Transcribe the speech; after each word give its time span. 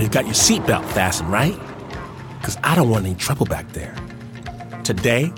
You 0.00 0.08
got 0.08 0.24
your 0.24 0.34
seatbelt 0.34 0.84
fastened, 0.92 1.30
right? 1.30 1.58
Because 2.38 2.56
I 2.64 2.74
don't 2.74 2.88
want 2.88 3.04
any 3.04 3.14
trouble 3.14 3.44
back 3.44 3.68
there. 3.72 3.94
Today, 4.82 5.30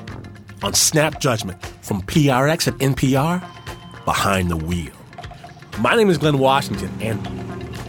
on 0.63 0.73
Snap 0.73 1.21
Judgment 1.21 1.61
from 1.83 2.01
PRX 2.03 2.69
and 2.69 2.97
NPR, 2.97 3.45
Behind 4.05 4.51
the 4.51 4.57
Wheel. 4.57 4.93
My 5.81 5.97
name 5.97 6.09
is 6.11 6.19
Glynn 6.19 6.39
Washington, 6.39 6.91
and 7.01 7.29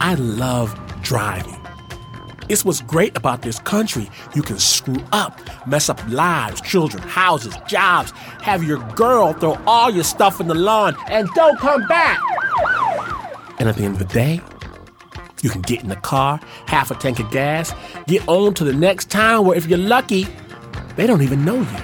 I 0.00 0.14
love 0.14 0.76
driving. 1.02 1.60
It's 2.48 2.64
what's 2.64 2.80
great 2.80 3.16
about 3.16 3.42
this 3.42 3.60
country. 3.60 4.10
You 4.34 4.42
can 4.42 4.58
screw 4.58 5.02
up, 5.12 5.40
mess 5.68 5.88
up 5.88 6.00
lives, 6.08 6.60
children, 6.60 7.02
houses, 7.04 7.54
jobs, 7.68 8.10
have 8.42 8.64
your 8.64 8.78
girl 8.94 9.32
throw 9.32 9.56
all 9.66 9.90
your 9.90 10.04
stuff 10.04 10.40
in 10.40 10.48
the 10.48 10.54
lawn, 10.54 10.96
and 11.08 11.28
don't 11.36 11.58
come 11.58 11.86
back. 11.86 12.18
And 13.60 13.68
at 13.68 13.76
the 13.76 13.84
end 13.84 13.94
of 13.94 13.98
the 14.00 14.12
day, 14.12 14.40
you 15.44 15.50
can 15.50 15.60
get 15.60 15.82
in 15.82 15.88
the 15.88 15.96
car, 15.96 16.40
half 16.66 16.90
a 16.90 16.94
tank 16.94 17.20
of 17.20 17.30
gas, 17.30 17.74
get 18.06 18.26
on 18.26 18.54
to 18.54 18.64
the 18.64 18.72
next 18.72 19.10
town 19.10 19.46
where, 19.46 19.56
if 19.56 19.66
you're 19.66 19.78
lucky, 19.78 20.26
they 20.96 21.06
don't 21.06 21.22
even 21.22 21.44
know 21.44 21.60
you. 21.60 21.78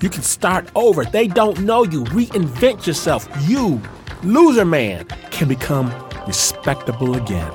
You 0.00 0.10
can 0.10 0.22
start 0.22 0.70
over. 0.76 1.04
They 1.04 1.26
don't 1.26 1.60
know 1.60 1.82
you. 1.82 2.04
Reinvent 2.04 2.86
yourself. 2.86 3.28
You, 3.48 3.80
loser 4.22 4.64
man, 4.64 5.06
can 5.30 5.48
become 5.48 5.92
respectable 6.26 7.16
again 7.16 7.50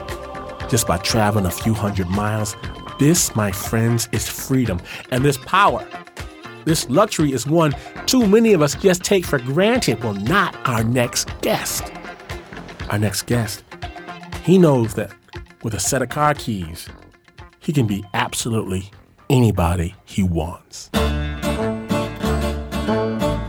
just 0.69 0.87
by 0.87 0.97
traveling 0.97 1.45
a 1.45 1.51
few 1.51 1.73
hundred 1.73 2.09
miles. 2.09 2.55
This, 2.99 3.35
my 3.35 3.51
friends, 3.51 4.09
is 4.11 4.27
freedom 4.27 4.81
and 5.11 5.23
this 5.23 5.37
power. 5.37 5.87
This 6.65 6.89
luxury 6.89 7.33
is 7.33 7.45
one 7.45 7.75
too 8.05 8.27
many 8.27 8.53
of 8.53 8.61
us 8.61 8.75
just 8.75 9.03
take 9.03 9.25
for 9.25 9.39
granted. 9.39 10.03
Well, 10.03 10.13
not 10.13 10.55
our 10.67 10.83
next 10.83 11.29
guest. 11.41 11.91
Our 12.89 12.97
next 12.97 13.23
guest, 13.23 13.63
he 14.43 14.57
knows 14.57 14.93
that 14.95 15.11
with 15.63 15.73
a 15.73 15.79
set 15.79 16.01
of 16.01 16.09
car 16.09 16.33
keys, 16.33 16.89
he 17.59 17.71
can 17.71 17.87
be 17.87 18.03
absolutely 18.13 18.91
anybody 19.29 19.95
he 20.03 20.21
wants. 20.21 20.89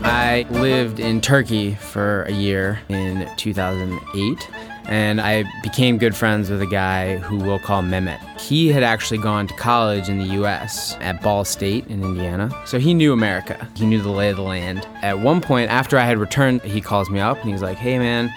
I 0.07 0.45
lived 0.49 0.99
in 0.99 1.21
Turkey 1.21 1.75
for 1.75 2.23
a 2.23 2.31
year 2.31 2.79
in 2.89 3.29
2008 3.35 4.49
and 4.87 5.19
I 5.19 5.43
became 5.63 5.97
good 5.97 6.15
friends 6.15 6.49
with 6.49 6.61
a 6.61 6.67
guy 6.67 7.17
who 7.17 7.37
we'll 7.37 7.59
call 7.59 7.81
Mehmet. 7.81 8.19
He 8.39 8.71
had 8.71 8.83
actually 8.83 9.17
gone 9.17 9.47
to 9.47 9.53
college 9.55 10.09
in 10.09 10.19
the 10.19 10.41
US 10.41 10.95
at 11.01 11.21
Ball 11.21 11.43
State 11.43 11.87
in 11.87 12.03
Indiana, 12.03 12.51
so 12.65 12.77
he 12.77 12.93
knew 12.93 13.11
America. 13.11 13.67
He 13.75 13.85
knew 13.85 14.01
the 14.01 14.11
lay 14.11 14.29
of 14.29 14.37
the 14.37 14.43
land. 14.43 14.87
At 15.01 15.19
one 15.19 15.41
point, 15.41 15.71
after 15.71 15.97
I 15.97 16.05
had 16.05 16.17
returned, 16.17 16.61
he 16.61 16.81
calls 16.81 17.09
me 17.09 17.19
up 17.19 17.41
and 17.41 17.49
he's 17.49 17.63
like, 17.63 17.77
hey 17.77 17.97
man, 17.97 18.31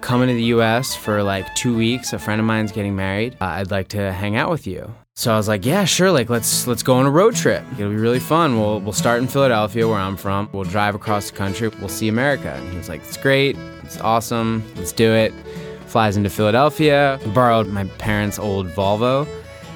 coming 0.00 0.28
to 0.28 0.34
the 0.34 0.44
US 0.44 0.94
for 0.94 1.22
like 1.22 1.52
two 1.54 1.76
weeks. 1.76 2.12
A 2.12 2.18
friend 2.18 2.40
of 2.40 2.46
mine's 2.46 2.72
getting 2.72 2.96
married. 2.96 3.36
Uh, 3.40 3.46
I'd 3.46 3.70
like 3.70 3.88
to 3.88 4.12
hang 4.12 4.36
out 4.36 4.50
with 4.50 4.66
you. 4.66 4.92
So 5.16 5.32
I 5.32 5.36
was 5.36 5.48
like, 5.48 5.66
yeah, 5.66 5.84
sure. 5.84 6.10
Like 6.10 6.30
let's 6.30 6.66
let's 6.66 6.82
go 6.82 6.94
on 6.94 7.06
a 7.06 7.10
road 7.10 7.34
trip. 7.34 7.64
It'll 7.72 7.90
be 7.90 7.96
really 7.96 8.20
fun. 8.20 8.58
We'll 8.58 8.80
we'll 8.80 8.92
start 8.92 9.20
in 9.20 9.28
Philadelphia, 9.28 9.86
where 9.86 9.98
I'm 9.98 10.16
from. 10.16 10.48
We'll 10.52 10.64
drive 10.64 10.94
across 10.94 11.30
the 11.30 11.36
country. 11.36 11.68
We'll 11.68 11.88
see 11.88 12.08
America. 12.08 12.52
And 12.52 12.70
he 12.70 12.76
was 12.76 12.88
like, 12.88 13.02
it's 13.02 13.16
great. 13.16 13.56
It's 13.82 14.00
awesome. 14.00 14.62
Let's 14.76 14.92
do 14.92 15.12
it 15.12 15.34
flies 15.90 16.16
into 16.16 16.30
Philadelphia, 16.30 17.18
borrowed 17.34 17.66
my 17.66 17.84
parents' 17.98 18.38
old 18.38 18.68
Volvo, 18.68 19.26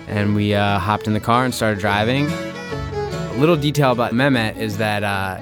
and 0.07 0.35
we 0.35 0.55
uh, 0.55 0.79
hopped 0.79 1.09
in 1.09 1.13
the 1.13 1.21
car 1.21 1.45
and 1.45 1.53
started 1.53 1.81
driving. 1.81 2.29
A 2.31 3.37
little 3.39 3.57
detail 3.57 3.91
about 3.91 4.13
Mehmet 4.13 4.57
is 4.57 4.79
that 4.79 5.03
uh, 5.03 5.39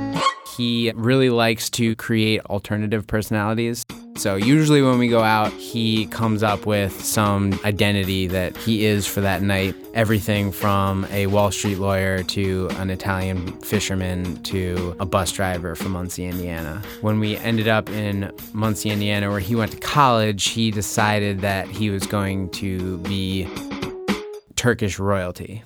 he 0.57 0.91
really 0.95 1.29
likes 1.29 1.69
to 1.71 1.95
create 1.97 2.41
alternative 2.47 3.07
personalities. 3.07 3.85
So 4.17 4.37
usually 4.37 4.83
when 4.83 4.99
we 4.99 5.09
go 5.09 5.23
out, 5.23 5.53
he 5.53 6.07
comes 6.07 6.43
up 6.43 6.67
with 6.67 7.05
some 7.05 7.59
identity 7.65 8.27
that 8.29 8.57
he 8.57 8.85
is 8.85 9.07
for 9.07 9.21
that 9.23 9.43
night. 9.43 9.75
Everything 9.95 10.53
from 10.53 11.07
a 11.11 11.27
Wall 11.27 11.51
Street 11.51 11.79
lawyer 11.79 12.23
to 12.25 12.69
an 12.73 12.91
Italian 12.91 13.61
fisherman 13.61 14.43
to 14.45 14.95
a 15.01 15.07
bus 15.07 15.33
driver 15.33 15.75
from 15.75 15.93
Muncie, 15.93 16.27
Indiana. 16.27 16.83
When 17.01 17.21
we 17.21 17.37
ended 17.39 17.69
up 17.69 17.89
in 17.91 18.31
Muncie, 18.53 18.91
Indiana, 18.91 19.31
where 19.31 19.41
he 19.41 19.57
went 19.57 19.73
to 19.73 19.79
college, 19.79 20.49
he 20.49 20.71
decided 20.71 21.41
that 21.41 21.67
he 21.67 21.91
was 21.91 22.07
going 22.07 22.51
to 22.51 22.99
be 22.99 23.49
Turkish 24.57 24.99
royalty 24.99 25.63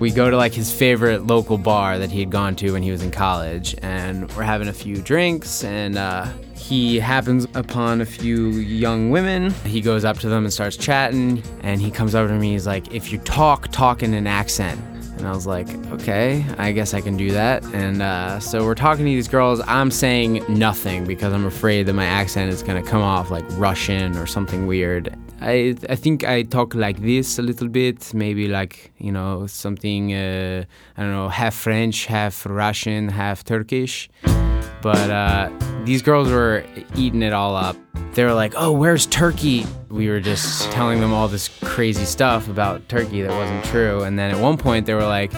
we 0.00 0.10
go 0.10 0.28
to 0.28 0.36
like 0.36 0.52
his 0.52 0.72
favorite 0.72 1.26
local 1.26 1.56
bar 1.56 1.98
that 1.98 2.10
he 2.10 2.20
had 2.20 2.30
gone 2.30 2.54
to 2.56 2.72
when 2.72 2.82
he 2.82 2.90
was 2.90 3.02
in 3.02 3.10
college, 3.10 3.74
and 3.80 4.30
we're 4.36 4.42
having 4.42 4.68
a 4.68 4.72
few 4.72 4.96
drinks, 4.96 5.64
and 5.64 5.96
uh, 5.96 6.26
he 6.68 6.98
happens 6.98 7.46
upon 7.54 8.00
a 8.00 8.06
few 8.06 8.52
young 8.52 9.10
women. 9.10 9.50
He 9.64 9.82
goes 9.82 10.04
up 10.04 10.18
to 10.20 10.28
them 10.30 10.44
and 10.44 10.52
starts 10.52 10.76
chatting, 10.78 11.42
and 11.62 11.80
he 11.80 11.90
comes 11.90 12.14
over 12.14 12.28
to 12.28 12.38
me. 12.38 12.52
He's 12.52 12.66
like, 12.66 12.94
"If 12.94 13.12
you 13.12 13.18
talk, 13.18 13.68
talk 13.68 14.02
in 14.02 14.14
an 14.14 14.26
accent." 14.26 14.80
And 15.18 15.28
I 15.28 15.32
was 15.32 15.46
like, 15.46 15.68
okay, 15.92 16.44
I 16.58 16.72
guess 16.72 16.92
I 16.92 17.00
can 17.00 17.16
do 17.16 17.30
that. 17.30 17.62
And 17.72 18.02
uh, 18.02 18.40
so 18.40 18.64
we're 18.64 18.74
talking 18.74 19.04
to 19.04 19.10
these 19.10 19.28
girls. 19.28 19.60
I'm 19.66 19.90
saying 19.90 20.44
nothing 20.48 21.06
because 21.06 21.32
I'm 21.32 21.46
afraid 21.46 21.86
that 21.86 21.92
my 21.92 22.04
accent 22.04 22.52
is 22.52 22.62
going 22.62 22.82
to 22.82 22.90
come 22.90 23.00
off 23.00 23.30
like 23.30 23.44
Russian 23.52 24.16
or 24.16 24.26
something 24.26 24.66
weird. 24.66 25.14
I 25.40 25.76
I 25.88 25.96
think 25.96 26.24
I 26.24 26.42
talk 26.42 26.74
like 26.74 26.98
this 27.00 27.38
a 27.38 27.42
little 27.42 27.68
bit, 27.68 28.12
maybe 28.14 28.48
like 28.48 28.92
you 28.98 29.12
know 29.12 29.46
something 29.46 30.12
uh, 30.12 30.64
I 30.96 31.02
don't 31.02 31.12
know, 31.12 31.28
half 31.28 31.54
French, 31.54 32.06
half 32.06 32.46
Russian, 32.46 33.08
half 33.08 33.44
Turkish. 33.44 34.08
But 34.84 35.10
uh, 35.10 35.50
these 35.84 36.02
girls 36.02 36.30
were 36.30 36.62
eating 36.94 37.22
it 37.22 37.32
all 37.32 37.56
up. 37.56 37.74
They 38.12 38.22
were 38.22 38.34
like, 38.34 38.52
"Oh, 38.54 38.70
where's 38.70 39.06
Turkey?" 39.06 39.64
We 39.88 40.10
were 40.10 40.20
just 40.20 40.70
telling 40.72 41.00
them 41.00 41.10
all 41.10 41.26
this 41.26 41.48
crazy 41.62 42.04
stuff 42.04 42.48
about 42.48 42.86
Turkey 42.90 43.22
that 43.22 43.30
wasn't 43.30 43.64
true. 43.64 44.02
And 44.02 44.18
then 44.18 44.30
at 44.30 44.38
one 44.38 44.58
point, 44.58 44.84
they 44.84 44.92
were 44.92 45.06
like, 45.06 45.32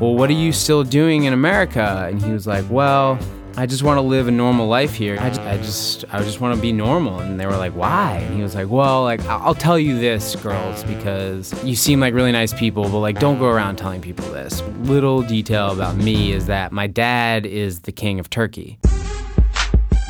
"Well, 0.00 0.14
what 0.14 0.30
are 0.30 0.34
you 0.34 0.52
still 0.52 0.84
doing 0.84 1.24
in 1.24 1.32
America?" 1.32 2.06
And 2.08 2.22
he 2.22 2.30
was 2.30 2.46
like, 2.46 2.64
"Well." 2.70 3.18
I 3.54 3.66
just 3.66 3.82
want 3.82 3.98
to 3.98 4.00
live 4.00 4.28
a 4.28 4.30
normal 4.30 4.66
life 4.66 4.94
here. 4.94 5.18
I 5.20 5.28
just, 5.28 5.40
I 5.42 5.56
just, 5.58 6.04
I 6.10 6.18
just 6.20 6.40
want 6.40 6.56
to 6.56 6.62
be 6.62 6.72
normal. 6.72 7.20
And 7.20 7.38
they 7.38 7.44
were 7.44 7.58
like, 7.58 7.76
why? 7.76 8.12
And 8.14 8.34
he 8.34 8.42
was 8.42 8.54
like, 8.54 8.70
well, 8.70 9.02
like, 9.02 9.20
I'll 9.26 9.54
tell 9.54 9.78
you 9.78 9.98
this, 9.98 10.34
girls, 10.36 10.82
because 10.84 11.52
you 11.62 11.76
seem 11.76 12.00
like 12.00 12.14
really 12.14 12.32
nice 12.32 12.54
people, 12.54 12.84
but 12.84 13.00
like, 13.00 13.18
don't 13.18 13.38
go 13.38 13.50
around 13.50 13.76
telling 13.76 14.00
people 14.00 14.24
this. 14.30 14.62
Little 14.84 15.20
detail 15.20 15.70
about 15.70 15.96
me 15.96 16.32
is 16.32 16.46
that 16.46 16.72
my 16.72 16.86
dad 16.86 17.44
is 17.44 17.80
the 17.80 17.92
king 17.92 18.18
of 18.18 18.30
Turkey. 18.30 18.78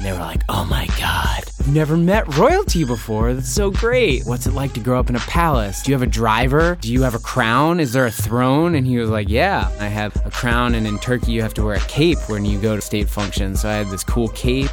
And 0.02 0.08
they 0.08 0.18
were 0.18 0.24
like, 0.24 0.42
oh 0.48 0.64
my 0.64 0.88
God, 0.98 1.44
I've 1.60 1.72
never 1.72 1.96
met 1.96 2.36
royalty 2.36 2.82
before. 2.82 3.34
That's 3.34 3.48
so 3.48 3.70
great. 3.70 4.24
What's 4.24 4.48
it 4.48 4.52
like 4.52 4.72
to 4.72 4.80
grow 4.80 4.98
up 4.98 5.08
in 5.08 5.14
a 5.14 5.20
palace? 5.20 5.80
Do 5.80 5.92
you 5.92 5.94
have 5.94 6.02
a 6.02 6.10
driver? 6.10 6.76
Do 6.80 6.92
you 6.92 7.02
have 7.02 7.14
a 7.14 7.20
crown? 7.20 7.78
Is 7.78 7.92
there 7.92 8.06
a 8.06 8.10
throne? 8.10 8.74
And 8.74 8.84
he 8.84 8.98
was 8.98 9.08
like, 9.10 9.28
yeah, 9.28 9.70
I 9.78 9.86
have 9.86 10.16
a 10.26 10.30
crown. 10.32 10.74
And 10.74 10.88
in 10.88 10.98
Turkey, 10.98 11.30
you 11.30 11.40
have 11.42 11.54
to 11.54 11.64
wear 11.64 11.76
a 11.76 11.80
cape 11.82 12.18
when 12.28 12.44
you 12.44 12.60
go 12.60 12.74
to 12.74 12.82
state 12.82 13.08
functions. 13.08 13.60
So 13.60 13.68
I 13.68 13.74
had 13.74 13.90
this 13.90 14.02
cool 14.02 14.26
cape. 14.30 14.72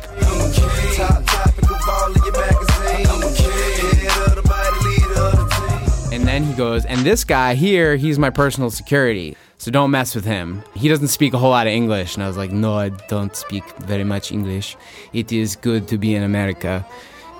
And 6.11 6.27
then 6.27 6.43
he 6.43 6.53
goes, 6.55 6.85
and 6.85 7.01
this 7.01 7.23
guy 7.23 7.53
here, 7.53 7.97
he's 7.97 8.17
my 8.17 8.31
personal 8.31 8.71
security. 8.71 9.37
So 9.59 9.71
don't 9.71 9.91
mess 9.91 10.15
with 10.15 10.23
him. 10.23 10.63
He 10.73 10.87
doesn't 10.87 11.09
speak 11.09 11.33
a 11.33 11.37
whole 11.37 11.49
lot 11.49 11.67
of 11.67 11.73
English. 11.73 12.15
And 12.15 12.23
I 12.23 12.27
was 12.27 12.37
like, 12.37 12.53
no, 12.53 12.75
I 12.75 12.89
don't 13.09 13.35
speak 13.35 13.65
very 13.79 14.05
much 14.05 14.31
English. 14.31 14.77
It 15.11 15.33
is 15.33 15.57
good 15.57 15.89
to 15.89 15.97
be 15.97 16.15
in 16.15 16.23
America. 16.23 16.85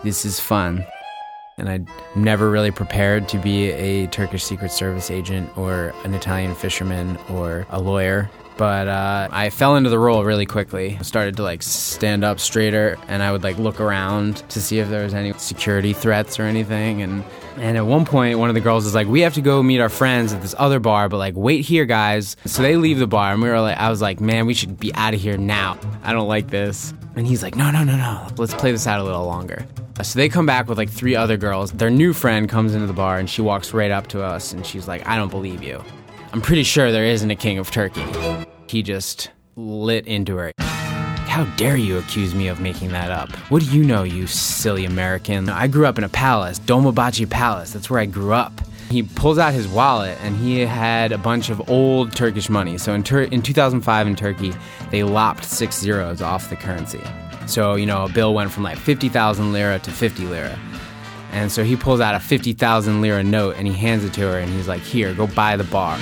This 0.04 0.26
is 0.26 0.38
fun. 0.38 0.86
And 1.58 1.70
I'd 1.70 1.88
never 2.18 2.50
really 2.50 2.72
prepared 2.72 3.30
to 3.30 3.38
be 3.38 3.72
a 3.72 4.08
Turkish 4.08 4.44
Secret 4.44 4.72
Service 4.74 5.10
agent 5.10 5.50
or 5.58 5.94
an 6.04 6.14
Italian 6.14 6.56
fisherman 6.56 7.18
or 7.30 7.66
a 7.70 7.80
lawyer. 7.80 8.30
But 8.60 8.90
uh, 8.90 9.30
I 9.32 9.52
fell 9.52 9.78
into 9.78 9.90
the 9.90 9.98
role 9.98 10.26
really 10.26 10.46
quickly. 10.46 10.98
I 11.00 11.04
started 11.04 11.38
to 11.38 11.44
like 11.44 11.64
stand 11.64 12.26
up 12.26 12.42
straighter, 12.42 12.98
and 13.08 13.24
I 13.24 13.32
would 13.32 13.42
like 13.42 13.58
look 13.58 13.80
around 13.80 14.44
to 14.50 14.60
see 14.60 14.80
if 14.80 14.90
there 14.90 15.06
was 15.06 15.14
any 15.14 15.32
security 15.38 15.94
threats 15.94 16.42
or 16.42 16.44
anything. 16.44 17.02
And 17.02 17.24
and 17.56 17.78
at 17.78 17.86
one 17.86 18.04
point, 18.04 18.38
one 18.38 18.50
of 18.50 18.56
the 18.56 18.60
girls 18.60 18.86
is 18.86 18.94
like, 18.94 19.08
"We 19.08 19.22
have 19.22 19.34
to 19.36 19.42
go 19.42 19.64
meet 19.64 19.80
our 19.80 19.88
friends 19.88 20.34
at 20.34 20.42
this 20.42 20.54
other 20.58 20.82
bar, 20.82 21.08
but 21.08 21.20
like, 21.20 21.38
wait 21.38 21.64
here, 21.64 21.86
guys." 21.86 22.36
So 22.44 22.62
they 22.62 22.76
leave 22.76 23.00
the 23.00 23.08
bar, 23.08 23.32
and 23.32 23.42
we 23.42 23.48
were 23.48 23.62
like, 23.62 23.78
"I 23.78 23.90
was 23.90 24.02
like, 24.02 24.20
man, 24.20 24.46
we 24.46 24.54
should 24.54 24.78
be 24.78 24.94
out 24.94 25.14
of 25.14 25.22
here 25.22 25.38
now. 25.38 25.80
I 26.04 26.12
don't 26.12 26.28
like 26.28 26.50
this." 26.50 26.94
And 27.16 27.26
he's 27.26 27.42
like, 27.42 27.56
"No, 27.56 27.72
no, 27.72 27.86
no, 27.86 27.96
no. 27.96 28.28
Let's 28.38 28.54
play 28.54 28.74
this 28.74 28.88
out 28.88 29.00
a 29.00 29.04
little 29.06 29.26
longer." 29.26 29.66
So 30.02 30.20
they 30.20 30.28
come 30.28 30.46
back 30.46 30.68
with 30.68 30.78
like 30.78 30.90
three 30.90 31.16
other 31.16 31.38
girls. 31.38 31.72
Their 31.72 31.90
new 31.90 32.12
friend 32.12 32.50
comes 32.50 32.76
into 32.76 32.88
the 32.88 32.94
bar, 32.94 33.20
and 33.20 33.30
she 33.30 33.42
walks 33.42 33.74
right 33.74 33.90
up 33.90 34.08
to 34.08 34.22
us, 34.22 34.52
and 34.52 34.66
she's 34.66 34.86
like, 34.86 35.08
"I 35.08 35.16
don't 35.16 35.32
believe 35.32 35.64
you. 35.64 35.82
I'm 36.34 36.42
pretty 36.42 36.64
sure 36.64 36.92
there 36.92 37.06
isn't 37.06 37.32
a 37.32 37.38
king 37.38 37.58
of 37.58 37.72
Turkey." 37.72 38.04
He 38.70 38.84
just 38.84 39.32
lit 39.56 40.06
into 40.06 40.36
her. 40.36 40.52
How 40.60 41.46
dare 41.56 41.76
you 41.76 41.98
accuse 41.98 42.36
me 42.36 42.50
of 42.50 42.60
making 42.60 42.90
that 42.90 43.10
up? 43.10 43.32
What 43.50 43.64
do 43.64 43.76
you 43.76 43.84
know, 43.84 44.04
you 44.04 44.28
silly 44.28 44.86
American? 44.86 45.50
I 45.50 45.66
grew 45.66 45.88
up 45.88 45.98
in 45.98 46.04
a 46.04 46.10
palace, 46.10 46.60
Dolmabahce 46.60 47.28
Palace. 47.28 47.72
That's 47.72 47.90
where 47.90 48.00
I 48.00 48.06
grew 48.06 48.32
up. 48.32 48.62
He 48.92 49.02
pulls 49.02 49.40
out 49.40 49.54
his 49.54 49.68
wallet 49.68 50.20
and 50.22 50.36
he 50.36 50.60
had 50.60 51.12
a 51.12 51.18
bunch 51.18 51.50
of 51.50 51.68
old 51.68 52.16
Turkish 52.16 52.48
money. 52.48 52.78
So 52.78 52.94
in, 52.94 53.02
Tur- 53.02 53.24
in 53.24 53.42
2005 53.42 54.06
in 54.06 54.16
Turkey, 54.16 54.54
they 54.92 55.02
lopped 55.02 55.46
six 55.46 55.80
zeros 55.80 56.22
off 56.22 56.52
the 56.52 56.56
currency. 56.56 57.02
So, 57.48 57.74
you 57.74 57.88
know, 57.88 58.06
a 58.06 58.10
bill 58.10 58.36
went 58.36 58.52
from 58.52 58.62
like 58.62 58.78
50,000 58.78 59.52
lira 59.52 59.80
to 59.80 59.90
50 59.92 60.26
lira. 60.28 60.60
And 61.32 61.52
so 61.52 61.64
he 61.64 61.76
pulls 61.76 62.02
out 62.02 62.14
a 62.14 62.20
50,000 62.20 63.02
lira 63.02 63.24
note 63.24 63.56
and 63.58 63.66
he 63.68 63.74
hands 63.74 64.04
it 64.04 64.14
to 64.14 64.22
her 64.22 64.38
and 64.38 64.52
he's 64.52 64.68
like, 64.68 64.82
Here, 64.82 65.16
go 65.16 65.26
buy 65.26 65.58
the 65.58 65.64
bar. 65.64 66.00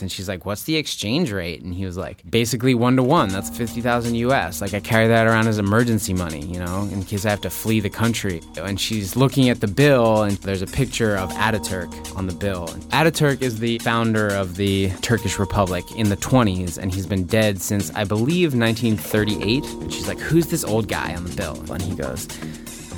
And 0.00 0.10
she's 0.10 0.28
like, 0.28 0.46
What's 0.46 0.64
the 0.64 0.76
exchange 0.76 1.32
rate? 1.32 1.62
And 1.62 1.74
he 1.74 1.84
was 1.84 1.96
like, 1.96 2.22
Basically 2.28 2.74
one 2.74 2.96
to 2.96 3.02
one. 3.02 3.28
That's 3.28 3.50
50,000 3.50 4.14
US. 4.14 4.60
Like, 4.60 4.74
I 4.74 4.80
carry 4.80 5.08
that 5.08 5.26
around 5.26 5.48
as 5.48 5.58
emergency 5.58 6.14
money, 6.14 6.44
you 6.44 6.58
know, 6.58 6.88
in 6.92 7.02
case 7.04 7.26
I 7.26 7.30
have 7.30 7.40
to 7.42 7.50
flee 7.50 7.80
the 7.80 7.90
country. 7.90 8.40
And 8.56 8.80
she's 8.80 9.16
looking 9.16 9.48
at 9.48 9.60
the 9.60 9.68
bill, 9.68 10.22
and 10.22 10.36
there's 10.38 10.62
a 10.62 10.66
picture 10.66 11.16
of 11.16 11.30
Ataturk 11.32 12.16
on 12.16 12.26
the 12.26 12.34
bill. 12.34 12.68
Ataturk 12.90 13.42
is 13.42 13.58
the 13.58 13.78
founder 13.80 14.28
of 14.28 14.56
the 14.56 14.90
Turkish 15.02 15.38
Republic 15.38 15.84
in 15.96 16.08
the 16.08 16.16
20s, 16.16 16.78
and 16.78 16.92
he's 16.92 17.06
been 17.06 17.24
dead 17.24 17.60
since, 17.60 17.90
I 17.94 18.04
believe, 18.04 18.54
1938. 18.54 19.64
And 19.64 19.92
she's 19.92 20.08
like, 20.08 20.18
Who's 20.18 20.46
this 20.46 20.64
old 20.64 20.88
guy 20.88 21.14
on 21.14 21.24
the 21.24 21.36
bill? 21.36 21.62
And 21.70 21.82
he 21.82 21.94
goes, 21.94 22.26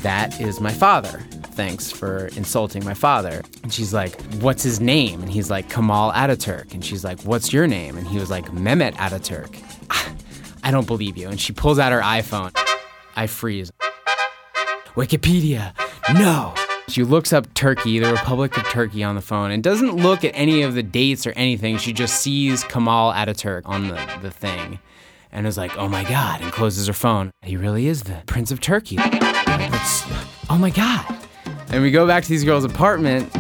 That 0.04 0.40
is 0.40 0.60
my 0.60 0.72
father 0.72 1.24
thanks 1.54 1.92
for 1.92 2.26
insulting 2.36 2.84
my 2.84 2.94
father. 2.94 3.42
And 3.62 3.72
she's 3.72 3.94
like, 3.94 4.20
what's 4.34 4.62
his 4.62 4.80
name? 4.80 5.22
And 5.22 5.30
he's 5.30 5.50
like, 5.50 5.70
Kemal 5.70 6.10
Ataturk. 6.12 6.74
And 6.74 6.84
she's 6.84 7.04
like, 7.04 7.20
what's 7.22 7.52
your 7.52 7.66
name? 7.66 7.96
And 7.96 8.06
he 8.06 8.18
was 8.18 8.28
like, 8.28 8.46
Mehmet 8.46 8.94
Ataturk. 8.94 9.56
Ah, 9.90 10.14
I 10.64 10.70
don't 10.70 10.86
believe 10.86 11.16
you. 11.16 11.28
And 11.28 11.40
she 11.40 11.52
pulls 11.52 11.78
out 11.78 11.92
her 11.92 12.00
iPhone. 12.00 12.52
I 13.16 13.28
freeze. 13.28 13.72
Wikipedia, 14.96 15.72
no. 16.14 16.54
She 16.88 17.02
looks 17.02 17.32
up 17.32 17.52
Turkey, 17.54 17.98
the 17.98 18.12
Republic 18.12 18.56
of 18.56 18.64
Turkey, 18.64 19.02
on 19.02 19.14
the 19.14 19.20
phone 19.20 19.50
and 19.50 19.62
doesn't 19.62 19.96
look 19.96 20.24
at 20.24 20.32
any 20.34 20.62
of 20.62 20.74
the 20.74 20.82
dates 20.82 21.26
or 21.26 21.32
anything. 21.32 21.78
She 21.78 21.92
just 21.92 22.20
sees 22.20 22.64
Kemal 22.64 23.12
Ataturk 23.12 23.62
on 23.64 23.88
the, 23.88 24.18
the 24.22 24.30
thing 24.30 24.80
and 25.32 25.46
is 25.46 25.56
like, 25.56 25.76
oh 25.78 25.88
my 25.88 26.04
God, 26.04 26.42
and 26.42 26.52
closes 26.52 26.88
her 26.88 26.92
phone. 26.92 27.30
He 27.42 27.56
really 27.56 27.86
is 27.86 28.02
the 28.02 28.22
Prince 28.26 28.50
of 28.50 28.60
Turkey. 28.60 28.98
Oh 30.50 30.58
my 30.58 30.70
God. 30.70 31.04
And 31.68 31.82
we 31.82 31.90
go 31.90 32.06
back 32.06 32.22
to 32.22 32.28
these 32.28 32.44
girls' 32.44 32.64
apartment. 32.64 33.32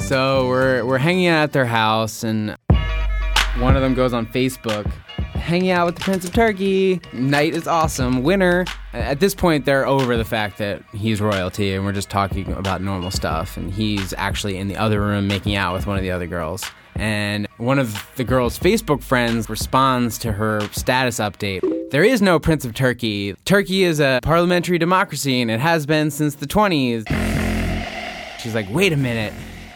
So 0.00 0.46
we're, 0.48 0.84
we're 0.84 0.98
hanging 0.98 1.26
out 1.26 1.44
at 1.44 1.52
their 1.52 1.64
house, 1.64 2.22
and 2.22 2.56
one 3.58 3.76
of 3.76 3.82
them 3.82 3.94
goes 3.94 4.12
on 4.12 4.26
Facebook 4.26 4.90
hanging 5.42 5.70
out 5.70 5.86
with 5.86 5.96
the 5.96 6.00
Prince 6.00 6.24
of 6.24 6.32
Turkey. 6.32 7.00
Night 7.12 7.54
is 7.54 7.66
awesome. 7.66 8.22
Winner. 8.22 8.64
At 8.92 9.20
this 9.20 9.34
point, 9.34 9.64
they're 9.64 9.86
over 9.86 10.16
the 10.16 10.24
fact 10.24 10.58
that 10.58 10.82
he's 10.94 11.20
royalty, 11.20 11.74
and 11.74 11.84
we're 11.84 11.92
just 11.92 12.10
talking 12.10 12.52
about 12.52 12.80
normal 12.80 13.10
stuff. 13.10 13.56
And 13.56 13.72
he's 13.72 14.14
actually 14.16 14.56
in 14.56 14.68
the 14.68 14.76
other 14.76 15.00
room 15.00 15.26
making 15.26 15.56
out 15.56 15.74
with 15.74 15.86
one 15.86 15.96
of 15.96 16.02
the 16.02 16.10
other 16.10 16.26
girls. 16.26 16.64
And 16.94 17.48
one 17.56 17.78
of 17.78 18.08
the 18.16 18.24
girl's 18.24 18.58
Facebook 18.58 19.02
friends 19.02 19.50
responds 19.50 20.18
to 20.18 20.32
her 20.32 20.60
status 20.72 21.18
update. 21.18 21.62
There 21.92 22.04
is 22.04 22.22
no 22.22 22.38
Prince 22.38 22.64
of 22.64 22.72
Turkey. 22.72 23.34
Turkey 23.44 23.84
is 23.84 24.00
a 24.00 24.18
parliamentary 24.22 24.78
democracy, 24.78 25.42
and 25.42 25.50
it 25.50 25.60
has 25.60 25.84
been 25.84 26.10
since 26.10 26.36
the 26.36 26.46
20s. 26.46 27.06
She's 28.40 28.54
like, 28.54 28.66
wait 28.70 28.94
a 28.94 28.96
minute. 28.96 29.34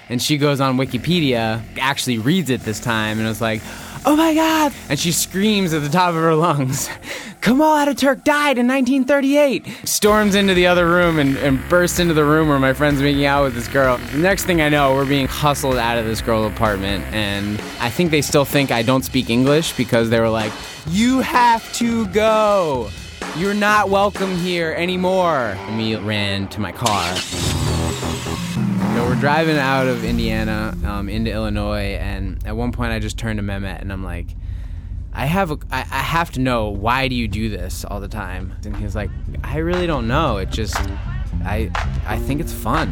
And 0.09 0.23
she 0.23 0.39
goes 0.39 0.59
on 0.59 0.79
Wikipedia, 0.79 1.63
actually 1.79 2.17
reads 2.17 2.49
it 2.49 2.63
this 2.63 2.81
time, 2.81 3.19
and 3.19 3.29
is 3.29 3.43
like, 3.43 3.61
oh 4.07 4.17
my 4.17 4.33
god! 4.33 4.73
And 4.89 4.99
she 4.99 5.13
screams 5.13 5.75
at 5.75 5.83
the 5.83 5.91
top 5.91 6.09
of 6.09 6.15
her 6.15 6.35
lungs, 6.35 6.89
Kemal 7.47 7.65
Ataturk 7.65 8.25
died 8.25 8.59
in 8.59 8.67
1938! 8.67 9.65
Storms 9.85 10.35
into 10.35 10.53
the 10.53 10.67
other 10.67 10.85
room 10.85 11.21
and, 11.21 11.37
and 11.37 11.61
bursts 11.69 12.01
into 12.01 12.13
the 12.13 12.25
room 12.25 12.49
where 12.49 12.59
my 12.59 12.73
friend's 12.73 13.01
making 13.01 13.25
out 13.25 13.45
with 13.45 13.55
this 13.55 13.69
girl. 13.69 13.99
The 13.99 14.19
next 14.19 14.47
thing 14.47 14.61
I 14.61 14.69
know, 14.69 14.95
we're 14.95 15.07
being 15.07 15.29
hustled 15.29 15.77
out 15.77 15.97
of 15.97 16.07
this 16.07 16.21
girl's 16.21 16.53
apartment, 16.53 17.05
and 17.15 17.61
I 17.79 17.89
think 17.89 18.11
they 18.11 18.21
still 18.21 18.45
think 18.45 18.73
I 18.73 18.83
don't 18.83 19.05
speak 19.05 19.31
English 19.31 19.77
because 19.77 20.11
they 20.11 20.19
were 20.19 20.29
like, 20.29 20.51
You 20.89 21.21
have 21.21 21.73
to 21.75 22.09
go! 22.09 22.91
You're 23.37 23.55
not 23.55 23.91
welcome 23.91 24.37
here 24.39 24.73
anymore! 24.73 25.55
And 25.57 25.79
we 25.79 25.95
ran 25.95 26.49
to 26.49 26.61
my 26.61 26.73
car. 26.73 27.15
So 27.15 29.07
we're 29.07 29.21
driving 29.21 29.57
out 29.57 29.87
of 29.87 30.03
Indiana 30.03 30.77
um, 30.85 31.09
into 31.09 31.31
Illinois, 31.31 31.95
and 31.95 32.45
at 32.45 32.57
one 32.57 32.73
point 32.73 32.91
I 32.91 32.99
just 32.99 33.17
turned 33.17 33.39
to 33.39 33.45
Mehmet 33.45 33.83
and 33.83 33.93
I'm 33.93 34.03
like, 34.03 34.27
I 35.17 35.25
have 35.25 35.51
a, 35.51 35.59
I, 35.71 35.81
I 35.81 36.03
have 36.03 36.31
to 36.33 36.41
know 36.41 36.69
why 36.69 37.09
do 37.09 37.15
you 37.15 37.27
do 37.27 37.49
this 37.49 37.87
all 37.87 38.01
the 38.01 38.09
time? 38.09 38.53
And 38.67 38.77
he 38.77 38.85
was 38.85 38.95
like, 38.95 39.11
I 39.43 39.57
really 39.59 39.87
don't 39.87 40.07
know. 40.07 40.37
It 40.37 40.51
just 40.51 40.77
I 41.43 41.71
I 42.07 42.19
think 42.19 42.43
it's 42.43 42.53
fun. 42.53 42.91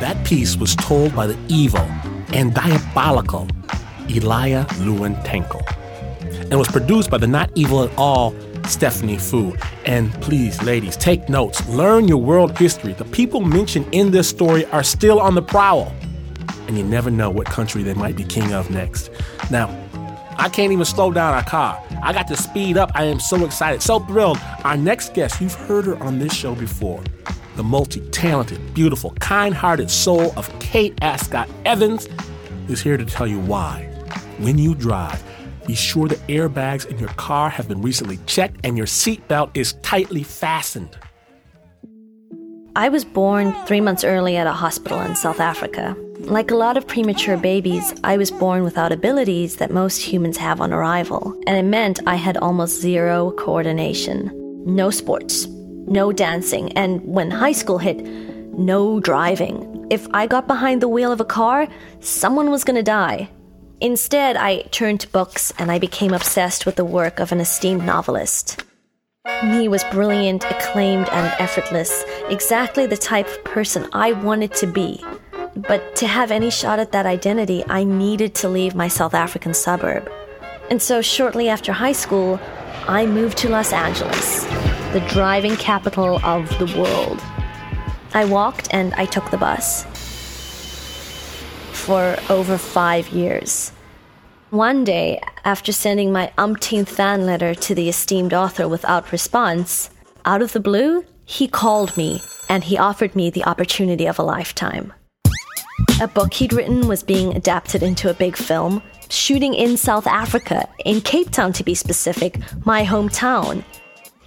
That 0.00 0.20
piece 0.26 0.56
was 0.56 0.74
told 0.74 1.14
by 1.14 1.28
the 1.28 1.38
evil 1.46 1.88
and 2.34 2.52
diabolical 2.52 3.46
Elia 4.08 4.66
Lewentenko 4.80 5.62
and 6.50 6.58
was 6.58 6.68
produced 6.68 7.10
by 7.10 7.18
the 7.18 7.28
not 7.28 7.50
evil 7.54 7.84
at 7.84 7.96
all 7.96 8.34
Stephanie 8.64 9.18
Foo. 9.18 9.56
And 9.84 10.12
please, 10.20 10.60
ladies, 10.62 10.96
take 10.96 11.28
notes. 11.28 11.66
Learn 11.68 12.08
your 12.08 12.18
world 12.20 12.58
history. 12.58 12.92
The 12.92 13.04
people 13.04 13.40
mentioned 13.40 13.86
in 13.92 14.10
this 14.10 14.28
story 14.28 14.64
are 14.66 14.82
still 14.82 15.20
on 15.20 15.34
the 15.34 15.42
prowl, 15.42 15.92
and 16.66 16.76
you 16.76 16.84
never 16.84 17.10
know 17.10 17.30
what 17.30 17.46
country 17.46 17.82
they 17.82 17.94
might 17.94 18.16
be 18.16 18.24
king 18.24 18.52
of 18.52 18.70
next. 18.70 19.10
Now, 19.50 19.68
I 20.38 20.48
can't 20.48 20.72
even 20.72 20.84
slow 20.84 21.12
down 21.12 21.34
our 21.34 21.44
car. 21.44 21.82
I 22.02 22.12
got 22.12 22.28
to 22.28 22.36
speed 22.36 22.76
up. 22.76 22.90
I 22.94 23.04
am 23.04 23.20
so 23.20 23.44
excited, 23.44 23.82
so 23.82 24.00
thrilled. 24.00 24.38
Our 24.64 24.76
next 24.76 25.14
guest, 25.14 25.40
you've 25.40 25.54
heard 25.54 25.86
her 25.86 26.02
on 26.02 26.18
this 26.18 26.34
show 26.34 26.54
before. 26.54 27.02
The 27.56 27.62
multi 27.62 28.00
talented, 28.10 28.74
beautiful, 28.74 29.12
kind 29.12 29.54
hearted 29.54 29.90
soul 29.90 30.32
of 30.36 30.56
Kate 30.60 30.94
Ascott 31.00 31.48
Evans 31.64 32.06
is 32.68 32.82
here 32.82 32.96
to 32.98 33.04
tell 33.04 33.26
you 33.26 33.40
why. 33.40 33.84
When 34.38 34.58
you 34.58 34.74
drive, 34.74 35.22
be 35.66 35.74
sure 35.74 36.06
the 36.06 36.16
airbags 36.16 36.86
in 36.86 36.98
your 36.98 37.08
car 37.10 37.48
have 37.48 37.66
been 37.66 37.80
recently 37.80 38.18
checked 38.26 38.60
and 38.62 38.76
your 38.76 38.86
seatbelt 38.86 39.50
is 39.54 39.72
tightly 39.82 40.22
fastened. 40.22 40.98
I 42.76 42.90
was 42.90 43.06
born 43.06 43.54
three 43.64 43.80
months 43.80 44.04
early 44.04 44.36
at 44.36 44.46
a 44.46 44.52
hospital 44.52 45.00
in 45.00 45.16
South 45.16 45.40
Africa. 45.40 45.96
Like 46.20 46.50
a 46.50 46.56
lot 46.56 46.76
of 46.76 46.86
premature 46.88 47.36
babies, 47.36 47.94
I 48.02 48.16
was 48.16 48.30
born 48.30 48.64
without 48.64 48.90
abilities 48.90 49.56
that 49.56 49.70
most 49.70 50.00
humans 50.00 50.36
have 50.38 50.60
on 50.60 50.72
arrival, 50.72 51.38
and 51.46 51.56
it 51.56 51.62
meant 51.62 52.00
I 52.06 52.16
had 52.16 52.36
almost 52.38 52.80
zero 52.80 53.32
coordination. 53.32 54.32
No 54.64 54.90
sports, 54.90 55.46
no 55.46 56.12
dancing, 56.12 56.72
and 56.72 57.00
when 57.04 57.30
high 57.30 57.52
school 57.52 57.78
hit, 57.78 57.98
no 58.58 58.98
driving. 58.98 59.86
If 59.90 60.08
I 60.14 60.26
got 60.26 60.46
behind 60.46 60.80
the 60.80 60.88
wheel 60.88 61.12
of 61.12 61.20
a 61.20 61.24
car, 61.24 61.68
someone 62.00 62.50
was 62.50 62.64
gonna 62.64 62.82
die. 62.82 63.28
Instead, 63.80 64.36
I 64.36 64.62
turned 64.70 65.00
to 65.00 65.08
books 65.08 65.52
and 65.58 65.70
I 65.70 65.78
became 65.78 66.14
obsessed 66.14 66.64
with 66.64 66.76
the 66.76 66.84
work 66.84 67.20
of 67.20 67.30
an 67.30 67.40
esteemed 67.40 67.84
novelist. 67.84 68.64
He 69.42 69.68
was 69.68 69.84
brilliant, 69.84 70.44
acclaimed, 70.44 71.08
and 71.10 71.34
effortless, 71.40 72.04
exactly 72.30 72.86
the 72.86 72.96
type 72.96 73.26
of 73.26 73.44
person 73.44 73.86
I 73.92 74.12
wanted 74.12 74.54
to 74.54 74.66
be. 74.66 75.04
But 75.56 75.96
to 75.96 76.06
have 76.06 76.30
any 76.30 76.50
shot 76.50 76.78
at 76.78 76.92
that 76.92 77.06
identity, 77.06 77.64
I 77.68 77.82
needed 77.84 78.34
to 78.36 78.48
leave 78.48 78.74
my 78.74 78.88
South 78.88 79.14
African 79.14 79.54
suburb. 79.54 80.10
And 80.70 80.82
so, 80.82 81.00
shortly 81.00 81.48
after 81.48 81.72
high 81.72 81.92
school, 81.92 82.38
I 82.86 83.06
moved 83.06 83.38
to 83.38 83.48
Los 83.48 83.72
Angeles, 83.72 84.44
the 84.92 85.04
driving 85.08 85.56
capital 85.56 86.20
of 86.24 86.48
the 86.58 86.66
world. 86.78 87.22
I 88.12 88.26
walked 88.26 88.68
and 88.70 88.92
I 88.94 89.06
took 89.06 89.30
the 89.30 89.38
bus 89.38 89.84
for 91.72 92.16
over 92.28 92.58
five 92.58 93.08
years. 93.08 93.72
One 94.50 94.84
day, 94.84 95.20
after 95.44 95.72
sending 95.72 96.12
my 96.12 96.32
umpteenth 96.36 96.90
fan 96.90 97.24
letter 97.26 97.54
to 97.54 97.74
the 97.74 97.88
esteemed 97.88 98.34
author 98.34 98.68
without 98.68 99.10
response, 99.10 99.90
out 100.24 100.42
of 100.42 100.52
the 100.52 100.60
blue, 100.60 101.04
he 101.24 101.48
called 101.48 101.96
me 101.96 102.22
and 102.48 102.64
he 102.64 102.76
offered 102.76 103.16
me 103.16 103.30
the 103.30 103.44
opportunity 103.44 104.06
of 104.06 104.18
a 104.18 104.22
lifetime. 104.22 104.92
A 106.00 106.08
book 106.08 106.34
he'd 106.34 106.52
written 106.52 106.88
was 106.88 107.02
being 107.02 107.34
adapted 107.34 107.82
into 107.82 108.10
a 108.10 108.14
big 108.14 108.36
film, 108.36 108.82
shooting 109.08 109.54
in 109.54 109.76
South 109.76 110.06
Africa, 110.06 110.68
in 110.84 111.00
Cape 111.00 111.30
Town 111.30 111.52
to 111.54 111.64
be 111.64 111.74
specific, 111.74 112.38
my 112.66 112.84
hometown. 112.84 113.64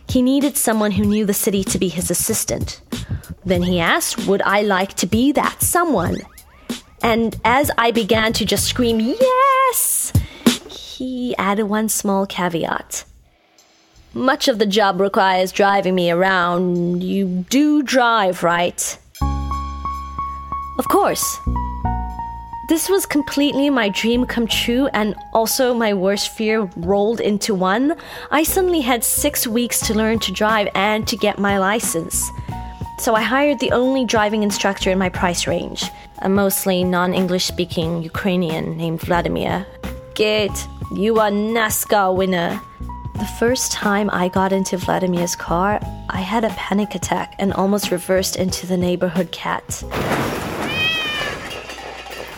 He 0.07 0.21
needed 0.21 0.57
someone 0.57 0.91
who 0.91 1.05
knew 1.05 1.25
the 1.25 1.33
city 1.33 1.63
to 1.65 1.77
be 1.77 1.87
his 1.87 2.09
assistant. 2.09 2.81
Then 3.45 3.61
he 3.61 3.79
asked, 3.79 4.25
Would 4.27 4.41
I 4.41 4.61
like 4.61 4.95
to 4.95 5.05
be 5.05 5.31
that 5.33 5.61
someone? 5.61 6.17
And 7.03 7.39
as 7.45 7.69
I 7.77 7.91
began 7.91 8.33
to 8.33 8.45
just 8.45 8.65
scream, 8.65 8.99
Yes! 8.99 10.11
He 10.69 11.35
added 11.37 11.63
one 11.63 11.89
small 11.89 12.25
caveat. 12.25 13.05
Much 14.13 14.47
of 14.47 14.57
the 14.57 14.65
job 14.65 14.99
requires 14.99 15.51
driving 15.51 15.93
me 15.93 16.09
around. 16.09 17.03
You 17.03 17.45
do 17.49 17.83
drive, 17.83 18.41
right? 18.41 18.97
Of 20.79 20.87
course. 20.87 21.41
This 22.69 22.87
was 22.87 23.05
completely 23.05 23.69
my 23.69 23.89
dream 23.89 24.25
come 24.25 24.47
true 24.47 24.87
and 24.93 25.13
also 25.33 25.73
my 25.73 25.93
worst 25.93 26.29
fear 26.29 26.69
rolled 26.77 27.19
into 27.19 27.53
one. 27.53 27.95
I 28.31 28.43
suddenly 28.43 28.79
had 28.79 29.03
six 29.03 29.45
weeks 29.45 29.81
to 29.87 29.93
learn 29.93 30.19
to 30.19 30.31
drive 30.31 30.69
and 30.75 31.05
to 31.09 31.17
get 31.17 31.37
my 31.37 31.57
license. 31.57 32.31
So 32.99 33.13
I 33.13 33.23
hired 33.23 33.59
the 33.59 33.71
only 33.71 34.05
driving 34.05 34.41
instructor 34.41 34.89
in 34.89 34.97
my 34.97 35.09
price 35.09 35.47
range 35.47 35.83
a 36.21 36.29
mostly 36.29 36.83
non 36.83 37.13
English 37.13 37.45
speaking 37.45 38.01
Ukrainian 38.03 38.77
named 38.77 39.01
Vladimir. 39.01 39.65
Git, 40.15 40.67
you 40.93 41.19
are 41.19 41.31
NASCAR 41.31 42.15
winner. 42.15 42.61
The 43.15 43.31
first 43.37 43.73
time 43.73 44.09
I 44.13 44.29
got 44.29 44.53
into 44.53 44.77
Vladimir's 44.77 45.35
car, 45.35 45.81
I 46.09 46.21
had 46.21 46.45
a 46.45 46.49
panic 46.51 46.95
attack 46.95 47.35
and 47.37 47.51
almost 47.53 47.91
reversed 47.91 48.37
into 48.37 48.65
the 48.65 48.77
neighborhood 48.77 49.31
cat. 49.31 49.83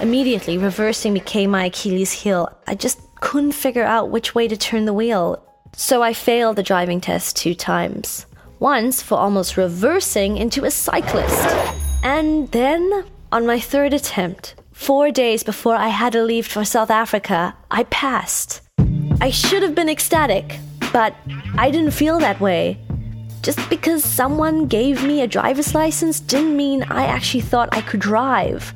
Immediately, 0.01 0.57
reversing 0.57 1.13
became 1.13 1.51
my 1.51 1.65
Achilles 1.65 2.11
heel. 2.11 2.49
I 2.65 2.73
just 2.73 2.99
couldn't 3.19 3.51
figure 3.51 3.83
out 3.83 4.09
which 4.09 4.33
way 4.33 4.47
to 4.47 4.57
turn 4.57 4.85
the 4.85 4.93
wheel. 4.93 5.45
So 5.75 6.01
I 6.01 6.11
failed 6.13 6.55
the 6.55 6.63
driving 6.63 6.99
test 6.99 7.35
two 7.35 7.53
times. 7.53 8.25
Once 8.57 9.03
for 9.03 9.19
almost 9.19 9.57
reversing 9.57 10.37
into 10.37 10.65
a 10.65 10.71
cyclist. 10.71 11.47
And 12.03 12.51
then, 12.51 13.05
on 13.31 13.45
my 13.45 13.59
third 13.59 13.93
attempt, 13.93 14.55
four 14.71 15.11
days 15.11 15.43
before 15.43 15.75
I 15.75 15.89
had 15.89 16.13
to 16.13 16.23
leave 16.23 16.47
for 16.47 16.65
South 16.65 16.89
Africa, 16.89 17.55
I 17.69 17.83
passed. 17.83 18.61
I 19.21 19.29
should 19.29 19.61
have 19.61 19.75
been 19.75 19.89
ecstatic, 19.89 20.57
but 20.91 21.15
I 21.59 21.69
didn't 21.69 21.91
feel 21.91 22.17
that 22.19 22.41
way. 22.41 22.79
Just 23.43 23.69
because 23.69 24.03
someone 24.03 24.65
gave 24.65 25.03
me 25.03 25.21
a 25.21 25.27
driver's 25.27 25.75
license 25.75 26.19
didn't 26.19 26.57
mean 26.57 26.81
I 26.83 27.05
actually 27.05 27.41
thought 27.41 27.69
I 27.71 27.81
could 27.81 27.99
drive. 27.99 28.73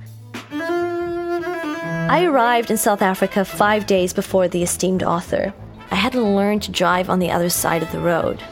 I 2.08 2.24
arrived 2.26 2.70
in 2.70 2.78
South 2.78 3.02
Africa 3.02 3.44
five 3.44 3.88
days 3.88 4.14
before 4.14 4.48
the 4.48 4.62
esteemed 4.62 5.02
author. 5.02 5.56
I 5.90 5.96
hadn't 5.96 6.36
learned 6.36 6.62
to 6.64 6.72
drive 6.72 7.10
on 7.10 7.18
the 7.18 7.32
other 7.32 7.50
side 7.50 7.82
of 7.82 7.92
the 7.92 8.00
road. 8.00 8.44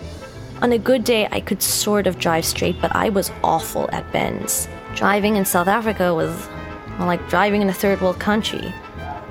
On 0.64 0.72
a 0.72 0.80
good 0.80 1.04
day, 1.04 1.28
I 1.32 1.40
could 1.40 1.62
sort 1.62 2.08
of 2.08 2.18
drive 2.18 2.46
straight, 2.46 2.82
but 2.82 2.96
I 2.96 3.10
was 3.10 3.32
awful 3.44 3.88
at 3.92 4.12
bends. 4.12 4.68
Driving 4.96 5.36
in 5.36 5.46
South 5.46 5.68
Africa 5.68 6.16
was 6.16 6.32
well, 6.98 7.06
like 7.06 7.30
driving 7.30 7.62
in 7.62 7.70
a 7.70 7.74
third 7.74 8.02
world 8.02 8.20
country. 8.20 8.74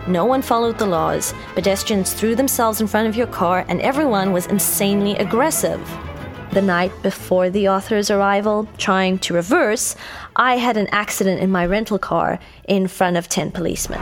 No 0.07 0.25
one 0.25 0.41
followed 0.41 0.79
the 0.79 0.87
laws, 0.87 1.35
pedestrians 1.55 2.13
threw 2.13 2.37
themselves 2.37 2.81
in 2.81 2.87
front 2.87 3.09
of 3.09 3.17
your 3.17 3.27
car, 3.27 3.65
and 3.67 3.81
everyone 3.81 4.33
was 4.33 4.47
insanely 4.47 5.17
aggressive. 5.17 5.81
The 6.53 6.63
night 6.63 6.93
before 7.03 7.51
the 7.51 7.71
author's 7.71 8.11
arrival, 8.11 8.69
trying 8.77 9.19
to 9.21 9.35
reverse, 9.35 9.97
I 10.37 10.57
had 10.57 10.77
an 10.77 10.89
accident 10.93 11.41
in 11.41 11.51
my 11.51 11.67
rental 11.67 11.99
car 11.99 12.39
in 12.67 12.89
front 12.89 13.17
of 13.17 13.29
10 13.29 13.51
policemen. 13.53 14.01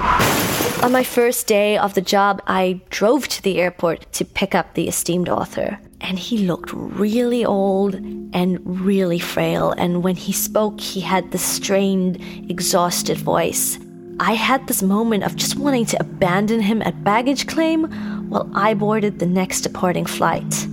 On 0.82 0.92
my 0.92 1.04
first 1.04 1.46
day 1.46 1.76
of 1.76 1.94
the 1.94 2.00
job, 2.00 2.40
I 2.46 2.80
drove 2.90 3.28
to 3.28 3.42
the 3.42 3.60
airport 3.60 4.12
to 4.14 4.24
pick 4.24 4.54
up 4.54 4.74
the 4.74 4.88
esteemed 4.88 5.28
author. 5.28 5.78
And 6.00 6.18
he 6.18 6.38
looked 6.38 6.72
really 6.72 7.44
old 7.44 7.94
and 8.32 8.58
really 8.64 9.18
frail. 9.18 9.72
And 9.72 10.02
when 10.02 10.16
he 10.16 10.32
spoke, 10.32 10.80
he 10.80 11.00
had 11.00 11.30
this 11.32 11.42
strained, 11.42 12.18
exhausted 12.48 13.18
voice. 13.18 13.78
I 14.20 14.34
had 14.34 14.66
this 14.66 14.82
moment 14.82 15.24
of 15.24 15.36
just 15.36 15.56
wanting 15.56 15.86
to 15.86 16.00
abandon 16.00 16.60
him 16.60 16.80
at 16.82 17.04
baggage 17.04 17.46
claim 17.46 17.84
while 18.30 18.50
I 18.54 18.74
boarded 18.74 19.18
the 19.18 19.26
next 19.26 19.62
departing 19.62 20.06
flight. 20.06 20.66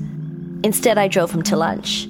Instead, 0.64 0.98
I 0.98 1.08
drove 1.08 1.32
him 1.32 1.44
to 1.44 1.58
lunch. 1.58 2.08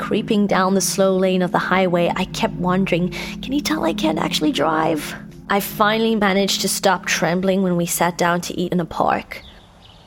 Creeping 0.00 0.46
down 0.46 0.74
the 0.74 0.80
slow 0.80 1.14
lane 1.14 1.42
of 1.42 1.52
the 1.52 1.58
highway, 1.58 2.10
I 2.16 2.24
kept 2.24 2.54
wondering 2.54 3.10
can 3.10 3.52
he 3.52 3.60
tell 3.60 3.84
I 3.84 3.92
can't 3.92 4.18
actually 4.18 4.50
drive? 4.50 5.14
I 5.50 5.60
finally 5.60 6.16
managed 6.16 6.62
to 6.62 6.68
stop 6.70 7.04
trembling 7.04 7.62
when 7.62 7.76
we 7.76 7.84
sat 7.84 8.16
down 8.16 8.40
to 8.40 8.58
eat 8.58 8.72
in 8.72 8.80
a 8.80 8.86
park. 8.86 9.42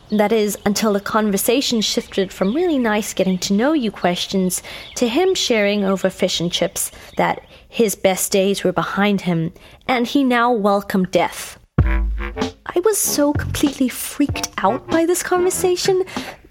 That 0.09 0.31
is, 0.31 0.57
until 0.65 0.93
the 0.93 1.00
conversation 1.00 1.79
shifted 1.79 2.33
from 2.33 2.55
really 2.55 2.79
nice 2.79 3.13
getting 3.13 3.38
to 3.39 3.53
know 3.53 3.73
you 3.73 3.91
questions 3.91 4.63
to 4.95 5.07
him 5.07 5.35
sharing 5.35 5.85
over 5.85 6.09
fish 6.09 6.39
and 6.39 6.51
chips 6.51 6.91
that 7.17 7.45
his 7.69 7.93
best 7.95 8.31
days 8.31 8.63
were 8.63 8.73
behind 8.73 9.21
him 9.21 9.53
and 9.88 10.07
he 10.07 10.23
now 10.23 10.51
welcomed 10.51 11.12
death. 11.12 11.59
I 11.77 12.79
was 12.83 12.97
so 12.97 13.31
completely 13.31 13.89
freaked 13.89 14.50
out 14.57 14.88
by 14.88 15.05
this 15.05 15.21
conversation 15.21 16.03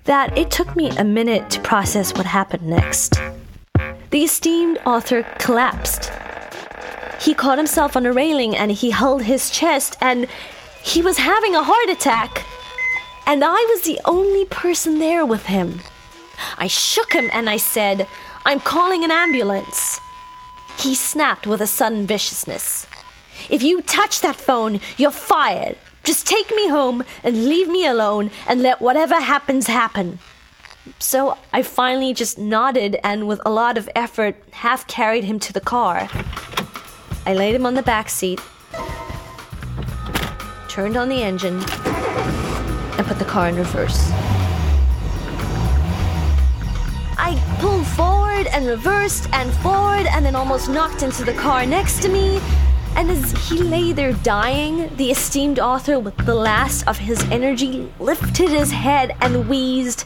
that 0.04 0.36
it 0.36 0.50
took 0.50 0.74
me 0.74 0.90
a 0.90 1.04
minute 1.04 1.50
to 1.50 1.60
process 1.60 2.14
what 2.14 2.26
happened 2.26 2.66
next. 2.66 3.14
The 4.10 4.24
esteemed 4.24 4.78
author 4.84 5.22
collapsed. 5.38 6.10
He 7.20 7.34
caught 7.34 7.58
himself 7.58 7.96
on 7.96 8.04
a 8.04 8.12
railing 8.12 8.56
and 8.56 8.72
he 8.72 8.90
held 8.90 9.22
his 9.22 9.50
chest 9.50 9.96
and 10.00 10.26
he 10.82 11.02
was 11.02 11.18
having 11.18 11.54
a 11.54 11.62
heart 11.62 11.88
attack 11.88 12.44
and 13.26 13.44
I 13.44 13.66
was 13.70 13.82
the 13.82 14.00
only 14.04 14.44
person 14.46 14.98
there 14.98 15.24
with 15.24 15.46
him. 15.46 15.80
I 16.58 16.66
shook 16.66 17.12
him 17.12 17.30
and 17.32 17.48
I 17.48 17.56
said, 17.56 18.08
I'm 18.44 18.58
calling 18.58 19.04
an 19.04 19.12
ambulance. 19.12 20.00
He 20.78 20.94
snapped 20.94 21.46
with 21.46 21.60
a 21.60 21.66
sudden 21.66 22.06
viciousness. 22.06 22.86
If 23.48 23.62
you 23.62 23.82
touch 23.82 24.20
that 24.20 24.36
phone, 24.36 24.80
you're 24.96 25.12
fired. 25.12 25.78
Just 26.04 26.26
take 26.26 26.50
me 26.50 26.68
home 26.68 27.04
and 27.22 27.46
leave 27.46 27.68
me 27.68 27.86
alone 27.86 28.30
and 28.48 28.60
let 28.62 28.80
whatever 28.80 29.20
happens 29.20 29.68
happen. 29.68 30.18
So 30.98 31.38
I 31.52 31.62
finally 31.62 32.12
just 32.12 32.38
nodded 32.38 32.98
and, 33.04 33.28
with 33.28 33.40
a 33.46 33.50
lot 33.50 33.78
of 33.78 33.88
effort, 33.94 34.34
half 34.50 34.86
carried 34.88 35.22
him 35.24 35.38
to 35.40 35.52
the 35.52 35.60
car. 35.60 36.08
I 37.24 37.34
laid 37.34 37.54
him 37.54 37.66
on 37.66 37.74
the 37.74 37.82
back 37.82 38.08
seat, 38.08 38.40
turned 40.68 40.96
on 40.96 41.08
the 41.08 41.22
engine, 41.22 41.62
and 42.98 43.06
put 43.06 43.20
the 43.20 43.24
car 43.24 43.48
in 43.48 43.54
reverse. 43.54 44.10
I 47.16 47.40
pulled 47.60 47.86
forward 47.86 48.48
and 48.48 48.66
reversed 48.66 49.28
and 49.32 49.52
forward 49.54 50.06
and 50.06 50.26
then 50.26 50.34
almost 50.34 50.68
knocked 50.68 51.04
into 51.04 51.24
the 51.24 51.34
car 51.34 51.64
next 51.64 52.02
to 52.02 52.08
me. 52.08 52.40
And 52.94 53.10
as 53.10 53.32
he 53.48 53.58
lay 53.58 53.92
there 53.92 54.12
dying, 54.12 54.94
the 54.96 55.10
esteemed 55.10 55.58
author, 55.58 55.98
with 55.98 56.16
the 56.18 56.34
last 56.34 56.86
of 56.86 56.98
his 56.98 57.20
energy, 57.30 57.92
lifted 57.98 58.50
his 58.50 58.70
head 58.70 59.16
and 59.20 59.48
wheezed, 59.48 60.04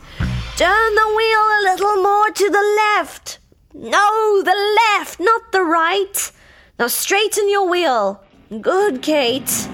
Turn 0.56 0.94
the 0.94 1.14
wheel 1.16 1.40
a 1.40 1.64
little 1.64 2.02
more 2.02 2.30
to 2.30 2.50
the 2.50 2.76
left. 2.96 3.38
No, 3.74 4.42
the 4.42 4.76
left, 4.80 5.20
not 5.20 5.52
the 5.52 5.62
right. 5.62 6.32
Now 6.78 6.86
straighten 6.86 7.50
your 7.50 7.68
wheel. 7.68 8.22
Good, 8.62 9.02
Kate. 9.02 9.68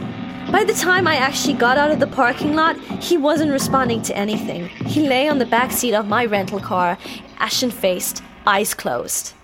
By 0.51 0.65
the 0.65 0.73
time 0.73 1.07
I 1.07 1.17
actually 1.17 1.55
got 1.55 1.79
out 1.79 1.93
of 1.93 2.01
the 2.01 2.07
parking 2.07 2.55
lot, 2.55 2.77
he 3.01 3.17
wasn't 3.17 3.53
responding 3.53 4.03
to 4.03 4.17
anything. 4.17 4.69
He 4.87 5.09
lay 5.09 5.29
on 5.29 5.39
the 5.39 5.47
back 5.47 5.71
seat 5.71 5.95
of 5.95 6.09
my 6.09 6.25
rental 6.25 6.61
car, 6.61 6.99
ashen 7.39 7.71
faced, 7.71 8.23
eyes 8.47 8.75
closed. 8.75 9.35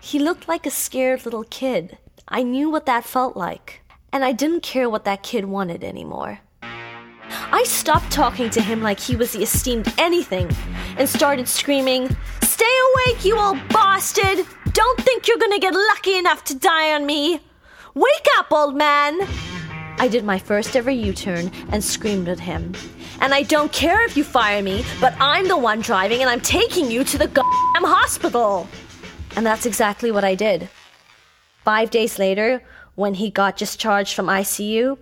He 0.00 0.18
looked 0.18 0.48
like 0.48 0.64
a 0.64 0.70
scared 0.70 1.24
little 1.24 1.44
kid. 1.44 1.98
I 2.28 2.42
knew 2.42 2.70
what 2.70 2.86
that 2.86 3.04
felt 3.04 3.36
like, 3.36 3.82
and 4.12 4.24
I 4.24 4.32
didn't 4.32 4.64
care 4.64 4.90
what 4.90 5.04
that 5.04 5.22
kid 5.22 5.44
wanted 5.44 5.84
anymore. 5.84 6.40
I 7.52 7.62
stopped 7.64 8.10
talking 8.10 8.50
to 8.50 8.60
him 8.60 8.82
like 8.82 8.98
he 8.98 9.14
was 9.14 9.32
the 9.32 9.44
esteemed 9.44 9.92
anything 9.96 10.50
and 10.98 11.08
started 11.08 11.46
screaming, 11.46 12.16
Stay 12.42 12.64
awake, 12.64 13.24
you 13.24 13.38
old 13.38 13.58
bastard! 13.68 14.44
Don't 14.72 15.00
think 15.02 15.28
you're 15.28 15.38
gonna 15.38 15.60
get 15.60 15.72
lucky 15.72 16.18
enough 16.18 16.42
to 16.44 16.56
die 16.56 16.94
on 16.94 17.06
me! 17.06 17.40
Wake 17.94 18.26
up, 18.38 18.50
old 18.50 18.74
man! 18.74 19.20
I 19.98 20.08
did 20.08 20.24
my 20.24 20.40
first 20.40 20.74
ever 20.74 20.90
U 20.90 21.12
turn 21.12 21.52
and 21.70 21.82
screamed 21.82 22.28
at 22.28 22.40
him. 22.40 22.74
And 23.20 23.34
I 23.34 23.42
don't 23.42 23.72
care 23.72 24.04
if 24.04 24.16
you 24.16 24.24
fire 24.24 24.62
me, 24.62 24.84
but 25.00 25.14
I'm 25.20 25.46
the 25.46 25.56
one 25.56 25.80
driving 25.80 26.22
and 26.22 26.28
I'm 26.28 26.40
taking 26.40 26.90
you 26.90 27.04
to 27.04 27.18
the 27.18 27.28
goddamn 27.28 27.84
hospital. 27.84 28.66
And 29.36 29.46
that's 29.46 29.64
exactly 29.64 30.10
what 30.10 30.24
I 30.24 30.34
did. 30.34 30.68
Five 31.66 31.90
days 31.90 32.20
later, 32.20 32.62
when 32.94 33.14
he 33.14 33.28
got 33.28 33.56
discharged 33.56 34.14
from 34.14 34.26
ICU, 34.26 34.96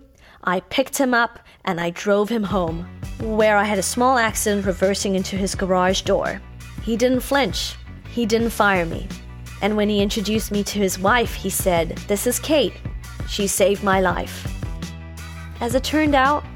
I 0.44 0.61
picked 0.61 0.97
him 0.97 1.12
up 1.12 1.38
and 1.66 1.78
I 1.78 1.90
drove 1.90 2.30
him 2.30 2.42
home, 2.42 2.88
where 3.21 3.59
I 3.59 3.64
had 3.64 3.78
a 3.78 3.83
small 3.83 4.16
accident 4.16 4.64
reversing 4.64 5.14
into 5.14 5.37
his 5.37 5.54
garage 5.54 6.00
door. 6.00 6.40
He 6.80 6.97
didn't 6.97 7.21
flinch, 7.21 7.76
he 8.09 8.25
didn't 8.25 8.49
fire 8.49 8.87
me. 8.87 9.06
And 9.61 9.76
when 9.76 9.90
he 9.90 10.00
introduced 10.00 10.52
me 10.52 10.64
to 10.64 10.78
his 10.78 10.99
wife, 10.99 11.35
he 11.35 11.50
said, 11.50 11.99
This 12.09 12.26
is 12.26 12.38
Kate. 12.38 12.73
She 13.28 13.47
saved 13.47 13.85
my 13.85 14.00
life. 14.00 14.50
As 15.61 15.75
it 15.75 15.85
turned 15.85 16.14
out, 16.14 16.47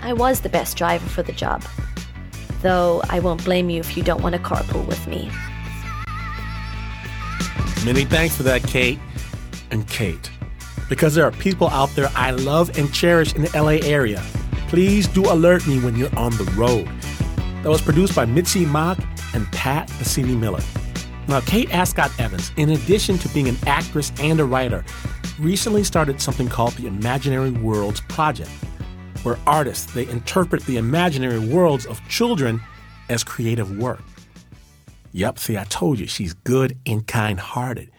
I 0.00 0.12
was 0.12 0.42
the 0.42 0.48
best 0.48 0.76
driver 0.76 1.08
for 1.08 1.24
the 1.24 1.32
job. 1.32 1.64
Though 2.62 3.02
I 3.10 3.18
won't 3.18 3.44
blame 3.44 3.68
you 3.68 3.80
if 3.80 3.96
you 3.96 4.04
don't 4.04 4.22
want 4.22 4.36
to 4.36 4.40
carpool 4.40 4.86
with 4.86 5.08
me. 5.08 5.28
Many 7.84 8.04
thanks 8.04 8.36
for 8.36 8.44
that, 8.44 8.62
Kate. 8.62 9.00
And 9.70 9.86
Kate, 9.88 10.30
because 10.88 11.14
there 11.14 11.24
are 11.24 11.32
people 11.32 11.68
out 11.68 11.90
there 11.90 12.10
I 12.14 12.32
love 12.32 12.76
and 12.76 12.92
cherish 12.92 13.34
in 13.34 13.42
the 13.42 13.50
LA 13.54 13.86
area, 13.88 14.22
please 14.68 15.06
do 15.08 15.30
alert 15.30 15.66
me 15.66 15.80
when 15.80 15.96
you're 15.96 16.14
on 16.18 16.32
the 16.32 16.44
road. 16.56 16.88
That 17.62 17.68
was 17.68 17.82
produced 17.82 18.14
by 18.14 18.24
Mitzi 18.24 18.64
Mock 18.66 18.98
and 19.34 19.46
Pat 19.52 19.88
Mesiti 19.90 20.36
Miller. 20.38 20.62
Now, 21.28 21.40
Kate 21.40 21.68
Ascott 21.70 22.18
Evans, 22.18 22.50
in 22.56 22.70
addition 22.70 23.18
to 23.18 23.28
being 23.28 23.48
an 23.48 23.56
actress 23.66 24.12
and 24.20 24.40
a 24.40 24.44
writer, 24.44 24.84
recently 25.38 25.84
started 25.84 26.20
something 26.20 26.48
called 26.48 26.72
the 26.74 26.86
Imaginary 26.86 27.50
Worlds 27.50 28.00
Project, 28.02 28.50
where 29.22 29.38
artists 29.46 29.92
they 29.92 30.08
interpret 30.08 30.64
the 30.64 30.76
imaginary 30.76 31.38
worlds 31.38 31.86
of 31.86 32.00
children 32.08 32.60
as 33.08 33.22
creative 33.22 33.78
work. 33.78 34.02
Yep, 35.12 35.38
see, 35.38 35.56
I 35.56 35.64
told 35.64 35.98
you 35.98 36.06
she's 36.06 36.34
good 36.34 36.78
and 36.86 37.06
kind-hearted. 37.06 37.90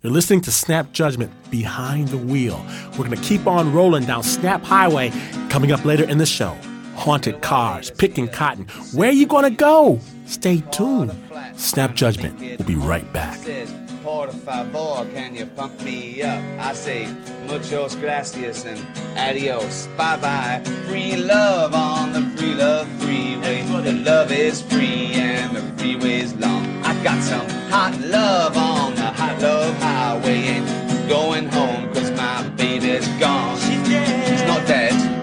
You're 0.00 0.12
listening 0.12 0.42
to 0.42 0.52
Snap 0.52 0.92
Judgment 0.92 1.32
Behind 1.50 2.06
the 2.06 2.18
Wheel. 2.18 2.64
We're 2.92 3.04
going 3.04 3.10
to 3.10 3.22
keep 3.22 3.48
on 3.48 3.72
rolling 3.72 4.04
down 4.04 4.22
Snap 4.22 4.62
Highway 4.62 5.10
coming 5.50 5.72
up 5.72 5.84
later 5.84 6.04
in 6.04 6.18
the 6.18 6.26
show. 6.26 6.56
haunted 6.94 7.42
cars, 7.42 7.90
picking 7.90 8.28
cotton. 8.28 8.68
Where 8.92 9.08
are 9.08 9.12
you 9.12 9.26
going 9.26 9.42
to 9.42 9.50
go? 9.50 9.98
Stay 10.26 10.60
tuned. 10.70 11.12
Snap 11.56 11.96
Judgment. 11.96 12.38
We'll 12.38 12.68
be 12.68 12.76
right 12.76 13.12
back. 13.12 13.38
Favor, 13.38 15.04
can 15.12 15.34
you 15.34 15.46
pump 15.46 15.82
me 15.82 16.22
up? 16.22 16.42
I 16.60 16.74
say 16.74 17.12
muchos 17.48 17.96
gracias 17.96 18.64
and 18.64 18.78
adios. 19.18 19.88
Bye 19.96 20.16
bye. 20.18 20.62
Free 20.86 21.16
love 21.16 21.74
on 21.74 22.12
the 22.12 22.20
free 22.36 22.54
love 22.54 22.86
freeway. 23.02 23.62
The 23.82 23.92
love 23.92 24.30
is 24.30 24.62
free 24.62 25.12
and 25.14 25.56
the 25.56 25.62
freeway's 25.76 26.34
long. 26.36 26.64
I 26.84 26.94
got 27.02 27.20
some 27.22 27.57
hot 27.68 27.98
love 28.00 28.56
on 28.56 28.94
the 28.94 29.02
hot 29.02 29.40
love 29.40 29.74
highway. 29.76 30.38
Ain't 30.54 31.08
going 31.08 31.48
home 31.48 31.92
cause 31.92 32.10
my 32.12 32.48
baby's 32.56 33.06
gone. 33.20 33.58
She's 33.58 33.82
dead. 33.88 34.28
She's 34.28 34.42
not 34.46 34.66
dead. 34.66 35.17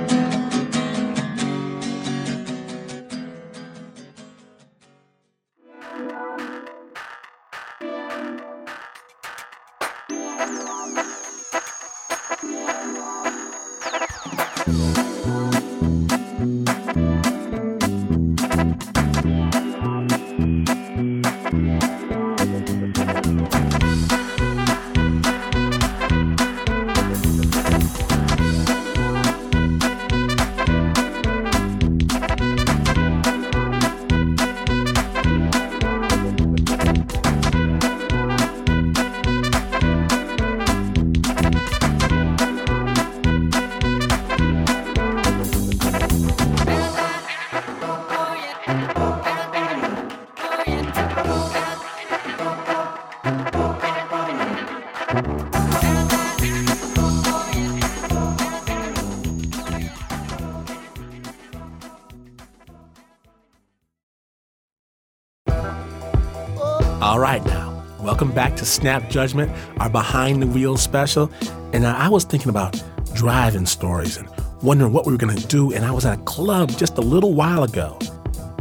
Back 68.35 68.55
to 68.57 68.65
Snap 68.65 69.09
Judgment, 69.09 69.51
our 69.79 69.89
behind 69.89 70.43
the 70.43 70.47
wheels 70.47 70.83
special. 70.83 71.31
And 71.73 71.87
I 71.87 72.09
was 72.09 72.25
thinking 72.25 72.49
about 72.49 72.81
driving 73.15 73.65
stories 73.65 74.17
and 74.17 74.29
wondering 74.61 74.93
what 74.93 75.05
we 75.05 75.13
were 75.13 75.17
going 75.17 75.35
to 75.35 75.47
do. 75.47 75.73
And 75.73 75.83
I 75.83 75.91
was 75.91 76.05
at 76.05 76.19
a 76.19 76.21
club 76.23 76.69
just 76.71 76.97
a 76.97 77.01
little 77.01 77.33
while 77.33 77.63
ago, 77.63 77.97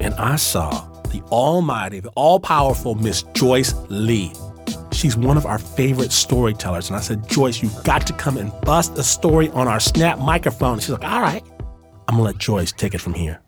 and 0.00 0.14
I 0.14 0.36
saw 0.36 0.70
the 1.10 1.20
almighty, 1.30 2.00
the 2.00 2.10
all 2.10 2.40
powerful 2.40 2.94
Miss 2.94 3.22
Joyce 3.34 3.74
Lee. 3.88 4.32
She's 4.92 5.16
one 5.16 5.36
of 5.36 5.44
our 5.44 5.58
favorite 5.58 6.12
storytellers. 6.12 6.88
And 6.88 6.96
I 6.96 7.00
said, 7.00 7.28
Joyce, 7.28 7.62
you've 7.62 7.84
got 7.84 8.06
to 8.06 8.12
come 8.12 8.38
and 8.38 8.52
bust 8.62 8.96
a 8.96 9.02
story 9.02 9.50
on 9.50 9.68
our 9.68 9.80
Snap 9.80 10.18
microphone. 10.18 10.74
And 10.74 10.82
she's 10.82 10.90
like, 10.90 11.04
all 11.04 11.20
right. 11.20 11.42
I'm 12.06 12.16
going 12.16 12.18
to 12.18 12.22
let 12.22 12.38
Joyce 12.38 12.70
take 12.72 12.94
it 12.94 13.00
from 13.00 13.14
here. 13.14 13.43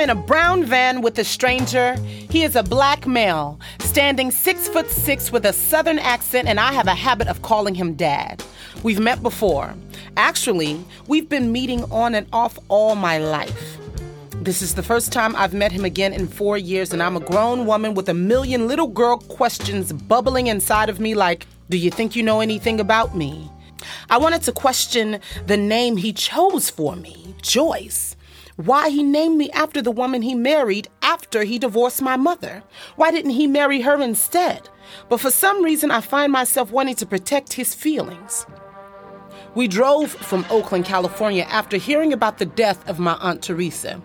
In 0.00 0.10
a 0.10 0.14
brown 0.14 0.64
van 0.64 1.02
with 1.02 1.18
a 1.18 1.24
stranger. 1.24 1.94
He 2.30 2.42
is 2.42 2.56
a 2.56 2.62
black 2.62 3.06
male, 3.06 3.60
standing 3.80 4.30
six 4.30 4.66
foot 4.66 4.88
six 4.90 5.30
with 5.30 5.44
a 5.44 5.52
southern 5.52 5.98
accent, 5.98 6.48
and 6.48 6.58
I 6.58 6.72
have 6.72 6.86
a 6.86 6.94
habit 6.94 7.28
of 7.28 7.42
calling 7.42 7.74
him 7.74 7.94
dad. 7.94 8.42
We've 8.82 8.98
met 8.98 9.22
before. 9.22 9.74
Actually, 10.16 10.82
we've 11.06 11.28
been 11.28 11.52
meeting 11.52 11.84
on 11.92 12.14
and 12.14 12.26
off 12.32 12.58
all 12.68 12.94
my 12.94 13.18
life. 13.18 13.76
This 14.36 14.62
is 14.62 14.74
the 14.74 14.82
first 14.82 15.12
time 15.12 15.36
I've 15.36 15.52
met 15.52 15.70
him 15.70 15.84
again 15.84 16.14
in 16.14 16.26
four 16.26 16.56
years, 16.56 16.94
and 16.94 17.02
I'm 17.02 17.16
a 17.16 17.20
grown 17.20 17.66
woman 17.66 17.92
with 17.92 18.08
a 18.08 18.14
million 18.14 18.66
little 18.68 18.88
girl 18.88 19.18
questions 19.18 19.92
bubbling 19.92 20.46
inside 20.46 20.88
of 20.88 20.98
me 20.98 21.14
like, 21.14 21.46
Do 21.68 21.76
you 21.76 21.90
think 21.90 22.16
you 22.16 22.22
know 22.22 22.40
anything 22.40 22.80
about 22.80 23.14
me? 23.14 23.50
I 24.08 24.16
wanted 24.16 24.42
to 24.42 24.52
question 24.52 25.20
the 25.46 25.58
name 25.58 25.98
he 25.98 26.14
chose 26.14 26.70
for 26.70 26.96
me, 26.96 27.34
Joyce 27.42 28.09
why 28.66 28.90
he 28.90 29.02
named 29.02 29.36
me 29.36 29.50
after 29.50 29.80
the 29.80 29.90
woman 29.90 30.22
he 30.22 30.34
married 30.34 30.88
after 31.02 31.44
he 31.44 31.58
divorced 31.58 32.02
my 32.02 32.16
mother. 32.16 32.62
Why 32.96 33.10
didn't 33.10 33.32
he 33.32 33.46
marry 33.46 33.80
her 33.80 34.00
instead? 34.00 34.68
But 35.08 35.20
for 35.20 35.30
some 35.30 35.62
reason, 35.62 35.90
I 35.90 36.00
find 36.00 36.32
myself 36.32 36.70
wanting 36.70 36.96
to 36.96 37.06
protect 37.06 37.54
his 37.54 37.74
feelings. 37.74 38.46
We 39.54 39.66
drove 39.66 40.10
from 40.12 40.46
Oakland, 40.50 40.84
California 40.84 41.44
after 41.44 41.76
hearing 41.76 42.12
about 42.12 42.38
the 42.38 42.46
death 42.46 42.88
of 42.88 42.98
my 42.98 43.14
Aunt 43.14 43.42
Teresa. 43.42 44.00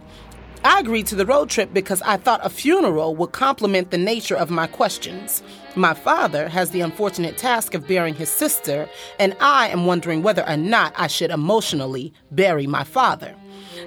I 0.63 0.80
agreed 0.80 1.06
to 1.08 1.15
the 1.15 1.28
road 1.28 1.52
trip 1.52 1.72
because 1.74 2.02
I 2.02 2.18
thought 2.18 2.44
a 2.44 2.50
funeral 2.50 3.15
would 3.18 3.34
complement 3.34 3.91
the 3.91 4.00
nature 4.00 4.36
of 4.36 4.50
my 4.50 4.65
questions. 4.65 5.44
My 5.76 5.94
father 5.94 6.50
has 6.50 6.72
the 6.72 6.82
unfortunate 6.82 7.38
task 7.38 7.76
of 7.76 7.88
burying 7.88 8.15
his 8.15 8.30
sister, 8.30 8.89
and 9.20 9.38
I 9.39 9.68
am 9.68 9.86
wondering 9.86 10.24
whether 10.24 10.48
or 10.50 10.58
not 10.58 10.94
I 10.98 11.06
should 11.06 11.30
emotionally 11.30 12.13
bury 12.32 12.65
my 12.65 12.84
father. 12.84 13.36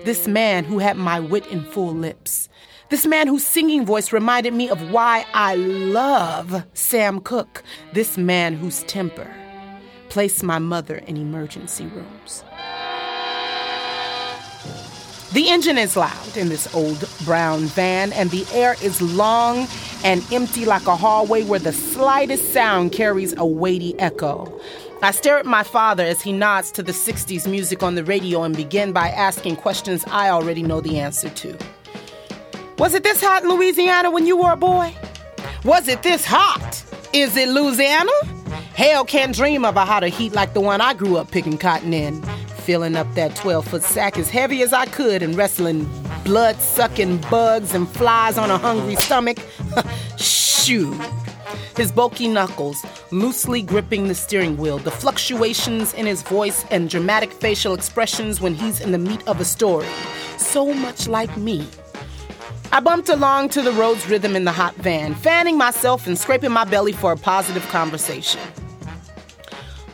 This 0.09 0.27
man 0.27 0.65
who 0.65 0.79
had 0.79 0.97
my 0.97 1.21
wit 1.21 1.47
in 1.49 1.63
full 1.65 1.93
lips. 1.93 2.49
This 2.89 3.05
man 3.05 3.27
whose 3.27 3.47
singing 3.47 3.85
voice 3.85 4.11
reminded 4.11 4.55
me 4.55 4.71
of 4.71 4.91
why 4.91 5.27
I 5.35 5.57
love 5.57 6.65
Sam 6.73 7.21
Cooke. 7.21 7.63
This 7.93 8.17
man 8.17 8.55
whose 8.55 8.85
temper 8.85 9.31
placed 10.09 10.43
my 10.43 10.59
mother 10.59 10.95
in 10.95 11.19
emergency 11.19 11.85
rooms. 11.89 12.43
The 15.35 15.51
engine 15.51 15.77
is 15.77 15.95
loud 15.95 16.39
in 16.39 16.49
this 16.49 16.75
old 16.75 17.07
brown 17.27 17.65
van, 17.65 18.15
and 18.15 18.31
the 18.31 18.47
air 18.55 18.77
is 18.83 19.03
long 19.03 19.69
and 20.05 20.25
empty 20.33 20.65
like 20.65 20.87
a 20.87 20.97
hallway 20.97 21.45
where 21.45 21.59
the 21.59 21.75
slightest 21.75 22.55
sound 22.55 22.93
carries 22.93 23.37
a 23.37 23.45
weighty 23.45 23.95
echo. 24.01 24.59
I 25.01 25.13
stare 25.13 25.39
at 25.39 25.47
my 25.47 25.63
father 25.63 26.03
as 26.03 26.23
he 26.23 26.33
nods 26.33 26.73
to 26.73 26.83
the 26.83 26.91
60s 26.91 27.49
music 27.49 27.85
on 27.85 27.95
the 27.95 28.03
radio 28.03 28.43
and 28.43 28.57
begin 28.57 28.93
by 28.93 29.11
asking 29.11 29.55
questions 29.55 30.05
I 30.09 30.29
already 30.31 30.65
know 30.65 30.81
the 30.81 30.99
answer 30.99 31.29
to. 31.29 31.57
Was 32.79 32.95
it 32.95 33.05
this 33.05 33.23
hot 33.23 33.45
in 33.45 33.49
Louisiana 33.49 34.11
when 34.11 34.27
you 34.27 34.37
were 34.37 34.51
a 34.51 34.57
boy? 34.57 34.93
Was 35.65 35.87
it 35.87 36.03
this 36.03 36.25
hot? 36.25 36.83
Is 37.13 37.37
it 37.37 37.49
Louisiana? 37.49 38.11
Hell 38.75 39.05
can't 39.05 39.33
dream 39.33 39.65
of 39.65 39.77
a 39.77 39.85
hotter 39.85 40.09
heat 40.09 40.33
like 40.33 40.53
the 40.53 40.61
one 40.61 40.81
I 40.81 40.95
grew 40.95 41.17
up 41.17 41.31
picking 41.31 41.59
cotton 41.59 41.95
in, 41.95 42.21
filling 42.65 42.97
up 42.97 43.07
that 43.15 43.37
12 43.37 43.69
foot 43.69 43.83
sack 43.85 44.19
as 44.19 44.29
heavy 44.29 44.63
as 44.63 44.73
I 44.73 44.87
could 44.87 45.23
and 45.23 45.37
wrestling 45.37 45.89
blood 46.25 46.57
sucking 46.57 47.19
bugs 47.31 47.73
and 47.73 47.89
flies 47.89 48.37
on 48.37 48.51
a 48.51 48.59
hungry 48.59 48.97
stomach. 48.97 49.39
Shoo 50.19 50.99
his 51.77 51.93
bulky 51.93 52.29
knuckles 52.29 52.85
loosely 53.11 53.63
gripping 53.63 54.09
the 54.09 54.15
steering 54.15 54.57
wheel, 54.57 54.79
the 54.79 54.91
fluctuations 54.91 55.95
in 55.95 56.07
his 56.07 56.23
voice 56.23 56.65
and 56.71 56.91
dramatic 56.91 57.33
facial 57.33 57.75
expressions 57.75 58.41
when 58.41 58.55
he's 58.55 58.81
in 58.81 58.93
the 58.93 58.99
meat 58.99 59.27
of 59.27 59.41
a 59.41 59.45
story. 59.45 59.89
So 60.37 60.73
much 60.75 61.09
like 61.09 61.37
me. 61.37 61.67
I 62.71 62.81
bumped 62.81 63.09
along 63.09 63.49
to 63.51 63.63
the 63.63 63.73
road's 63.73 64.09
rhythm 64.09 64.37
in 64.37 64.45
the 64.45 64.53
hot 64.53 64.75
van, 64.77 65.15
fanning 65.15 65.57
myself 65.57 66.07
and 66.07 66.19
scraping 66.19 66.53
my 66.53 66.65
belly 66.65 66.93
for 66.93 67.13
a 67.13 67.17
positive 67.17 67.67
conversation. 67.69 68.41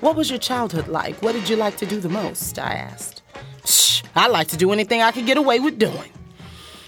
What 0.01 0.17
was 0.17 0.29
your 0.29 0.39
childhood 0.39 0.89
like? 0.89 1.23
What 1.23 1.33
did 1.33 1.49
you 1.49 1.57
like 1.57 1.77
to 1.79 1.87
do 1.87 2.01
the 2.01 2.09
most? 2.09 2.59
I 2.59 2.75
asked. 2.75 3.23
Shh, 3.65 4.03
I 4.15 4.29
like 4.29 4.49
to 4.49 4.57
do 4.57 4.73
anything 4.73 5.03
I 5.03 5.13
could 5.13 5.25
get 5.25 5.39
away 5.39 5.61
with 5.61 5.79
doing. 5.79 6.11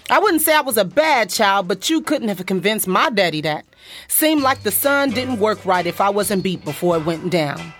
I 0.09 0.19
wouldn't 0.19 0.41
say 0.41 0.55
I 0.55 0.61
was 0.61 0.77
a 0.77 0.85
bad 0.85 1.29
child, 1.29 1.67
but 1.67 1.89
you 1.89 2.01
couldn't 2.01 2.29
have 2.29 2.45
convinced 2.45 2.87
my 2.87 3.09
daddy 3.09 3.41
that. 3.41 3.65
Seemed 4.07 4.41
like 4.41 4.63
the 4.63 4.71
sun 4.71 5.11
didn't 5.11 5.39
work 5.39 5.65
right 5.65 5.85
if 5.85 6.01
I 6.01 6.09
wasn't 6.09 6.43
beat 6.43 6.63
before 6.65 6.97
it 6.97 7.05
went 7.05 7.29
down. 7.29 7.73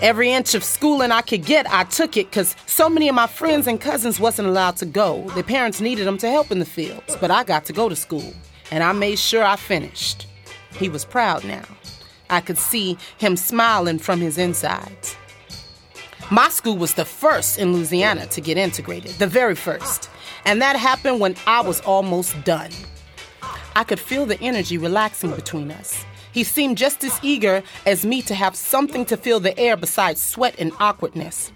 Every 0.00 0.30
inch 0.30 0.54
of 0.54 0.62
schooling 0.62 1.10
I 1.10 1.22
could 1.22 1.44
get, 1.44 1.66
I 1.72 1.84
took 1.84 2.16
it 2.16 2.30
because 2.30 2.54
so 2.66 2.88
many 2.88 3.08
of 3.08 3.14
my 3.14 3.26
friends 3.26 3.66
and 3.66 3.80
cousins 3.80 4.20
wasn't 4.20 4.48
allowed 4.48 4.76
to 4.76 4.86
go. 4.86 5.28
Their 5.30 5.42
parents 5.42 5.80
needed 5.80 6.06
them 6.06 6.18
to 6.18 6.30
help 6.30 6.52
in 6.52 6.58
the 6.60 6.64
fields, 6.64 7.16
but 7.20 7.30
I 7.30 7.42
got 7.42 7.64
to 7.64 7.72
go 7.72 7.88
to 7.88 7.96
school, 7.96 8.32
and 8.70 8.84
I 8.84 8.92
made 8.92 9.18
sure 9.18 9.42
I 9.42 9.56
finished. 9.56 10.26
He 10.76 10.88
was 10.88 11.04
proud 11.04 11.44
now. 11.44 11.64
I 12.30 12.40
could 12.40 12.58
see 12.58 12.96
him 13.16 13.36
smiling 13.36 13.98
from 13.98 14.20
his 14.20 14.38
insides. 14.38 15.16
My 16.30 16.50
school 16.50 16.76
was 16.76 16.94
the 16.94 17.06
first 17.06 17.58
in 17.58 17.72
Louisiana 17.72 18.26
to 18.26 18.40
get 18.42 18.58
integrated, 18.58 19.12
the 19.12 19.26
very 19.26 19.54
first. 19.54 20.10
And 20.44 20.60
that 20.60 20.76
happened 20.76 21.20
when 21.20 21.34
I 21.46 21.62
was 21.62 21.80
almost 21.80 22.44
done. 22.44 22.70
I 23.78 23.84
could 23.84 24.00
feel 24.00 24.26
the 24.26 24.40
energy 24.40 24.76
relaxing 24.76 25.30
between 25.30 25.70
us. 25.70 26.04
He 26.32 26.42
seemed 26.42 26.76
just 26.76 27.04
as 27.04 27.16
eager 27.22 27.62
as 27.86 28.04
me 28.04 28.22
to 28.22 28.34
have 28.34 28.56
something 28.56 29.04
to 29.04 29.16
fill 29.16 29.38
the 29.38 29.56
air 29.56 29.76
besides 29.76 30.20
sweat 30.20 30.56
and 30.58 30.72
awkwardness. 30.80 31.52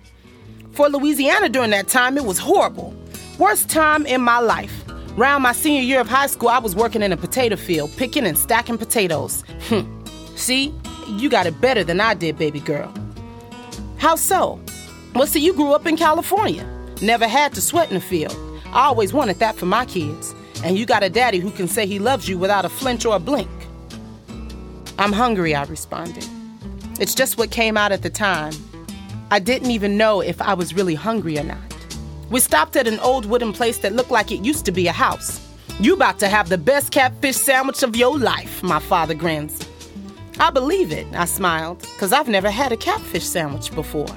For 0.71 0.89
Louisiana 0.89 1.49
during 1.49 1.71
that 1.71 1.89
time, 1.89 2.17
it 2.17 2.25
was 2.25 2.39
horrible. 2.39 2.95
Worst 3.41 3.69
time 3.69 4.07
in 4.07 4.21
my 4.21 4.39
life. 4.39 4.73
Around 5.19 5.43
my 5.43 5.51
senior 5.51 5.83
year 5.83 5.99
of 5.99 6.09
high 6.09 6.29
school, 6.29 6.49
I 6.49 6.61
was 6.61 6.77
working 6.77 7.03
in 7.03 7.11
a 7.11 7.17
potato 7.17 7.57
field, 7.57 7.91
picking 7.97 8.25
and 8.25 8.39
stacking 8.39 8.79
potatoes. 8.79 9.43
Hmm. 9.63 9.83
See, 10.37 10.73
you 11.09 11.29
got 11.29 11.47
it 11.47 11.61
better 11.61 11.83
than 11.83 12.01
I 12.01 12.15
did, 12.15 12.39
baby 12.39 12.61
girl. 12.61 12.95
How 13.99 14.15
so? 14.15 14.61
Well, 15.17 15.27
see, 15.27 15.41
you 15.41 15.55
grew 15.55 15.73
up 15.73 15.89
in 15.89 15.97
California. 15.97 16.65
Never 17.03 17.27
had 17.27 17.53
to 17.55 17.61
sweat 17.61 17.89
in 17.89 17.95
the 17.95 18.01
field. 18.01 18.37
I 18.67 18.85
always 18.85 19.13
wanted 19.13 19.41
that 19.41 19.57
for 19.57 19.67
my 19.67 19.87
kids. 19.87 20.37
And 20.63 20.79
you 20.79 20.87
got 20.87 21.03
a 21.03 21.11
daddy 21.11 21.39
who 21.39 21.51
can 21.51 21.69
say 21.69 21.87
he 21.87 21.99
loves 21.99 22.29
you 22.29 22.39
without 22.39 22.65
a 22.65 22.69
flinch 22.69 23.05
or 23.05 23.17
a 23.17 23.19
blink. 23.19 23.51
I'm 24.99 25.13
hungry, 25.13 25.55
I 25.55 25.65
responded. 25.65 26.27
It's 27.01 27.15
just 27.15 27.37
what 27.39 27.51
came 27.51 27.77
out 27.77 27.93
at 27.93 28.03
the 28.03 28.11
time. 28.11 28.53
I 29.31 29.39
didn't 29.39 29.71
even 29.71 29.97
know 29.97 30.21
if 30.21 30.41
I 30.41 30.55
was 30.55 30.75
really 30.75 30.95
hungry 30.95 31.39
or 31.39 31.45
not. 31.45 31.59
We 32.31 32.39
stopped 32.39 32.77
at 32.77 32.87
an 32.87 32.99
old 33.01 33.27
wooden 33.27 33.53
place 33.53 33.79
that 33.79 33.95
looked 33.95 34.11
like 34.11 34.31
it 34.31 34.45
used 34.45 34.65
to 34.67 34.73
be 34.73 34.87
a 34.87 34.93
house. 34.93 35.41
You 35.81 35.95
about 35.95 36.19
to 36.21 36.29
have 36.29 36.49
the 36.49 36.59
best 36.59 36.93
catfish 36.93 37.37
sandwich 37.37 37.83
of 37.83 37.97
your 37.97 38.19
life, 38.19 38.63
my 38.63 38.79
father 38.79 39.15
grins. 39.15 39.69
I 40.39 40.51
believe 40.51 40.93
it, 40.93 41.07
I 41.15 41.25
smiled, 41.25 41.81
because 41.81 42.13
I've 42.13 42.29
never 42.29 42.51
had 42.51 42.73
a 42.73 42.77
catfish 42.77 43.25
sandwich 43.25 43.75
before. 43.75 44.15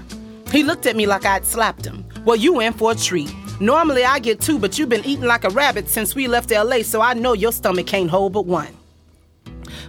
He 0.52 0.64
looked 0.64 0.86
at 0.86 0.96
me 0.96 1.08
like 1.08 1.26
I'd 1.26 1.46
slapped 1.46 1.86
him. 1.86 2.06
Well, 2.24 2.36
you 2.36 2.60
in 2.60 2.74
for 2.74 2.92
a 2.92 2.96
treat. 2.96 3.34
Normally 3.60 4.04
I 4.04 4.20
get 4.20 4.42
two, 4.42 4.60
but 4.60 4.78
you've 4.78 4.90
been 4.90 5.06
eating 5.06 5.26
like 5.26 5.46
a 5.46 5.50
rabbit 5.50 5.88
since 5.88 6.14
we 6.14 6.28
left 6.28 6.52
LA, 6.52 6.82
so 6.82 7.02
I 7.02 7.14
know 7.14 7.34
your 7.34 7.54
stomach 7.54 7.88
can't 7.88 8.10
hold 8.10 8.34
but 8.34 8.46
one. 8.46 8.76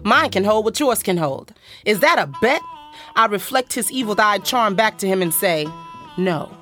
Mine 0.05 0.31
can 0.31 0.44
hold 0.44 0.64
what 0.64 0.79
yours 0.79 1.02
can 1.02 1.16
hold. 1.16 1.52
Is 1.85 1.98
that 2.00 2.18
a 2.18 2.26
bet? 2.40 2.62
I 3.16 3.26
reflect 3.26 3.72
his 3.72 3.90
evil 3.90 4.14
eyed 4.20 4.44
charm 4.44 4.76
back 4.76 4.98
to 4.98 5.09
him 5.09 5.20
and 5.20 5.35
say, 5.35 5.66
No, 6.16 6.57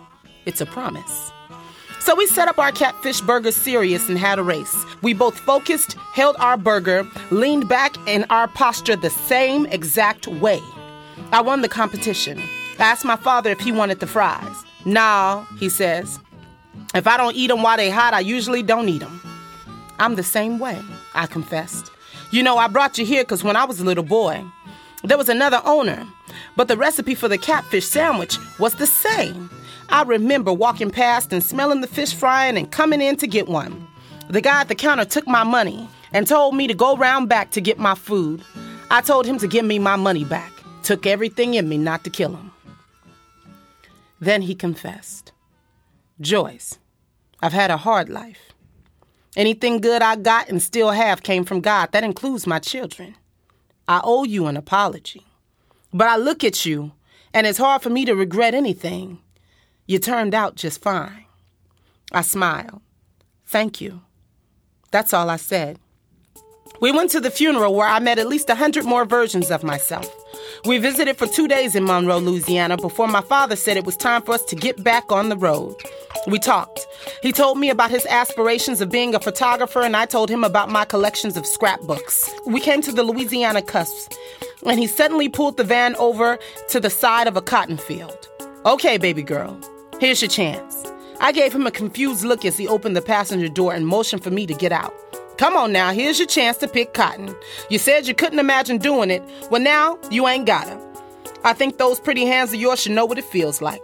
it's 0.46 0.62
a 0.62 0.66
promise. 0.66 1.30
So 2.00 2.14
we 2.14 2.26
set 2.26 2.48
up 2.48 2.58
our 2.58 2.72
catfish 2.72 3.20
burger 3.20 3.52
serious 3.52 4.08
and 4.08 4.18
had 4.18 4.38
a 4.38 4.42
race. 4.42 4.84
We 5.02 5.12
both 5.12 5.38
focused, 5.38 5.94
held 6.14 6.36
our 6.38 6.56
burger, 6.56 7.06
leaned 7.30 7.68
back 7.68 7.96
in 8.06 8.24
our 8.30 8.48
posture 8.48 8.96
the 8.96 9.10
same 9.10 9.66
exact 9.66 10.26
way. 10.26 10.60
I 11.32 11.42
won 11.42 11.60
the 11.60 11.68
competition. 11.68 12.38
I 12.78 12.84
asked 12.84 13.04
my 13.04 13.16
father 13.16 13.50
if 13.50 13.60
he 13.60 13.72
wanted 13.72 14.00
the 14.00 14.06
fries. 14.06 14.64
Nah, 14.84 15.44
he 15.58 15.68
says. 15.68 16.18
If 16.94 17.08
I 17.08 17.16
don't 17.16 17.34
eat 17.34 17.48
them 17.48 17.62
while 17.62 17.76
they 17.76 17.90
hot, 17.90 18.14
I 18.14 18.20
usually 18.20 18.62
don't 18.62 18.88
eat 18.88 19.00
them. 19.00 19.20
I'm 19.98 20.14
the 20.14 20.22
same 20.22 20.58
way, 20.58 20.80
I 21.14 21.26
confessed. 21.26 21.90
You 22.30 22.42
know, 22.42 22.56
I 22.56 22.68
brought 22.68 22.98
you 22.98 23.04
here 23.04 23.24
because 23.24 23.42
when 23.42 23.56
I 23.56 23.64
was 23.64 23.80
a 23.80 23.84
little 23.84 24.04
boy, 24.04 24.44
there 25.02 25.18
was 25.18 25.28
another 25.28 25.60
owner, 25.64 26.06
but 26.56 26.68
the 26.68 26.76
recipe 26.76 27.14
for 27.14 27.28
the 27.28 27.36
catfish 27.36 27.86
sandwich 27.86 28.38
was 28.58 28.74
the 28.74 28.86
same. 28.86 29.50
I 29.88 30.02
remember 30.02 30.52
walking 30.52 30.90
past 30.90 31.32
and 31.32 31.42
smelling 31.42 31.80
the 31.80 31.86
fish 31.86 32.14
frying 32.14 32.56
and 32.56 32.70
coming 32.70 33.02
in 33.02 33.16
to 33.16 33.26
get 33.26 33.48
one. 33.48 33.86
The 34.28 34.40
guy 34.40 34.60
at 34.60 34.68
the 34.68 34.74
counter 34.74 35.04
took 35.04 35.26
my 35.26 35.44
money 35.44 35.88
and 36.12 36.26
told 36.26 36.54
me 36.54 36.66
to 36.68 36.74
go 36.74 36.96
round 36.96 37.28
back 37.28 37.50
to 37.52 37.60
get 37.60 37.78
my 37.78 37.94
food. 37.94 38.42
I 38.90 39.00
told 39.00 39.26
him 39.26 39.38
to 39.38 39.48
give 39.48 39.64
me 39.64 39.78
my 39.78 39.96
money 39.96 40.24
back. 40.24 40.52
Took 40.84 41.06
everything 41.06 41.54
in 41.54 41.68
me 41.68 41.76
not 41.76 42.04
to 42.04 42.10
kill 42.10 42.34
him. 42.34 42.52
Then 44.20 44.42
he 44.42 44.54
confessed 44.54 45.32
Joyce, 46.20 46.78
I've 47.44 47.52
had 47.52 47.70
a 47.70 47.76
hard 47.76 48.08
life. 48.08 48.54
Anything 49.36 49.82
good 49.82 50.00
I 50.00 50.16
got 50.16 50.48
and 50.48 50.62
still 50.62 50.92
have 50.92 51.22
came 51.22 51.44
from 51.44 51.60
God. 51.60 51.92
That 51.92 52.02
includes 52.02 52.46
my 52.46 52.58
children. 52.58 53.16
I 53.86 54.00
owe 54.02 54.24
you 54.24 54.46
an 54.46 54.56
apology. 54.56 55.26
But 55.92 56.08
I 56.08 56.16
look 56.16 56.42
at 56.42 56.64
you, 56.64 56.92
and 57.34 57.46
it's 57.46 57.58
hard 57.58 57.82
for 57.82 57.90
me 57.90 58.06
to 58.06 58.14
regret 58.14 58.54
anything. 58.54 59.18
You 59.86 59.98
turned 59.98 60.32
out 60.32 60.54
just 60.54 60.80
fine. 60.80 61.26
I 62.12 62.22
smiled. 62.22 62.80
Thank 63.44 63.78
you. 63.78 64.00
That's 64.90 65.12
all 65.12 65.28
I 65.28 65.36
said. 65.36 65.78
We 66.80 66.92
went 66.92 67.10
to 67.10 67.20
the 67.20 67.30
funeral 67.30 67.74
where 67.74 67.86
I 67.86 67.98
met 67.98 68.18
at 68.18 68.26
least 68.26 68.48
a 68.48 68.54
hundred 68.54 68.86
more 68.86 69.04
versions 69.04 69.50
of 69.50 69.62
myself. 69.62 70.10
We 70.64 70.78
visited 70.78 71.16
for 71.16 71.26
two 71.26 71.48
days 71.48 71.74
in 71.74 71.84
Monroe, 71.84 72.18
Louisiana, 72.18 72.76
before 72.76 73.08
my 73.08 73.20
father 73.20 73.56
said 73.56 73.76
it 73.76 73.84
was 73.84 73.96
time 73.96 74.22
for 74.22 74.34
us 74.34 74.44
to 74.46 74.56
get 74.56 74.82
back 74.82 75.10
on 75.12 75.28
the 75.28 75.36
road. 75.36 75.76
We 76.26 76.38
talked. 76.38 76.86
He 77.22 77.32
told 77.32 77.58
me 77.58 77.70
about 77.70 77.90
his 77.90 78.06
aspirations 78.06 78.80
of 78.80 78.90
being 78.90 79.14
a 79.14 79.20
photographer, 79.20 79.82
and 79.82 79.96
I 79.96 80.06
told 80.06 80.30
him 80.30 80.42
about 80.42 80.70
my 80.70 80.84
collections 80.84 81.36
of 81.36 81.46
scrapbooks. 81.46 82.30
We 82.46 82.60
came 82.60 82.80
to 82.82 82.92
the 82.92 83.02
Louisiana 83.02 83.62
cusp, 83.62 84.12
and 84.66 84.78
he 84.78 84.86
suddenly 84.86 85.28
pulled 85.28 85.56
the 85.56 85.64
van 85.64 85.94
over 85.96 86.38
to 86.68 86.80
the 86.80 86.90
side 86.90 87.26
of 87.26 87.36
a 87.36 87.42
cotton 87.42 87.76
field. 87.76 88.28
Okay, 88.64 88.96
baby 88.96 89.22
girl, 89.22 89.60
here's 90.00 90.22
your 90.22 90.30
chance. 90.30 90.84
I 91.20 91.32
gave 91.32 91.54
him 91.54 91.66
a 91.66 91.70
confused 91.70 92.24
look 92.24 92.44
as 92.44 92.56
he 92.56 92.66
opened 92.66 92.96
the 92.96 93.02
passenger 93.02 93.48
door 93.48 93.74
and 93.74 93.86
motioned 93.86 94.24
for 94.24 94.30
me 94.30 94.46
to 94.46 94.54
get 94.54 94.72
out. 94.72 94.94
Come 95.36 95.56
on 95.56 95.72
now, 95.72 95.92
here's 95.92 96.18
your 96.18 96.28
chance 96.28 96.58
to 96.58 96.68
pick 96.68 96.94
cotton. 96.94 97.34
You 97.68 97.78
said 97.78 98.06
you 98.06 98.14
couldn't 98.14 98.38
imagine 98.38 98.78
doing 98.78 99.10
it. 99.10 99.22
Well, 99.50 99.60
now 99.60 99.98
you 100.10 100.28
ain't 100.28 100.46
gotta. 100.46 100.80
I 101.42 101.52
think 101.52 101.78
those 101.78 101.98
pretty 101.98 102.24
hands 102.24 102.54
of 102.54 102.60
yours 102.60 102.80
should 102.80 102.92
know 102.92 103.04
what 103.04 103.18
it 103.18 103.24
feels 103.24 103.60
like. 103.60 103.82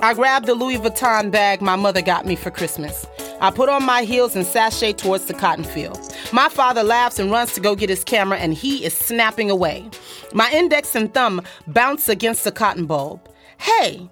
I 0.00 0.14
grabbed 0.14 0.46
the 0.46 0.54
Louis 0.54 0.78
Vuitton 0.78 1.30
bag 1.30 1.60
my 1.60 1.76
mother 1.76 2.02
got 2.02 2.24
me 2.24 2.36
for 2.36 2.50
Christmas. 2.50 3.06
I 3.40 3.50
put 3.50 3.68
on 3.68 3.84
my 3.84 4.02
heels 4.02 4.36
and 4.36 4.46
sashay 4.46 4.92
towards 4.92 5.24
the 5.26 5.34
cotton 5.34 5.64
field. 5.64 5.98
My 6.32 6.48
father 6.48 6.82
laughs 6.82 7.18
and 7.18 7.30
runs 7.30 7.52
to 7.54 7.60
go 7.60 7.74
get 7.74 7.90
his 7.90 8.04
camera, 8.04 8.38
and 8.38 8.54
he 8.54 8.84
is 8.84 8.94
snapping 8.96 9.50
away. 9.50 9.88
My 10.32 10.50
index 10.52 10.94
and 10.94 11.12
thumb 11.12 11.42
bounce 11.66 12.08
against 12.08 12.44
the 12.44 12.52
cotton 12.52 12.86
bulb. 12.86 13.28
Hey, 13.58 14.08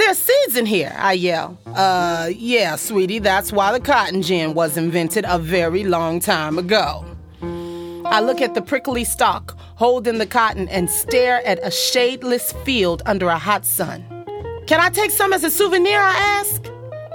there's 0.00 0.18
seeds 0.18 0.56
in 0.56 0.66
here, 0.66 0.94
I 0.96 1.12
yell. 1.12 1.58
Uh, 1.66 2.30
yeah, 2.34 2.76
sweetie, 2.76 3.18
that's 3.18 3.52
why 3.52 3.72
the 3.72 3.80
cotton 3.80 4.22
gin 4.22 4.54
was 4.54 4.76
invented 4.76 5.24
a 5.28 5.38
very 5.38 5.84
long 5.84 6.20
time 6.20 6.58
ago. 6.58 7.04
I 8.06 8.20
look 8.20 8.40
at 8.40 8.54
the 8.54 8.62
prickly 8.62 9.04
stalk 9.04 9.56
holding 9.76 10.18
the 10.18 10.26
cotton 10.26 10.68
and 10.68 10.90
stare 10.90 11.46
at 11.46 11.58
a 11.60 11.68
shadeless 11.68 12.52
field 12.64 13.02
under 13.06 13.28
a 13.28 13.38
hot 13.38 13.64
sun. 13.64 14.04
Can 14.66 14.78
I 14.80 14.90
take 14.90 15.10
some 15.10 15.32
as 15.32 15.42
a 15.42 15.50
souvenir? 15.50 15.98
I 15.98 16.12
ask. 16.12 16.62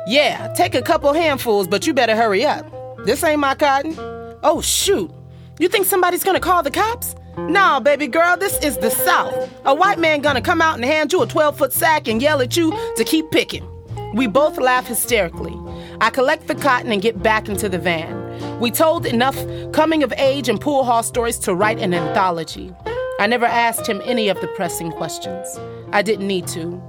Yeah, 0.07 0.53
take 0.55 0.73
a 0.73 0.81
couple 0.81 1.13
handfuls, 1.13 1.67
but 1.67 1.85
you 1.85 1.93
better 1.93 2.15
hurry 2.15 2.45
up. 2.45 2.65
This 3.05 3.23
ain't 3.23 3.39
my 3.39 3.55
cotton. 3.55 3.95
Oh, 4.41 4.61
shoot. 4.61 5.11
You 5.59 5.69
think 5.69 5.85
somebody's 5.85 6.23
gonna 6.23 6.39
call 6.39 6.63
the 6.63 6.71
cops? 6.71 7.15
Nah, 7.37 7.81
baby 7.81 8.07
girl, 8.07 8.37
this 8.37 8.57
is 8.63 8.77
the 8.77 8.89
South. 8.89 9.49
A 9.65 9.75
white 9.75 9.99
man 9.99 10.21
gonna 10.21 10.41
come 10.41 10.61
out 10.61 10.75
and 10.75 10.85
hand 10.85 11.11
you 11.11 11.21
a 11.21 11.27
12 11.27 11.57
foot 11.57 11.73
sack 11.73 12.07
and 12.07 12.21
yell 12.21 12.41
at 12.41 12.55
you 12.55 12.71
to 12.95 13.03
keep 13.03 13.29
picking. 13.29 13.67
We 14.13 14.27
both 14.27 14.57
laugh 14.57 14.87
hysterically. 14.87 15.53
I 15.99 16.09
collect 16.11 16.47
the 16.47 16.55
cotton 16.55 16.91
and 16.93 17.01
get 17.01 17.21
back 17.21 17.49
into 17.49 17.67
the 17.67 17.77
van. 17.77 18.59
We 18.61 18.71
told 18.71 19.05
enough 19.05 19.37
coming 19.73 20.01
of 20.01 20.13
age 20.17 20.47
and 20.47 20.61
pool 20.61 20.85
hall 20.85 21.03
stories 21.03 21.37
to 21.39 21.53
write 21.53 21.79
an 21.79 21.93
anthology. 21.93 22.73
I 23.19 23.27
never 23.27 23.45
asked 23.45 23.85
him 23.87 24.01
any 24.05 24.29
of 24.29 24.39
the 24.39 24.47
pressing 24.47 24.91
questions. 24.91 25.59
I 25.91 26.01
didn't 26.01 26.27
need 26.27 26.47
to. 26.47 26.81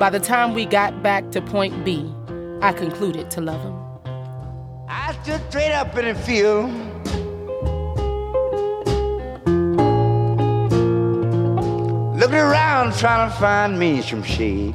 By 0.00 0.10
the 0.10 0.20
time 0.20 0.54
we 0.54 0.66
got 0.66 1.04
back 1.04 1.30
to 1.30 1.40
point 1.40 1.84
B, 1.84 2.12
I 2.62 2.72
concluded 2.72 3.30
to 3.32 3.40
love 3.40 3.62
him. 3.62 3.74
I 4.88 5.16
stood 5.22 5.40
straight 5.50 5.72
up 5.72 5.96
in 5.96 6.06
the 6.06 6.14
field. 6.14 6.93
Around 12.34 12.94
trying 12.94 13.30
to 13.30 13.36
find 13.36 13.78
me 13.78 14.02
some 14.02 14.24
shade. 14.24 14.74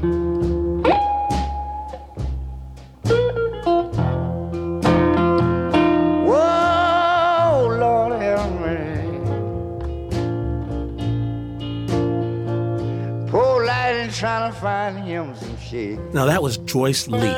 Whoa, 6.39 7.77
Lord 7.79 8.21
have 8.21 8.51
mercy. 8.61 9.19
Poor 13.29 13.65
light 13.65 14.09
trying 14.13 14.53
to 14.53 14.57
find 14.59 14.97
him 14.99 15.35
some 15.35 15.57
shade. 15.57 15.99
Now, 16.13 16.25
that 16.27 16.41
was 16.41 16.57
Joyce 16.59 17.09
Lee, 17.09 17.35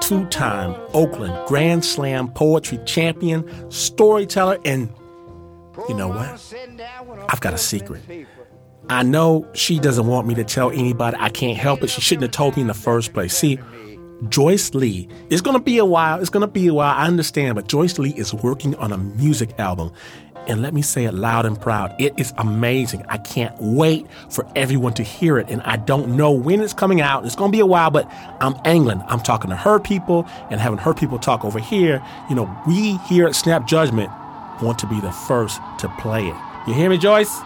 two 0.00 0.26
time 0.26 0.74
Oakland 0.92 1.34
Grand 1.48 1.82
Slam 1.82 2.28
poetry 2.28 2.78
champion, 2.84 3.70
storyteller, 3.70 4.58
and 4.66 4.92
you 5.88 5.94
know 5.94 6.08
what? 6.08 6.54
I've 7.30 7.40
got 7.40 7.54
a 7.54 7.58
secret. 7.58 8.02
I 8.88 9.02
know 9.02 9.48
she 9.52 9.80
doesn't 9.80 10.06
want 10.06 10.26
me 10.26 10.34
to 10.36 10.44
tell 10.44 10.70
anybody. 10.70 11.16
I 11.18 11.28
can't 11.28 11.56
help 11.56 11.82
it. 11.82 11.90
She 11.90 12.00
shouldn't 12.00 12.22
have 12.22 12.30
told 12.30 12.56
me 12.56 12.62
in 12.62 12.68
the 12.68 12.74
first 12.74 13.12
place. 13.12 13.36
See, 13.36 13.58
Joyce 14.28 14.74
Lee, 14.74 15.08
it's 15.28 15.42
going 15.42 15.56
to 15.56 15.62
be 15.62 15.78
a 15.78 15.84
while. 15.84 16.20
It's 16.20 16.30
going 16.30 16.42
to 16.42 16.46
be 16.46 16.68
a 16.68 16.74
while. 16.74 16.94
I 16.94 17.06
understand. 17.06 17.56
But 17.56 17.68
Joyce 17.68 17.98
Lee 17.98 18.14
is 18.16 18.32
working 18.32 18.74
on 18.76 18.92
a 18.92 18.98
music 18.98 19.58
album. 19.58 19.92
And 20.46 20.62
let 20.62 20.72
me 20.72 20.82
say 20.82 21.04
it 21.04 21.14
loud 21.14 21.44
and 21.44 21.60
proud. 21.60 22.00
It 22.00 22.14
is 22.16 22.32
amazing. 22.38 23.04
I 23.08 23.18
can't 23.18 23.54
wait 23.60 24.06
for 24.30 24.46
everyone 24.54 24.94
to 24.94 25.02
hear 25.02 25.38
it. 25.38 25.50
And 25.50 25.60
I 25.62 25.76
don't 25.76 26.16
know 26.16 26.30
when 26.30 26.60
it's 26.60 26.72
coming 26.72 27.00
out. 27.00 27.26
It's 27.26 27.34
going 27.34 27.50
to 27.50 27.56
be 27.56 27.60
a 27.60 27.66
while, 27.66 27.90
but 27.90 28.08
I'm 28.40 28.54
angling. 28.64 29.02
I'm 29.08 29.18
talking 29.20 29.50
to 29.50 29.56
her 29.56 29.80
people 29.80 30.24
and 30.50 30.60
having 30.60 30.78
her 30.78 30.94
people 30.94 31.18
talk 31.18 31.44
over 31.44 31.58
here. 31.58 32.00
You 32.28 32.36
know, 32.36 32.62
we 32.68 32.98
here 33.08 33.26
at 33.26 33.34
Snap 33.34 33.66
Judgment 33.66 34.10
want 34.62 34.78
to 34.78 34.86
be 34.86 35.00
the 35.00 35.10
first 35.10 35.60
to 35.80 35.88
play 35.98 36.28
it. 36.28 36.36
You 36.68 36.74
hear 36.74 36.88
me, 36.88 36.98
Joyce? 36.98 37.36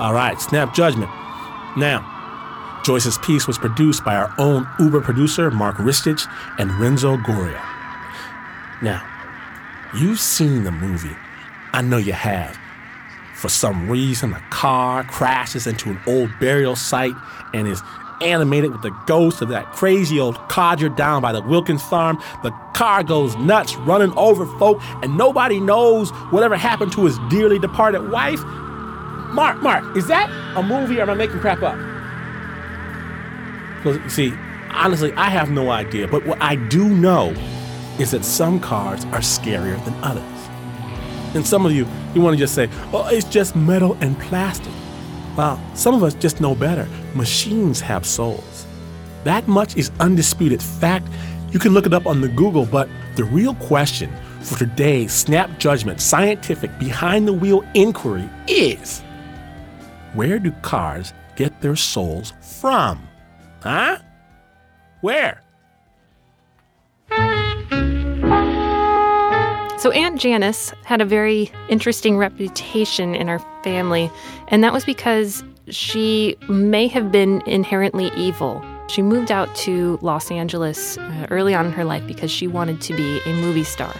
All 0.00 0.14
right, 0.14 0.40
snap 0.40 0.72
judgment. 0.72 1.10
Now, 1.76 2.80
Joyce's 2.86 3.18
piece 3.18 3.46
was 3.46 3.58
produced 3.58 4.02
by 4.02 4.16
our 4.16 4.32
own 4.38 4.66
Uber 4.78 5.02
producer, 5.02 5.50
Mark 5.50 5.76
Ristich, 5.76 6.26
and 6.58 6.72
Renzo 6.80 7.18
Gorrio. 7.18 7.60
Now, 8.80 9.06
you've 9.94 10.18
seen 10.18 10.64
the 10.64 10.70
movie. 10.70 11.14
I 11.74 11.82
know 11.82 11.98
you 11.98 12.14
have. 12.14 12.58
For 13.34 13.50
some 13.50 13.90
reason, 13.90 14.32
a 14.32 14.40
car 14.48 15.04
crashes 15.04 15.66
into 15.66 15.90
an 15.90 16.00
old 16.06 16.30
burial 16.40 16.76
site 16.76 17.14
and 17.52 17.68
is 17.68 17.82
animated 18.22 18.72
with 18.72 18.80
the 18.80 18.96
ghost 19.06 19.42
of 19.42 19.50
that 19.50 19.70
crazy 19.72 20.18
old 20.18 20.36
codger 20.48 20.88
down 20.88 21.20
by 21.20 21.32
the 21.32 21.42
Wilkins 21.42 21.82
farm. 21.82 22.18
The 22.42 22.52
car 22.72 23.02
goes 23.02 23.36
nuts, 23.36 23.76
running 23.76 24.14
over 24.16 24.46
folk, 24.58 24.78
and 25.02 25.18
nobody 25.18 25.60
knows 25.60 26.08
whatever 26.30 26.56
happened 26.56 26.92
to 26.92 27.04
his 27.04 27.18
dearly 27.28 27.58
departed 27.58 28.10
wife. 28.10 28.42
Mark, 29.32 29.62
Mark, 29.62 29.96
is 29.96 30.06
that 30.08 30.28
a 30.56 30.62
movie 30.62 30.98
or 30.98 31.02
am 31.02 31.10
I 31.10 31.14
making 31.14 31.38
crap 31.38 31.62
up? 31.62 31.76
Because, 33.82 34.12
see, 34.12 34.32
honestly, 34.70 35.12
I 35.12 35.30
have 35.30 35.50
no 35.50 35.70
idea. 35.70 36.08
But 36.08 36.26
what 36.26 36.40
I 36.42 36.56
do 36.56 36.88
know 36.88 37.30
is 37.98 38.10
that 38.10 38.24
some 38.24 38.58
cars 38.58 39.04
are 39.06 39.20
scarier 39.20 39.82
than 39.84 39.94
others. 40.02 40.24
And 41.34 41.46
some 41.46 41.64
of 41.64 41.72
you, 41.72 41.86
you 42.14 42.20
want 42.20 42.34
to 42.34 42.38
just 42.38 42.54
say, 42.54 42.68
oh, 42.92 43.08
it's 43.08 43.28
just 43.28 43.54
metal 43.54 43.96
and 44.00 44.18
plastic. 44.18 44.72
Well, 45.36 45.62
some 45.74 45.94
of 45.94 46.02
us 46.02 46.14
just 46.14 46.40
know 46.40 46.54
better. 46.54 46.88
Machines 47.14 47.80
have 47.80 48.04
souls. 48.04 48.66
That 49.22 49.46
much 49.46 49.76
is 49.76 49.92
undisputed 50.00 50.60
fact. 50.60 51.06
You 51.52 51.60
can 51.60 51.72
look 51.72 51.86
it 51.86 51.94
up 51.94 52.06
on 52.06 52.20
the 52.20 52.28
Google, 52.28 52.66
but 52.66 52.88
the 53.14 53.24
real 53.24 53.54
question 53.54 54.10
for 54.40 54.58
today's 54.58 55.12
snap 55.12 55.58
judgment, 55.58 56.00
scientific, 56.00 56.76
behind 56.78 57.28
the 57.28 57.32
wheel 57.32 57.64
inquiry 57.74 58.28
is 58.48 59.02
where 60.14 60.38
do 60.38 60.52
cars 60.62 61.12
get 61.36 61.60
their 61.60 61.76
souls 61.76 62.32
from? 62.60 63.06
Huh? 63.62 63.98
Where? 65.00 65.42
So, 69.78 69.90
Aunt 69.92 70.20
Janice 70.20 70.74
had 70.84 71.00
a 71.00 71.06
very 71.06 71.50
interesting 71.70 72.18
reputation 72.18 73.14
in 73.14 73.30
our 73.30 73.38
family, 73.64 74.10
and 74.48 74.62
that 74.62 74.74
was 74.74 74.84
because 74.84 75.42
she 75.68 76.36
may 76.50 76.86
have 76.88 77.10
been 77.10 77.42
inherently 77.46 78.10
evil. 78.14 78.62
She 78.88 79.00
moved 79.00 79.30
out 79.30 79.54
to 79.56 79.98
Los 80.02 80.30
Angeles 80.30 80.98
uh, 80.98 81.26
early 81.30 81.54
on 81.54 81.64
in 81.64 81.72
her 81.72 81.84
life 81.84 82.06
because 82.06 82.30
she 82.30 82.46
wanted 82.46 82.82
to 82.82 82.94
be 82.94 83.20
a 83.24 83.32
movie 83.32 83.64
star, 83.64 83.94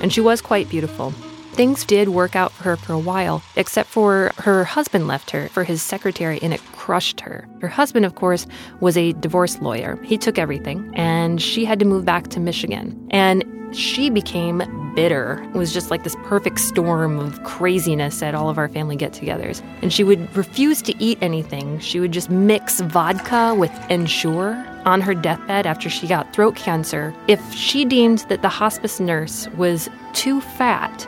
and 0.00 0.10
she 0.12 0.22
was 0.22 0.40
quite 0.40 0.70
beautiful. 0.70 1.12
Things 1.58 1.84
did 1.84 2.10
work 2.10 2.36
out 2.36 2.52
for 2.52 2.62
her 2.62 2.76
for 2.76 2.92
a 2.92 3.00
while, 3.00 3.42
except 3.56 3.88
for 3.88 4.30
her 4.36 4.62
husband 4.62 5.08
left 5.08 5.32
her 5.32 5.48
for 5.48 5.64
his 5.64 5.82
secretary 5.82 6.38
and 6.40 6.54
it 6.54 6.60
crushed 6.70 7.18
her. 7.18 7.48
Her 7.60 7.66
husband, 7.66 8.06
of 8.06 8.14
course, 8.14 8.46
was 8.78 8.96
a 8.96 9.12
divorce 9.14 9.58
lawyer. 9.60 9.98
He 10.04 10.16
took 10.18 10.38
everything 10.38 10.92
and 10.94 11.42
she 11.42 11.64
had 11.64 11.80
to 11.80 11.84
move 11.84 12.04
back 12.04 12.28
to 12.28 12.38
Michigan. 12.38 13.08
And 13.10 13.44
she 13.72 14.08
became 14.08 14.62
bitter. 14.94 15.42
It 15.52 15.58
was 15.58 15.74
just 15.74 15.90
like 15.90 16.04
this 16.04 16.14
perfect 16.26 16.60
storm 16.60 17.18
of 17.18 17.42
craziness 17.42 18.22
at 18.22 18.36
all 18.36 18.48
of 18.48 18.56
our 18.56 18.68
family 18.68 18.94
get 18.94 19.12
togethers. 19.12 19.60
And 19.82 19.92
she 19.92 20.04
would 20.04 20.36
refuse 20.36 20.80
to 20.82 20.94
eat 21.02 21.18
anything. 21.20 21.80
She 21.80 21.98
would 21.98 22.12
just 22.12 22.30
mix 22.30 22.80
vodka 22.82 23.56
with 23.58 23.72
Ensure 23.90 24.54
on 24.84 25.00
her 25.00 25.12
deathbed 25.12 25.66
after 25.66 25.90
she 25.90 26.06
got 26.06 26.32
throat 26.32 26.54
cancer. 26.54 27.12
If 27.26 27.52
she 27.52 27.84
deemed 27.84 28.20
that 28.28 28.42
the 28.42 28.48
hospice 28.48 29.00
nurse 29.00 29.48
was 29.56 29.90
too 30.14 30.40
fat, 30.40 31.04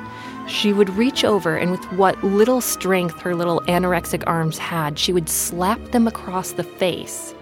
she 0.50 0.72
would 0.72 0.90
reach 0.90 1.24
over 1.24 1.56
and, 1.56 1.70
with 1.70 1.84
what 1.92 2.22
little 2.24 2.60
strength 2.60 3.20
her 3.20 3.34
little 3.34 3.60
anorexic 3.62 4.24
arms 4.26 4.58
had, 4.58 4.98
she 4.98 5.12
would 5.12 5.28
slap 5.28 5.80
them 5.92 6.06
across 6.06 6.52
the 6.52 6.64
face. 6.64 7.32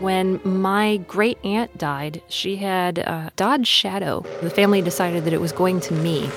When 0.00 0.40
my 0.44 0.96
great 1.06 1.38
aunt 1.44 1.76
died, 1.78 2.20
she 2.28 2.56
had 2.56 2.98
uh, 2.98 3.28
a 3.28 3.32
Dodge 3.36 3.66
Shadow. 3.66 4.24
The 4.42 4.50
family 4.50 4.82
decided 4.82 5.24
that 5.24 5.32
it 5.32 5.40
was 5.40 5.52
going 5.52 5.80
to 5.80 5.94
me. 5.94 6.28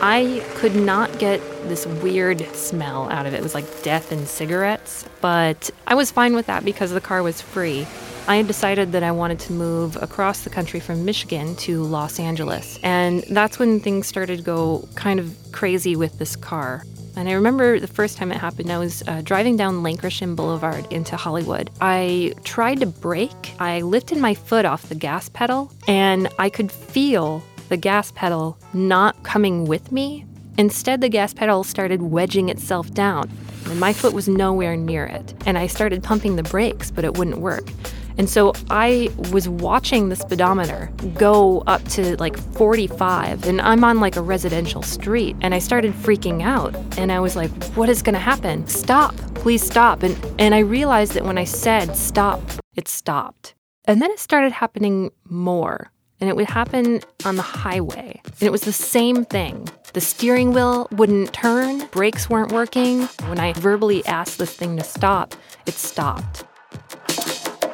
I 0.00 0.44
could 0.54 0.76
not 0.76 1.18
get 1.18 1.40
this 1.68 1.86
weird 1.86 2.46
smell 2.54 3.08
out 3.10 3.26
of 3.26 3.34
it. 3.34 3.38
It 3.38 3.42
was 3.42 3.54
like 3.54 3.82
death 3.82 4.12
and 4.12 4.28
cigarettes, 4.28 5.04
but 5.20 5.70
I 5.86 5.94
was 5.94 6.10
fine 6.10 6.34
with 6.34 6.46
that 6.46 6.64
because 6.64 6.90
the 6.90 7.00
car 7.00 7.22
was 7.22 7.40
free. 7.40 7.86
I 8.26 8.36
had 8.36 8.46
decided 8.46 8.92
that 8.92 9.02
I 9.02 9.10
wanted 9.10 9.38
to 9.40 9.52
move 9.52 10.02
across 10.02 10.44
the 10.44 10.50
country 10.50 10.80
from 10.80 11.04
Michigan 11.04 11.54
to 11.56 11.82
Los 11.82 12.18
Angeles. 12.18 12.78
And 12.82 13.22
that's 13.24 13.58
when 13.58 13.80
things 13.80 14.06
started 14.06 14.38
to 14.38 14.42
go 14.42 14.88
kind 14.94 15.20
of 15.20 15.36
crazy 15.52 15.94
with 15.94 16.18
this 16.18 16.34
car. 16.34 16.84
And 17.16 17.28
I 17.28 17.32
remember 17.32 17.78
the 17.78 17.86
first 17.86 18.16
time 18.16 18.32
it 18.32 18.38
happened, 18.38 18.72
I 18.72 18.78
was 18.78 19.02
uh, 19.06 19.20
driving 19.20 19.58
down 19.58 19.82
Lankershim 19.82 20.36
Boulevard 20.36 20.90
into 20.90 21.16
Hollywood. 21.16 21.68
I 21.82 22.32
tried 22.44 22.80
to 22.80 22.86
brake. 22.86 23.54
I 23.60 23.82
lifted 23.82 24.16
my 24.16 24.32
foot 24.32 24.64
off 24.64 24.88
the 24.88 24.94
gas 24.94 25.28
pedal, 25.28 25.70
and 25.86 26.28
I 26.38 26.48
could 26.48 26.72
feel 26.72 27.42
the 27.68 27.76
gas 27.76 28.10
pedal 28.10 28.58
not 28.72 29.22
coming 29.22 29.66
with 29.66 29.92
me. 29.92 30.24
Instead, 30.56 31.02
the 31.02 31.10
gas 31.10 31.34
pedal 31.34 31.62
started 31.62 32.00
wedging 32.00 32.48
itself 32.48 32.90
down, 32.94 33.30
and 33.66 33.78
my 33.78 33.92
foot 33.92 34.14
was 34.14 34.28
nowhere 34.28 34.76
near 34.76 35.04
it. 35.04 35.34
And 35.44 35.58
I 35.58 35.66
started 35.66 36.02
pumping 36.02 36.36
the 36.36 36.42
brakes, 36.42 36.90
but 36.90 37.04
it 37.04 37.18
wouldn't 37.18 37.38
work. 37.38 37.68
And 38.16 38.28
so 38.28 38.52
I 38.70 39.10
was 39.32 39.48
watching 39.48 40.08
the 40.08 40.16
speedometer 40.16 40.92
go 41.14 41.62
up 41.66 41.84
to 41.90 42.16
like 42.16 42.36
45, 42.36 43.46
and 43.46 43.60
I'm 43.60 43.82
on 43.84 44.00
like 44.00 44.16
a 44.16 44.22
residential 44.22 44.82
street, 44.82 45.36
and 45.40 45.54
I 45.54 45.58
started 45.58 45.92
freaking 45.92 46.42
out. 46.42 46.74
And 46.98 47.10
I 47.10 47.20
was 47.20 47.36
like, 47.36 47.50
what 47.74 47.88
is 47.88 48.02
to 48.02 48.20
happen? 48.20 48.66
Stop, 48.66 49.16
please 49.34 49.62
stop. 49.62 50.02
And, 50.02 50.16
and 50.38 50.54
I 50.54 50.60
realized 50.60 51.14
that 51.14 51.24
when 51.24 51.38
I 51.38 51.44
said 51.44 51.96
stop, 51.96 52.40
it 52.76 52.88
stopped. 52.88 53.54
And 53.86 54.00
then 54.00 54.10
it 54.10 54.18
started 54.18 54.52
happening 54.52 55.10
more. 55.24 55.90
And 56.20 56.30
it 56.30 56.36
would 56.36 56.48
happen 56.48 57.00
on 57.24 57.36
the 57.36 57.42
highway. 57.42 58.20
And 58.24 58.42
it 58.42 58.52
was 58.52 58.62
the 58.62 58.72
same 58.72 59.24
thing. 59.24 59.68
The 59.92 60.00
steering 60.00 60.52
wheel 60.52 60.88
wouldn't 60.92 61.32
turn, 61.32 61.86
brakes 61.88 62.30
weren't 62.30 62.52
working. 62.52 63.02
When 63.26 63.38
I 63.38 63.52
verbally 63.54 64.04
asked 64.06 64.38
this 64.38 64.54
thing 64.54 64.76
to 64.76 64.84
stop, 64.84 65.34
it 65.66 65.74
stopped 65.74 66.44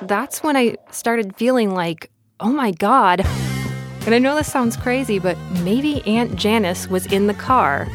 that's 0.03 0.43
when 0.43 0.57
I 0.57 0.77
started 0.91 1.37
feeling 1.37 1.75
like, 1.75 2.11
oh 2.41 2.53
my 2.53 2.71
God. 2.73 3.25
And 4.07 4.15
I 4.15 4.19
know 4.19 4.35
this 4.35 4.51
sounds 4.51 4.77
crazy, 4.77 5.19
but 5.19 5.37
maybe 5.63 6.05
Aunt 6.07 6.37
Janice 6.37 6.89
was 6.89 7.07
in 7.07 7.27
the 7.27 7.35
car 7.35 7.87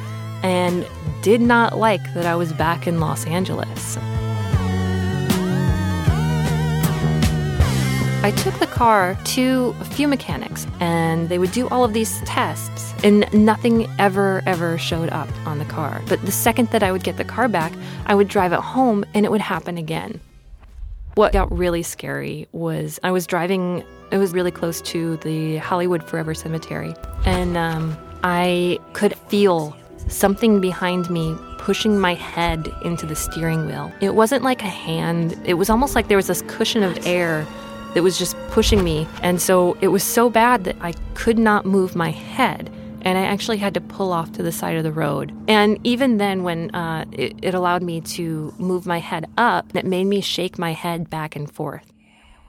and 0.43 0.87
did 1.23 1.41
not 1.41 1.77
like 1.77 2.13
that 2.13 2.25
I 2.25 2.35
was 2.35 2.53
back 2.53 2.85
in 2.85 2.99
Los 2.99 3.25
Angeles. 3.25 3.97
I 8.23 8.31
took 8.37 8.57
the 8.59 8.67
car 8.67 9.15
to 9.23 9.75
a 9.79 9.85
few 9.85 10.07
mechanics 10.07 10.65
and 10.79 11.29
they 11.29 11.37
would 11.37 11.51
do 11.51 11.67
all 11.69 11.83
of 11.83 11.93
these 11.93 12.21
tests 12.21 12.93
and 13.03 13.31
nothing 13.33 13.87
ever, 13.99 14.41
ever 14.47 14.77
showed 14.79 15.09
up 15.09 15.29
on 15.47 15.59
the 15.59 15.65
car. 15.65 16.01
But 16.07 16.23
the 16.25 16.31
second 16.31 16.69
that 16.69 16.81
I 16.81 16.91
would 16.91 17.03
get 17.03 17.17
the 17.17 17.23
car 17.23 17.47
back, 17.47 17.71
I 18.07 18.15
would 18.15 18.27
drive 18.27 18.51
it 18.51 18.59
home 18.59 19.05
and 19.13 19.25
it 19.25 19.31
would 19.31 19.41
happen 19.41 19.77
again. 19.77 20.19
What 21.15 21.31
got 21.31 21.49
really 21.49 21.81
scary 21.81 22.45
was 22.51 22.99
I 23.01 23.11
was 23.11 23.25
driving, 23.25 23.85
it 24.11 24.17
was 24.17 24.33
really 24.33 24.51
close 24.51 24.81
to 24.81 25.15
the 25.17 25.55
Hollywood 25.57 26.03
Forever 26.03 26.33
Cemetery, 26.33 26.93
and 27.25 27.55
um, 27.55 27.97
I 28.25 28.79
could 28.91 29.15
feel 29.29 29.77
something 30.09 30.59
behind 30.59 31.09
me 31.09 31.33
pushing 31.57 31.97
my 31.97 32.15
head 32.15 32.67
into 32.83 33.05
the 33.05 33.15
steering 33.15 33.65
wheel. 33.65 33.93
It 34.01 34.13
wasn't 34.13 34.43
like 34.43 34.61
a 34.61 34.67
hand, 34.67 35.39
it 35.45 35.53
was 35.53 35.69
almost 35.69 35.95
like 35.95 36.09
there 36.09 36.17
was 36.17 36.27
this 36.27 36.41
cushion 36.49 36.83
of 36.83 37.07
air 37.07 37.47
that 37.93 38.03
was 38.03 38.19
just 38.19 38.35
pushing 38.49 38.83
me. 38.83 39.07
And 39.23 39.41
so 39.41 39.77
it 39.79 39.87
was 39.87 40.03
so 40.03 40.29
bad 40.29 40.65
that 40.65 40.75
I 40.81 40.91
could 41.13 41.39
not 41.39 41.65
move 41.65 41.95
my 41.95 42.11
head 42.11 42.69
and 43.05 43.17
I 43.17 43.21
actually 43.21 43.57
had 43.57 43.75
to 43.75 43.81
pull 43.81 44.11
off 44.11 44.31
to 44.33 44.43
the 44.43 44.51
side 44.51 44.75
of 44.75 44.83
the 44.83 44.91
road. 44.91 45.31
And 45.47 45.79
even 45.83 46.17
then, 46.17 46.43
when 46.43 46.73
uh, 46.73 47.05
it, 47.11 47.35
it 47.41 47.53
allowed 47.53 47.83
me 47.83 48.01
to 48.01 48.53
move 48.57 48.85
my 48.85 48.99
head 48.99 49.29
up, 49.37 49.75
it 49.75 49.85
made 49.85 50.05
me 50.05 50.21
shake 50.21 50.57
my 50.57 50.73
head 50.73 51.09
back 51.09 51.35
and 51.35 51.49
forth. 51.49 51.93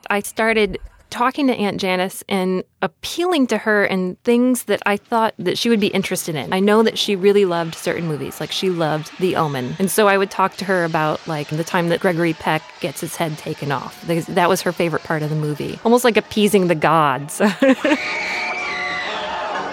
I 0.09 0.21
started 0.21 0.79
talking 1.11 1.47
to 1.47 1.55
Aunt 1.55 1.81
Janice 1.81 2.25
and 2.29 2.65
appealing 2.83 3.47
to 3.49 3.59
her 3.59 3.85
and 3.85 4.21
things 4.25 4.65
that 4.65 4.83
I 4.87 4.97
thought 4.97 5.35
that 5.39 5.57
she 5.57 5.69
would 5.69 5.79
be 5.79 5.87
interested 5.89 6.35
in. 6.35 6.53
I 6.53 6.61
know 6.61 6.83
that 6.83 6.99
she 6.99 7.15
really 7.15 7.45
loved 7.45 7.75
certain 7.75 8.07
movies, 8.07 8.41
like 8.41 8.51
she 8.51 8.71
loved 8.71 9.17
The 9.19 9.37
Omen. 9.37 9.77
And 9.79 9.91
so 9.91 10.09
I 10.09 10.19
would 10.19 10.31
talk 10.31 10.57
to 10.57 10.65
her 10.65 10.85
about 10.85 11.27
like 11.29 11.49
the 11.49 11.65
time 11.65 11.91
that 11.91 12.01
Gregory 12.01 12.33
Peck 12.33 12.63
gets 12.81 13.01
his 13.01 13.15
head 13.15 13.39
taken 13.39 13.71
off. 13.71 14.03
That 14.07 14.49
was 14.49 14.63
her 14.63 14.73
favorite 14.73 15.05
part 15.05 15.23
of 15.23 15.31
the 15.31 15.37
movie. 15.37 15.79
Almost 15.85 16.05
like 16.05 16.17
appeasing 16.17 16.67
the 16.67 16.75
gods. 16.75 17.41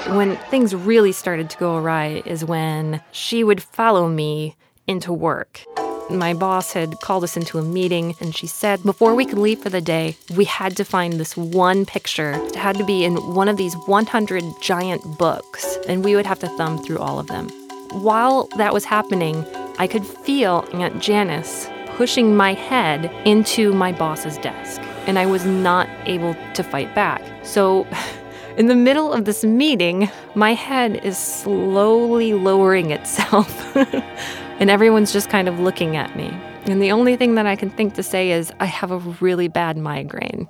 When 0.07 0.35
things 0.49 0.75
really 0.75 1.13
started 1.13 1.49
to 1.49 1.57
go 1.57 1.77
awry 1.77 2.21
is 2.25 2.43
when 2.43 3.01
she 3.11 3.43
would 3.43 3.63
follow 3.63 4.09
me 4.09 4.55
into 4.85 5.13
work. 5.13 5.63
My 6.09 6.33
boss 6.33 6.73
had 6.73 6.99
called 6.99 7.23
us 7.23 7.37
into 7.37 7.57
a 7.57 7.63
meeting 7.63 8.13
and 8.19 8.35
she 8.35 8.45
said 8.45 8.83
before 8.83 9.15
we 9.15 9.25
could 9.25 9.37
leave 9.37 9.59
for 9.59 9.69
the 9.69 9.79
day, 9.79 10.17
we 10.35 10.43
had 10.43 10.75
to 10.77 10.83
find 10.83 11.13
this 11.13 11.37
one 11.37 11.85
picture. 11.85 12.33
It 12.33 12.55
had 12.55 12.77
to 12.77 12.85
be 12.85 13.05
in 13.05 13.15
one 13.33 13.47
of 13.47 13.55
these 13.55 13.75
100 13.85 14.43
giant 14.61 15.17
books, 15.17 15.77
and 15.87 16.03
we 16.03 16.15
would 16.15 16.25
have 16.25 16.39
to 16.39 16.49
thumb 16.49 16.83
through 16.83 16.99
all 16.99 17.17
of 17.17 17.27
them. 17.27 17.49
While 17.91 18.49
that 18.57 18.73
was 18.73 18.83
happening, 18.83 19.45
I 19.79 19.87
could 19.87 20.05
feel 20.05 20.67
Aunt 20.73 21.01
Janice 21.01 21.69
pushing 21.95 22.35
my 22.35 22.53
head 22.53 23.05
into 23.25 23.73
my 23.73 23.93
boss's 23.93 24.37
desk, 24.39 24.81
and 25.07 25.17
I 25.17 25.25
was 25.25 25.45
not 25.45 25.87
able 26.05 26.35
to 26.55 26.63
fight 26.63 26.93
back. 26.93 27.21
So, 27.45 27.87
in 28.57 28.67
the 28.67 28.75
middle 28.75 29.11
of 29.11 29.25
this 29.25 29.43
meeting, 29.43 30.09
my 30.35 30.53
head 30.53 31.03
is 31.03 31.17
slowly 31.17 32.33
lowering 32.33 32.91
itself, 32.91 33.75
and 33.75 34.69
everyone's 34.69 35.11
just 35.11 35.29
kind 35.29 35.47
of 35.47 35.59
looking 35.59 35.95
at 35.95 36.15
me. 36.15 36.27
And 36.65 36.81
the 36.81 36.91
only 36.91 37.15
thing 37.17 37.35
that 37.35 37.45
I 37.45 37.55
can 37.55 37.69
think 37.69 37.95
to 37.95 38.03
say 38.03 38.31
is, 38.31 38.53
I 38.59 38.65
have 38.65 38.91
a 38.91 38.99
really 38.99 39.47
bad 39.47 39.77
migraine. 39.77 40.47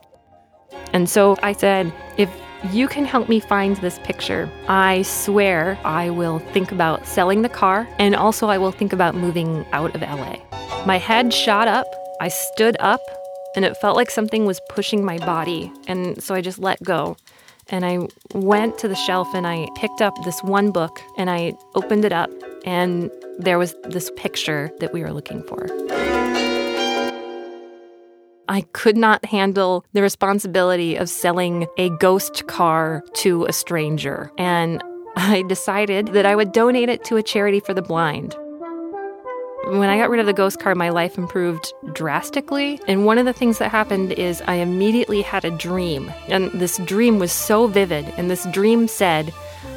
And 0.92 1.10
so 1.10 1.38
I 1.42 1.54
said, 1.54 1.94
if 2.18 2.30
you 2.72 2.88
can 2.88 3.06
help 3.06 3.30
me 3.30 3.40
find 3.40 3.78
this 3.78 4.00
picture, 4.00 4.50
I 4.68 5.02
swear 5.04 5.80
I 5.84 6.10
will 6.10 6.40
think 6.40 6.72
about 6.72 7.08
selling 7.08 7.42
the 7.42 7.50
car 7.50 7.88
and 8.00 8.16
also 8.16 8.48
I 8.48 8.58
will 8.58 8.72
think 8.72 8.94
about 8.94 9.16
moving 9.16 9.66
out 9.72 9.96
of 9.96 10.02
LA. 10.02 10.38
My 10.86 10.98
head 10.98 11.34
shot 11.34 11.68
up, 11.68 11.88
I 12.22 12.28
stood 12.28 12.78
up, 12.80 13.02
and 13.56 13.66
it 13.66 13.78
felt 13.78 13.96
like 13.96 14.10
something 14.10 14.46
was 14.46 14.60
pushing 14.70 15.04
my 15.04 15.18
body. 15.20 15.72
And 15.88 16.22
so 16.22 16.36
I 16.36 16.42
just 16.42 16.60
let 16.60 16.82
go. 16.84 17.18
And 17.70 17.86
I 17.86 18.08
went 18.34 18.78
to 18.80 18.88
the 18.88 18.96
shelf 18.96 19.34
and 19.34 19.48
I 19.48 19.68
picked 19.76 20.02
up 20.02 20.14
this 20.24 20.42
one 20.44 20.72
book 20.72 21.02
and 21.18 21.30
I 21.30 21.54
opened 21.76 22.06
it 22.06 22.12
up, 22.12 22.30
and 22.66 23.10
there 23.40 23.58
was 23.58 23.76
this 23.84 24.12
picture 24.16 24.72
that 24.80 24.94
we 24.94 25.02
were 25.02 25.12
looking 25.12 25.44
for. 25.44 25.68
I 28.50 28.62
could 28.74 28.98
not 28.98 29.26
handle 29.26 29.86
the 29.94 30.02
responsibility 30.02 30.96
of 30.96 31.10
selling 31.10 31.66
a 31.78 31.90
ghost 31.98 32.46
car 32.48 33.04
to 33.16 33.46
a 33.46 33.54
stranger, 33.54 34.32
and 34.38 34.84
I 35.16 35.44
decided 35.48 36.10
that 36.10 36.26
I 36.26 36.36
would 36.36 36.52
donate 36.52 36.90
it 36.90 37.04
to 37.06 37.18
a 37.18 37.24
charity 37.24 37.60
for 37.60 37.74
the 37.74 37.82
blind. 37.82 38.36
When 39.68 39.90
I 39.90 39.98
got 39.98 40.10
rid 40.10 40.20
of 40.20 40.26
the 40.26 40.34
ghost 40.34 40.60
car, 40.60 40.76
my 40.76 40.90
life 40.90 41.18
improved 41.18 41.74
drastically. 41.94 42.82
And 42.86 43.06
one 43.06 43.18
of 43.18 43.26
the 43.26 43.32
things 43.32 43.60
that 43.60 43.72
happened 43.72 44.12
is 44.12 44.42
I 44.46 44.56
immediately 44.56 45.22
had 45.22 45.46
a 45.46 45.52
dream. 45.52 46.12
And 46.28 46.52
this 46.52 46.78
dream 46.80 47.18
was 47.18 47.32
so 47.32 47.68
vivid. 47.68 48.06
And 48.18 48.30
this 48.30 48.46
dream 48.48 48.90
said, 48.90 49.34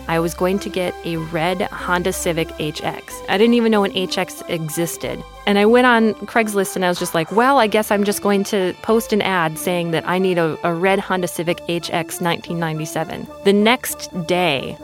I 0.08 0.18
was 0.18 0.34
going 0.34 0.58
to 0.60 0.68
get 0.68 0.92
a 1.04 1.16
red 1.16 1.62
Honda 1.62 2.12
Civic 2.12 2.48
HX. 2.48 3.24
I 3.28 3.38
didn't 3.38 3.54
even 3.54 3.70
know 3.70 3.84
an 3.84 3.92
HX 3.92 4.48
existed. 4.48 5.22
And 5.46 5.58
I 5.58 5.66
went 5.66 5.86
on 5.86 6.14
Craigslist 6.26 6.74
and 6.74 6.84
I 6.84 6.88
was 6.88 6.98
just 6.98 7.14
like, 7.14 7.30
well, 7.30 7.58
I 7.58 7.68
guess 7.68 7.90
I'm 7.92 8.04
just 8.04 8.22
going 8.22 8.42
to 8.44 8.74
post 8.82 9.12
an 9.12 9.22
ad 9.22 9.56
saying 9.56 9.92
that 9.92 10.06
I 10.08 10.18
need 10.18 10.38
a, 10.38 10.58
a 10.64 10.74
red 10.74 10.98
Honda 10.98 11.28
Civic 11.28 11.58
HX 11.68 12.20
1997. 12.20 13.28
The 13.44 13.52
next 13.52 14.08
day, 14.26 14.76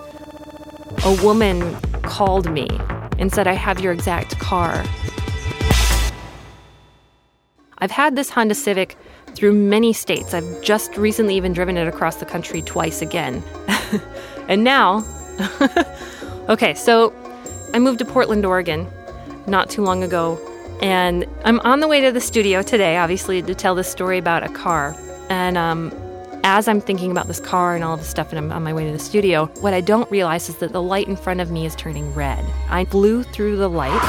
a 1.05 1.19
woman 1.25 1.75
called 2.03 2.51
me 2.51 2.69
and 3.19 3.33
said, 3.33 3.47
I 3.47 3.53
have 3.53 3.81
your 3.81 3.93
exact 3.93 4.39
car. 4.39 4.85
I've 7.79 7.91
had 7.91 8.17
this 8.17 8.31
Honda 8.31 8.55
Civic 8.55 8.97
through 9.35 9.53
many 9.53 9.93
states. 9.93 10.35
I've 10.35 10.63
just 10.63 10.97
recently 10.97 11.37
even 11.37 11.53
driven 11.53 11.77
it 11.77 11.89
across 11.89 12.17
the 12.17 12.27
country 12.27 12.63
twice 12.63 13.03
again. 13.03 13.43
and 14.49 14.63
now, 14.63 15.05
okay, 16.49 16.75
so 16.75 17.13
I 17.75 17.79
moved 17.79 17.99
to 18.01 18.05
Portland, 18.05 18.45
Oregon 18.45 18.87
not 19.47 19.71
too 19.71 19.83
long 19.83 20.03
ago. 20.03 20.39
And 20.81 21.27
I'm 21.45 21.61
on 21.61 21.81
the 21.81 21.89
way 21.89 22.01
to 22.01 22.11
the 22.11 22.21
studio 22.21 22.63
today, 22.63 22.97
obviously, 22.97 23.43
to 23.43 23.55
tell 23.55 23.75
this 23.75 23.89
story 23.89 24.19
about 24.19 24.43
a 24.43 24.49
car. 24.49 24.97
And 25.29 25.57
um, 25.57 25.91
as 26.45 26.69
I'm 26.69 26.81
thinking 26.81 27.11
about 27.11 27.27
this 27.29 27.41
car 27.41 27.75
and 27.75 27.85
all 27.85 27.95
of 27.95 28.01
this 28.01 28.09
stuff, 28.09 28.31
and 28.31 28.39
I'm 28.39 28.53
on 28.53 28.63
my 28.63 28.73
way 28.73 28.85
to 28.85 28.93
the 28.93 28.99
studio, 28.99 29.47
what 29.61 29.75
I 29.75 29.81
don't 29.81 30.11
realize 30.11 30.49
is 30.49 30.57
that 30.57 30.73
the 30.73 30.83
light 30.83 31.09
in 31.09 31.17
front 31.17 31.41
of 31.41 31.51
me 31.51 31.67
is 31.67 31.75
turning 31.77 32.13
red. 32.15 32.45
I 32.69 32.85
blew 32.85 33.23
through 33.23 33.57
the 33.57 33.69
light 33.69 34.03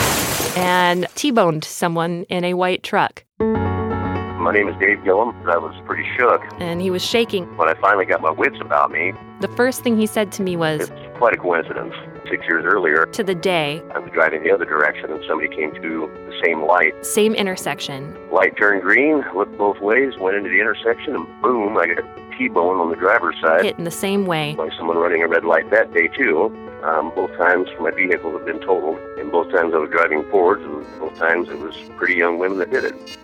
and 0.57 1.07
T 1.15 1.31
boned 1.31 1.63
someone 1.63 2.23
in 2.29 2.43
a 2.43 2.53
white 2.53 2.83
truck. 2.83 3.23
My 3.39 4.51
name 4.51 4.67
is 4.67 4.75
Dave 4.77 5.01
Gillum, 5.05 5.29
and 5.29 5.49
I 5.49 5.57
was 5.57 5.73
pretty 5.85 6.05
shook. 6.17 6.41
And 6.59 6.81
he 6.81 6.91
was 6.91 7.01
shaking. 7.01 7.45
When 7.55 7.69
I 7.69 7.75
finally 7.75 8.03
got 8.03 8.21
my 8.21 8.29
wits 8.29 8.57
about 8.59 8.91
me, 8.91 9.13
the 9.39 9.47
first 9.49 9.83
thing 9.83 9.97
he 9.97 10.05
said 10.05 10.33
to 10.33 10.41
me 10.41 10.57
was, 10.57 10.89
It's 10.89 11.17
quite 11.17 11.33
a 11.33 11.37
coincidence. 11.37 11.93
Six 12.29 12.43
years 12.49 12.65
earlier, 12.65 13.05
to 13.05 13.23
the 13.23 13.35
day, 13.35 13.81
I 13.93 13.99
was 13.99 14.11
driving 14.11 14.43
the 14.43 14.51
other 14.51 14.65
direction, 14.65 15.11
and 15.11 15.23
somebody 15.27 15.47
came 15.55 15.73
to 15.73 15.79
the 15.79 16.41
same 16.43 16.61
light. 16.65 16.93
Same 17.05 17.33
intersection. 17.35 18.17
Light 18.31 18.57
turned 18.57 18.81
green, 18.81 19.23
looked 19.33 19.57
both 19.57 19.79
ways, 19.79 20.17
went 20.19 20.35
into 20.35 20.49
the 20.49 20.59
intersection, 20.59 21.15
and 21.15 21.41
boom, 21.41 21.77
I 21.77 21.87
got 21.87 22.03
T-bone 22.37 22.79
on 22.79 22.89
the 22.89 22.95
driver's 22.95 23.39
side. 23.41 23.65
Hit 23.65 23.77
in 23.77 23.83
the 23.83 23.91
same 23.91 24.25
way. 24.25 24.55
By 24.55 24.69
someone 24.77 24.97
running 24.97 25.23
a 25.23 25.27
red 25.27 25.43
light 25.45 25.69
that 25.71 25.93
day, 25.93 26.07
too. 26.07 26.45
Um, 26.83 27.13
both 27.15 27.31
times 27.37 27.69
my 27.79 27.91
vehicle 27.91 28.33
had 28.37 28.45
been 28.45 28.59
totaled, 28.59 28.99
and 29.17 29.31
both 29.31 29.49
times 29.51 29.73
I 29.73 29.77
was 29.77 29.89
driving 29.89 30.29
forwards, 30.29 30.63
and 30.63 30.85
both 30.99 31.17
times 31.17 31.47
it 31.47 31.57
was 31.57 31.75
pretty 31.95 32.15
young 32.15 32.39
women 32.39 32.59
that 32.59 32.71
did 32.71 32.83
it. 32.83 33.17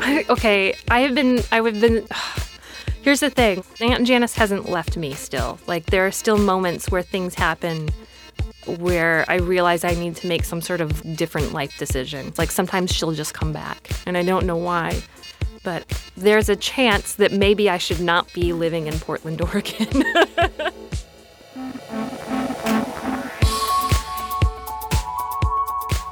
I, 0.00 0.24
okay, 0.30 0.74
I 0.90 1.00
have 1.00 1.14
been, 1.14 1.40
I 1.52 1.56
have 1.56 1.80
been. 1.80 2.06
Here's 3.02 3.20
the 3.20 3.28
thing 3.28 3.62
Aunt 3.82 4.06
Janice 4.06 4.34
hasn't 4.34 4.70
left 4.70 4.96
me 4.96 5.12
still. 5.12 5.58
Like, 5.66 5.86
there 5.86 6.06
are 6.06 6.10
still 6.10 6.38
moments 6.38 6.90
where 6.90 7.02
things 7.02 7.34
happen 7.34 7.90
where 8.78 9.26
I 9.28 9.34
realize 9.34 9.84
I 9.84 9.92
need 9.94 10.16
to 10.16 10.26
make 10.26 10.44
some 10.44 10.62
sort 10.62 10.80
of 10.80 11.16
different 11.16 11.52
life 11.52 11.76
decision. 11.76 12.32
Like, 12.38 12.50
sometimes 12.50 12.92
she'll 12.92 13.12
just 13.12 13.34
come 13.34 13.52
back, 13.52 13.90
and 14.06 14.16
I 14.16 14.22
don't 14.22 14.46
know 14.46 14.56
why. 14.56 15.02
But 15.64 16.10
there's 16.16 16.48
a 16.48 16.56
chance 16.56 17.14
that 17.16 17.32
maybe 17.32 17.68
I 17.68 17.78
should 17.78 18.00
not 18.00 18.32
be 18.32 18.52
living 18.52 18.86
in 18.86 18.98
Portland, 19.00 19.40
Oregon. 19.40 20.04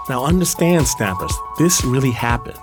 Now, 0.09 0.25
understand, 0.25 0.87
Snappers, 0.89 1.33
this 1.59 1.85
really 1.85 2.11
happened. 2.11 2.59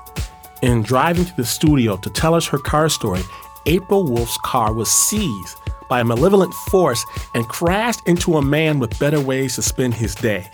In 0.62 0.84
driving 0.84 1.26
to 1.26 1.36
the 1.38 1.46
studio 1.46 1.96
to 1.98 2.10
tell 2.10 2.36
us 2.36 2.46
her 2.48 2.58
car 2.58 2.90
story, 2.90 3.22
April 3.66 4.04
Wolf's 4.04 4.38
car 4.44 4.74
was 4.74 4.92
seized 4.92 5.58
by 5.90 6.02
a 6.02 6.04
malevolent 6.04 6.54
force 6.70 7.04
and 7.34 7.48
crashed 7.48 8.08
into 8.08 8.36
a 8.38 8.42
man 8.42 8.78
with 8.78 9.00
better 9.00 9.22
ways 9.22 9.56
to 9.56 9.62
spend 9.62 9.94
his 9.94 10.16
day. 10.16 10.46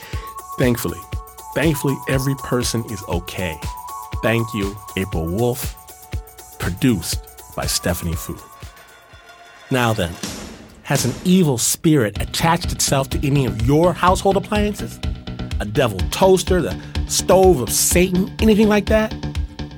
Thankfully, 0.59 0.99
thankfully, 1.55 1.97
every 2.07 2.35
person 2.35 2.85
is 2.85 3.03
okay. 3.09 3.59
Thank 4.21 4.47
you, 4.53 4.75
April 4.95 5.25
Wolf. 5.25 5.84
Produced 6.65 7.21
by 7.55 7.67
Stephanie 7.67 8.15
Foo. 8.15 8.39
Now 9.69 9.93
then, 9.93 10.11
has 10.81 11.05
an 11.05 11.13
evil 11.23 11.59
spirit 11.59 12.19
attached 12.19 12.71
itself 12.71 13.07
to 13.11 13.23
any 13.23 13.45
of 13.45 13.67
your 13.67 13.93
household 13.93 14.35
appliances? 14.35 14.99
A 15.59 15.65
devil 15.65 15.99
toaster, 16.09 16.63
the 16.63 16.75
stove 17.07 17.61
of 17.61 17.69
Satan, 17.69 18.33
anything 18.39 18.67
like 18.67 18.87
that? 18.87 19.13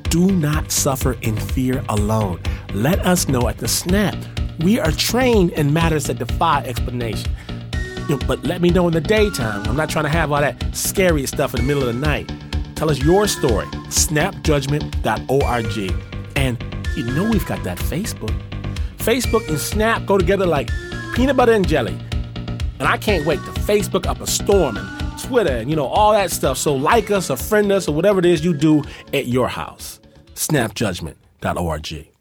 Do 0.04 0.32
not 0.32 0.72
suffer 0.72 1.18
in 1.24 1.36
fear 1.36 1.84
alone. 1.90 2.40
Let 2.74 3.06
us 3.06 3.28
know 3.28 3.50
at 3.50 3.58
the 3.58 3.68
snap. 3.68 4.16
We 4.60 4.80
are 4.80 4.94
trained 4.94 5.52
in 5.52 5.74
matters 5.74 6.06
that 6.06 6.20
defy 6.20 6.64
explanation. 6.64 7.30
But 8.28 8.46
let 8.46 8.62
me 8.62 8.70
know 8.70 8.88
in 8.88 8.94
the 8.94 9.02
daytime. 9.02 9.68
I'm 9.68 9.76
not 9.76 9.90
trying 9.90 10.06
to 10.06 10.10
have 10.10 10.32
all 10.32 10.40
that 10.40 10.74
scary 10.74 11.26
stuff 11.26 11.54
in 11.54 11.60
the 11.60 11.68
middle 11.68 11.86
of 11.86 11.94
the 11.94 12.00
night. 12.00 12.32
Tell 12.78 12.90
us 12.90 13.00
your 13.00 13.28
story. 13.28 13.66
Snapjudgment.org. 13.90 16.17
You 16.98 17.04
know 17.04 17.30
we've 17.30 17.46
got 17.46 17.64
that 17.64 17.78
Facebook. 17.78 18.36
Facebook 18.98 19.48
and 19.48 19.60
Snap 19.60 20.08
go 20.08 20.18
together 20.18 20.48
like 20.48 20.72
peanut 21.14 21.38
butter 21.38 21.52
and 21.52 21.68
jelly. 21.68 21.96
And 22.80 22.88
I 22.88 22.98
can't 22.98 23.24
wait 23.24 23.38
to 23.46 23.52
Facebook 23.52 24.08
up 24.08 24.20
a 24.20 24.26
storm 24.26 24.78
and 24.78 25.20
Twitter 25.22 25.54
and 25.54 25.70
you 25.70 25.76
know 25.76 25.86
all 25.86 26.14
that 26.14 26.32
stuff. 26.32 26.58
So 26.58 26.76
like 26.76 27.12
us 27.12 27.30
or 27.30 27.38
friend 27.38 27.72
us 27.72 27.88
or 27.88 27.94
whatever 27.94 28.18
it 28.18 28.26
is 28.26 28.44
you 28.44 28.52
do 28.52 28.84
at 29.14 29.28
your 29.28 29.48
house. 29.48 30.00
Snapjudgment.org. 30.34 32.17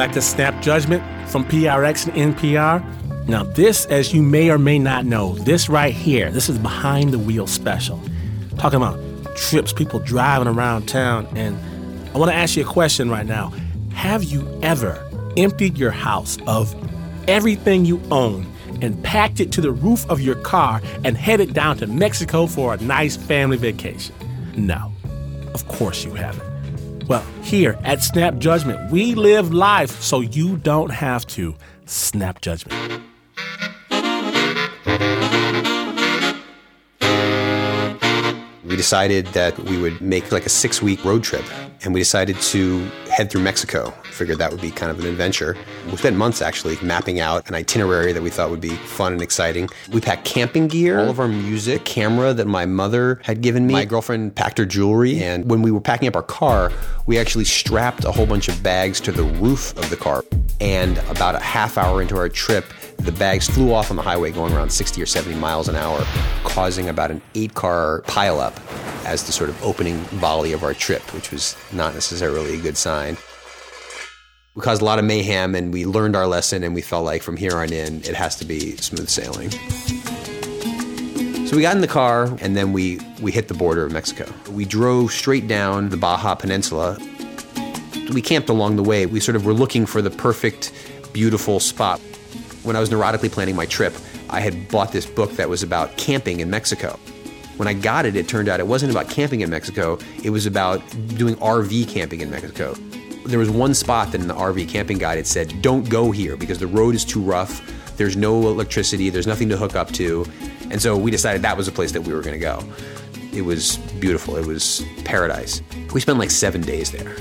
back 0.00 0.12
to 0.12 0.22
Snap 0.22 0.62
Judgment 0.62 1.02
from 1.28 1.44
PRX 1.44 2.08
and 2.08 2.34
NPR. 2.34 3.28
Now, 3.28 3.42
this, 3.42 3.84
as 3.84 4.14
you 4.14 4.22
may 4.22 4.48
or 4.48 4.56
may 4.56 4.78
not 4.78 5.04
know, 5.04 5.34
this 5.34 5.68
right 5.68 5.92
here, 5.92 6.30
this 6.30 6.48
is 6.48 6.58
behind 6.58 7.12
the 7.12 7.18
wheel 7.18 7.46
special. 7.46 8.00
Talking 8.56 8.78
about 8.78 8.98
trips, 9.36 9.74
people 9.74 9.98
driving 9.98 10.48
around 10.48 10.88
town. 10.88 11.28
And 11.36 11.54
I 12.14 12.18
want 12.18 12.30
to 12.30 12.34
ask 12.34 12.56
you 12.56 12.62
a 12.62 12.66
question 12.66 13.10
right 13.10 13.26
now. 13.26 13.52
Have 13.92 14.24
you 14.24 14.48
ever 14.62 15.06
emptied 15.36 15.76
your 15.76 15.90
house 15.90 16.38
of 16.46 16.74
everything 17.28 17.84
you 17.84 18.00
own 18.10 18.50
and 18.80 19.04
packed 19.04 19.38
it 19.38 19.52
to 19.52 19.60
the 19.60 19.70
roof 19.70 20.08
of 20.08 20.18
your 20.22 20.36
car 20.36 20.80
and 21.04 21.14
headed 21.14 21.52
down 21.52 21.76
to 21.76 21.86
Mexico 21.86 22.46
for 22.46 22.72
a 22.72 22.78
nice 22.78 23.18
family 23.18 23.58
vacation? 23.58 24.14
No, 24.56 24.94
of 25.52 25.68
course 25.68 26.06
you 26.06 26.14
haven't. 26.14 26.49
Well, 27.10 27.26
here 27.42 27.76
at 27.82 28.04
Snap 28.04 28.38
Judgment, 28.38 28.92
we 28.92 29.16
live 29.16 29.52
life 29.52 30.00
so 30.00 30.20
you 30.20 30.56
don't 30.58 30.90
have 30.90 31.26
to 31.34 31.56
snap 31.84 32.40
judgment. 32.40 33.02
We 38.70 38.76
decided 38.76 39.26
that 39.28 39.58
we 39.58 39.78
would 39.78 40.00
make 40.00 40.30
like 40.30 40.46
a 40.46 40.48
six 40.48 40.80
week 40.80 41.04
road 41.04 41.24
trip, 41.24 41.44
and 41.82 41.92
we 41.92 41.98
decided 41.98 42.36
to 42.36 42.78
head 43.10 43.28
through 43.28 43.42
Mexico. 43.42 43.90
Figured 44.12 44.38
that 44.38 44.52
would 44.52 44.60
be 44.60 44.70
kind 44.70 44.92
of 44.92 45.00
an 45.00 45.06
adventure. 45.06 45.56
We 45.86 45.96
spent 45.96 46.16
months 46.16 46.40
actually 46.40 46.78
mapping 46.80 47.18
out 47.18 47.48
an 47.48 47.56
itinerary 47.56 48.12
that 48.12 48.22
we 48.22 48.30
thought 48.30 48.48
would 48.48 48.60
be 48.60 48.76
fun 48.76 49.12
and 49.12 49.22
exciting. 49.22 49.68
We 49.92 50.00
packed 50.00 50.24
camping 50.24 50.68
gear, 50.68 51.00
all 51.00 51.10
of 51.10 51.18
our 51.18 51.26
music, 51.26 51.84
camera 51.84 52.32
that 52.32 52.46
my 52.46 52.64
mother 52.64 53.20
had 53.24 53.40
given 53.40 53.66
me. 53.66 53.72
My 53.72 53.84
girlfriend 53.84 54.36
packed 54.36 54.58
her 54.58 54.66
jewelry, 54.66 55.20
and 55.20 55.50
when 55.50 55.62
we 55.62 55.72
were 55.72 55.80
packing 55.80 56.06
up 56.06 56.14
our 56.14 56.22
car, 56.22 56.70
we 57.06 57.18
actually 57.18 57.46
strapped 57.46 58.04
a 58.04 58.12
whole 58.12 58.26
bunch 58.26 58.46
of 58.46 58.62
bags 58.62 59.00
to 59.00 59.10
the 59.10 59.24
roof 59.24 59.76
of 59.78 59.90
the 59.90 59.96
car. 59.96 60.24
And 60.60 60.98
about 61.08 61.34
a 61.34 61.40
half 61.40 61.76
hour 61.76 62.00
into 62.00 62.16
our 62.16 62.28
trip, 62.28 62.66
the 63.04 63.12
bags 63.12 63.48
flew 63.48 63.72
off 63.72 63.90
on 63.90 63.96
the 63.96 64.02
highway 64.02 64.30
going 64.30 64.52
around 64.52 64.70
60 64.70 65.00
or 65.00 65.06
70 65.06 65.38
miles 65.38 65.68
an 65.68 65.76
hour, 65.76 66.04
causing 66.44 66.88
about 66.88 67.10
an 67.10 67.22
eight 67.34 67.54
car 67.54 68.02
pileup 68.06 68.54
as 69.06 69.24
the 69.24 69.32
sort 69.32 69.48
of 69.48 69.62
opening 69.62 69.96
volley 70.18 70.52
of 70.52 70.62
our 70.62 70.74
trip, 70.74 71.02
which 71.14 71.30
was 71.30 71.56
not 71.72 71.94
necessarily 71.94 72.58
a 72.58 72.60
good 72.60 72.76
sign. 72.76 73.16
We 74.54 74.62
caused 74.62 74.82
a 74.82 74.84
lot 74.84 74.98
of 74.98 75.04
mayhem 75.04 75.54
and 75.54 75.72
we 75.72 75.86
learned 75.86 76.16
our 76.16 76.26
lesson, 76.26 76.62
and 76.62 76.74
we 76.74 76.82
felt 76.82 77.04
like 77.04 77.22
from 77.22 77.36
here 77.36 77.56
on 77.56 77.72
in, 77.72 77.98
it 78.00 78.14
has 78.14 78.36
to 78.36 78.44
be 78.44 78.76
smooth 78.76 79.08
sailing. 79.08 79.50
So 81.46 81.56
we 81.56 81.62
got 81.62 81.74
in 81.74 81.80
the 81.80 81.88
car 81.88 82.36
and 82.40 82.56
then 82.56 82.72
we, 82.72 83.00
we 83.20 83.32
hit 83.32 83.48
the 83.48 83.54
border 83.54 83.84
of 83.84 83.92
Mexico. 83.92 84.32
We 84.50 84.64
drove 84.64 85.12
straight 85.12 85.48
down 85.48 85.88
the 85.88 85.96
Baja 85.96 86.34
Peninsula. 86.34 86.96
We 88.12 88.22
camped 88.22 88.48
along 88.48 88.76
the 88.76 88.84
way. 88.84 89.06
We 89.06 89.18
sort 89.18 89.34
of 89.34 89.44
were 89.44 89.52
looking 89.52 89.86
for 89.86 90.00
the 90.00 90.10
perfect, 90.10 90.72
beautiful 91.12 91.58
spot. 91.58 92.00
When 92.62 92.76
I 92.76 92.80
was 92.80 92.90
neurotically 92.90 93.32
planning 93.32 93.56
my 93.56 93.64
trip, 93.64 93.94
I 94.28 94.40
had 94.40 94.68
bought 94.68 94.92
this 94.92 95.06
book 95.06 95.32
that 95.32 95.48
was 95.48 95.62
about 95.62 95.96
camping 95.96 96.40
in 96.40 96.50
Mexico. 96.50 96.98
When 97.56 97.66
I 97.66 97.72
got 97.72 98.04
it, 98.04 98.16
it 98.16 98.28
turned 98.28 98.48
out 98.48 98.60
it 98.60 98.66
wasn't 98.66 98.90
about 98.92 99.08
camping 99.08 99.40
in 99.40 99.50
Mexico, 99.50 99.98
it 100.22 100.30
was 100.30 100.46
about 100.46 100.80
doing 101.16 101.36
RV 101.36 101.88
camping 101.88 102.20
in 102.20 102.30
Mexico. 102.30 102.74
There 103.26 103.38
was 103.38 103.50
one 103.50 103.74
spot 103.74 104.12
that 104.12 104.20
in 104.20 104.28
the 104.28 104.34
RV 104.34 104.68
camping 104.68 104.98
guide 104.98 105.18
it 105.18 105.26
said, 105.26 105.62
don't 105.62 105.88
go 105.88 106.10
here 106.10 106.36
because 106.36 106.58
the 106.58 106.66
road 106.66 106.94
is 106.94 107.04
too 107.04 107.20
rough, 107.20 107.62
there's 107.96 108.16
no 108.16 108.48
electricity, 108.48 109.10
there's 109.10 109.26
nothing 109.26 109.48
to 109.50 109.56
hook 109.56 109.74
up 109.74 109.90
to. 109.92 110.26
And 110.70 110.80
so 110.80 110.96
we 110.96 111.10
decided 111.10 111.42
that 111.42 111.56
was 111.56 111.66
the 111.66 111.72
place 111.72 111.92
that 111.92 112.02
we 112.02 112.12
were 112.12 112.22
going 112.22 112.34
to 112.34 112.40
go. 112.40 112.62
It 113.32 113.42
was 113.42 113.76
beautiful, 114.00 114.36
it 114.36 114.46
was 114.46 114.84
paradise. 115.04 115.62
We 115.92 116.00
spent 116.00 116.18
like 116.18 116.30
seven 116.30 116.60
days 116.60 116.90
there. 116.90 117.14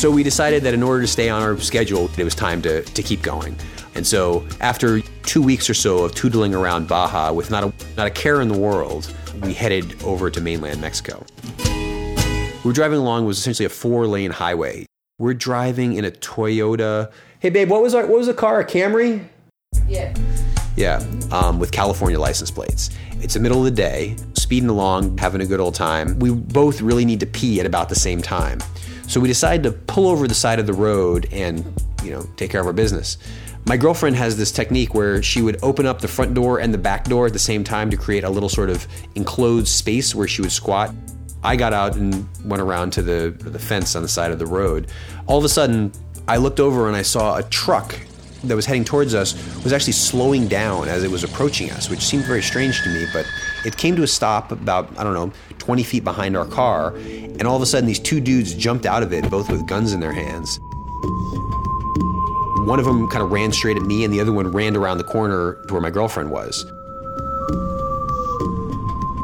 So 0.00 0.10
we 0.10 0.22
decided 0.22 0.62
that 0.62 0.72
in 0.72 0.82
order 0.82 1.02
to 1.02 1.06
stay 1.06 1.28
on 1.28 1.42
our 1.42 1.58
schedule, 1.58 2.10
it 2.16 2.24
was 2.24 2.34
time 2.34 2.62
to, 2.62 2.80
to 2.80 3.02
keep 3.02 3.20
going. 3.20 3.54
And 3.94 4.06
so 4.06 4.46
after 4.62 5.02
two 5.02 5.42
weeks 5.42 5.68
or 5.68 5.74
so 5.74 6.04
of 6.04 6.12
tootling 6.12 6.54
around 6.54 6.88
Baja 6.88 7.34
with 7.34 7.50
not 7.50 7.64
a, 7.64 7.72
not 7.98 8.06
a 8.06 8.10
care 8.10 8.40
in 8.40 8.48
the 8.48 8.56
world, 8.58 9.14
we 9.42 9.52
headed 9.52 10.02
over 10.02 10.30
to 10.30 10.40
mainland 10.40 10.80
Mexico. 10.80 11.26
We 11.58 12.60
were 12.64 12.72
driving 12.72 12.96
along 12.96 13.26
was 13.26 13.38
essentially 13.38 13.66
a 13.66 13.68
four 13.68 14.06
lane 14.06 14.30
highway. 14.30 14.86
We're 15.18 15.34
driving 15.34 15.92
in 15.92 16.06
a 16.06 16.10
Toyota. 16.10 17.12
Hey 17.40 17.50
babe, 17.50 17.68
what 17.68 17.82
was 17.82 17.94
our 17.94 18.06
what 18.06 18.16
was 18.16 18.26
the 18.26 18.32
car? 18.32 18.60
A 18.60 18.64
Camry? 18.64 19.28
Yeah. 19.86 20.16
Yeah, 20.76 21.04
um, 21.30 21.58
with 21.58 21.72
California 21.72 22.18
license 22.18 22.50
plates. 22.50 22.88
It's 23.20 23.34
the 23.34 23.40
middle 23.40 23.58
of 23.58 23.64
the 23.64 23.70
day, 23.70 24.16
speeding 24.32 24.70
along, 24.70 25.18
having 25.18 25.42
a 25.42 25.46
good 25.46 25.60
old 25.60 25.74
time. 25.74 26.18
We 26.20 26.30
both 26.30 26.80
really 26.80 27.04
need 27.04 27.20
to 27.20 27.26
pee 27.26 27.60
at 27.60 27.66
about 27.66 27.90
the 27.90 27.96
same 27.96 28.22
time. 28.22 28.60
So 29.10 29.18
we 29.18 29.26
decided 29.26 29.64
to 29.64 29.72
pull 29.72 30.06
over 30.06 30.28
the 30.28 30.36
side 30.36 30.60
of 30.60 30.68
the 30.68 30.72
road 30.72 31.28
and, 31.32 31.64
you 32.04 32.12
know, 32.12 32.24
take 32.36 32.52
care 32.52 32.60
of 32.60 32.66
our 32.68 32.72
business. 32.72 33.18
My 33.66 33.76
girlfriend 33.76 34.14
has 34.14 34.36
this 34.36 34.52
technique 34.52 34.94
where 34.94 35.20
she 35.20 35.42
would 35.42 35.58
open 35.64 35.84
up 35.84 36.00
the 36.00 36.06
front 36.06 36.32
door 36.32 36.60
and 36.60 36.72
the 36.72 36.78
back 36.78 37.06
door 37.06 37.26
at 37.26 37.32
the 37.32 37.38
same 37.40 37.64
time 37.64 37.90
to 37.90 37.96
create 37.96 38.22
a 38.22 38.30
little 38.30 38.48
sort 38.48 38.70
of 38.70 38.86
enclosed 39.16 39.66
space 39.66 40.14
where 40.14 40.28
she 40.28 40.42
would 40.42 40.52
squat. 40.52 40.94
I 41.42 41.56
got 41.56 41.72
out 41.72 41.96
and 41.96 42.24
went 42.44 42.62
around 42.62 42.92
to 42.92 43.02
the, 43.02 43.34
the 43.36 43.58
fence 43.58 43.96
on 43.96 44.02
the 44.02 44.08
side 44.08 44.30
of 44.30 44.38
the 44.38 44.46
road. 44.46 44.86
All 45.26 45.38
of 45.38 45.44
a 45.44 45.48
sudden, 45.48 45.90
I 46.28 46.36
looked 46.36 46.60
over 46.60 46.86
and 46.86 46.96
I 46.96 47.02
saw 47.02 47.36
a 47.36 47.42
truck 47.42 47.98
that 48.44 48.54
was 48.54 48.64
heading 48.64 48.84
towards 48.84 49.12
us 49.12 49.34
was 49.64 49.72
actually 49.72 49.92
slowing 49.92 50.46
down 50.46 50.88
as 50.88 51.02
it 51.02 51.10
was 51.10 51.24
approaching 51.24 51.72
us, 51.72 51.90
which 51.90 52.00
seemed 52.00 52.24
very 52.24 52.42
strange 52.42 52.80
to 52.82 52.88
me, 52.88 53.06
but 53.12 53.26
it 53.64 53.76
came 53.76 53.96
to 53.96 54.04
a 54.04 54.06
stop 54.06 54.52
about, 54.52 54.96
I 54.96 55.02
don't 55.02 55.14
know, 55.14 55.32
20 55.70 55.84
feet 55.84 56.02
behind 56.02 56.36
our 56.36 56.46
car, 56.46 56.96
and 56.96 57.44
all 57.44 57.54
of 57.54 57.62
a 57.62 57.66
sudden 57.66 57.86
these 57.86 58.00
two 58.00 58.20
dudes 58.20 58.54
jumped 58.54 58.86
out 58.86 59.04
of 59.04 59.12
it, 59.12 59.30
both 59.30 59.48
with 59.48 59.64
guns 59.68 59.92
in 59.92 60.00
their 60.00 60.10
hands. 60.10 60.58
One 62.66 62.80
of 62.80 62.84
them 62.84 63.06
kind 63.06 63.22
of 63.22 63.30
ran 63.30 63.52
straight 63.52 63.76
at 63.76 63.84
me, 63.84 64.02
and 64.02 64.12
the 64.12 64.20
other 64.20 64.32
one 64.32 64.50
ran 64.50 64.76
around 64.76 64.98
the 64.98 65.04
corner 65.04 65.62
to 65.68 65.72
where 65.72 65.80
my 65.80 65.90
girlfriend 65.90 66.32
was. 66.32 66.64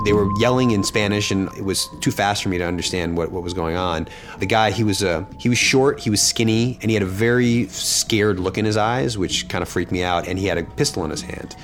They 0.05 0.12
were 0.12 0.30
yelling 0.38 0.70
in 0.70 0.84
Spanish, 0.84 1.32
and 1.32 1.49
it 1.57 1.64
was 1.64 1.88
too 2.01 2.12
fast 2.12 2.44
for 2.44 2.49
me 2.49 2.59
to 2.59 2.64
understand 2.64 3.16
what, 3.16 3.32
what 3.32 3.42
was 3.42 3.53
going 3.53 3.74
on. 3.74 4.07
The 4.38 4.47
guy, 4.47 4.70
he 4.70 4.84
was 4.84 5.03
uh, 5.03 5.24
he 5.40 5.49
was 5.49 5.59
short, 5.59 5.99
he 5.99 6.11
was 6.11 6.22
skinny, 6.22 6.78
and 6.80 6.92
he 6.92 6.94
had 6.94 7.03
a 7.03 7.07
very 7.07 7.66
scared 7.70 8.38
look 8.38 8.57
in 8.57 8.64
his 8.64 8.76
eyes, 8.76 9.18
which 9.18 9.49
kind 9.49 9.62
of 9.62 9.68
freaked 9.68 9.90
me 9.90 10.05
out. 10.05 10.28
And 10.28 10.38
he 10.38 10.47
had 10.47 10.59
a 10.59 10.62
pistol 10.62 11.05
in 11.05 11.11
his 11.11 11.22
hand. 11.22 11.57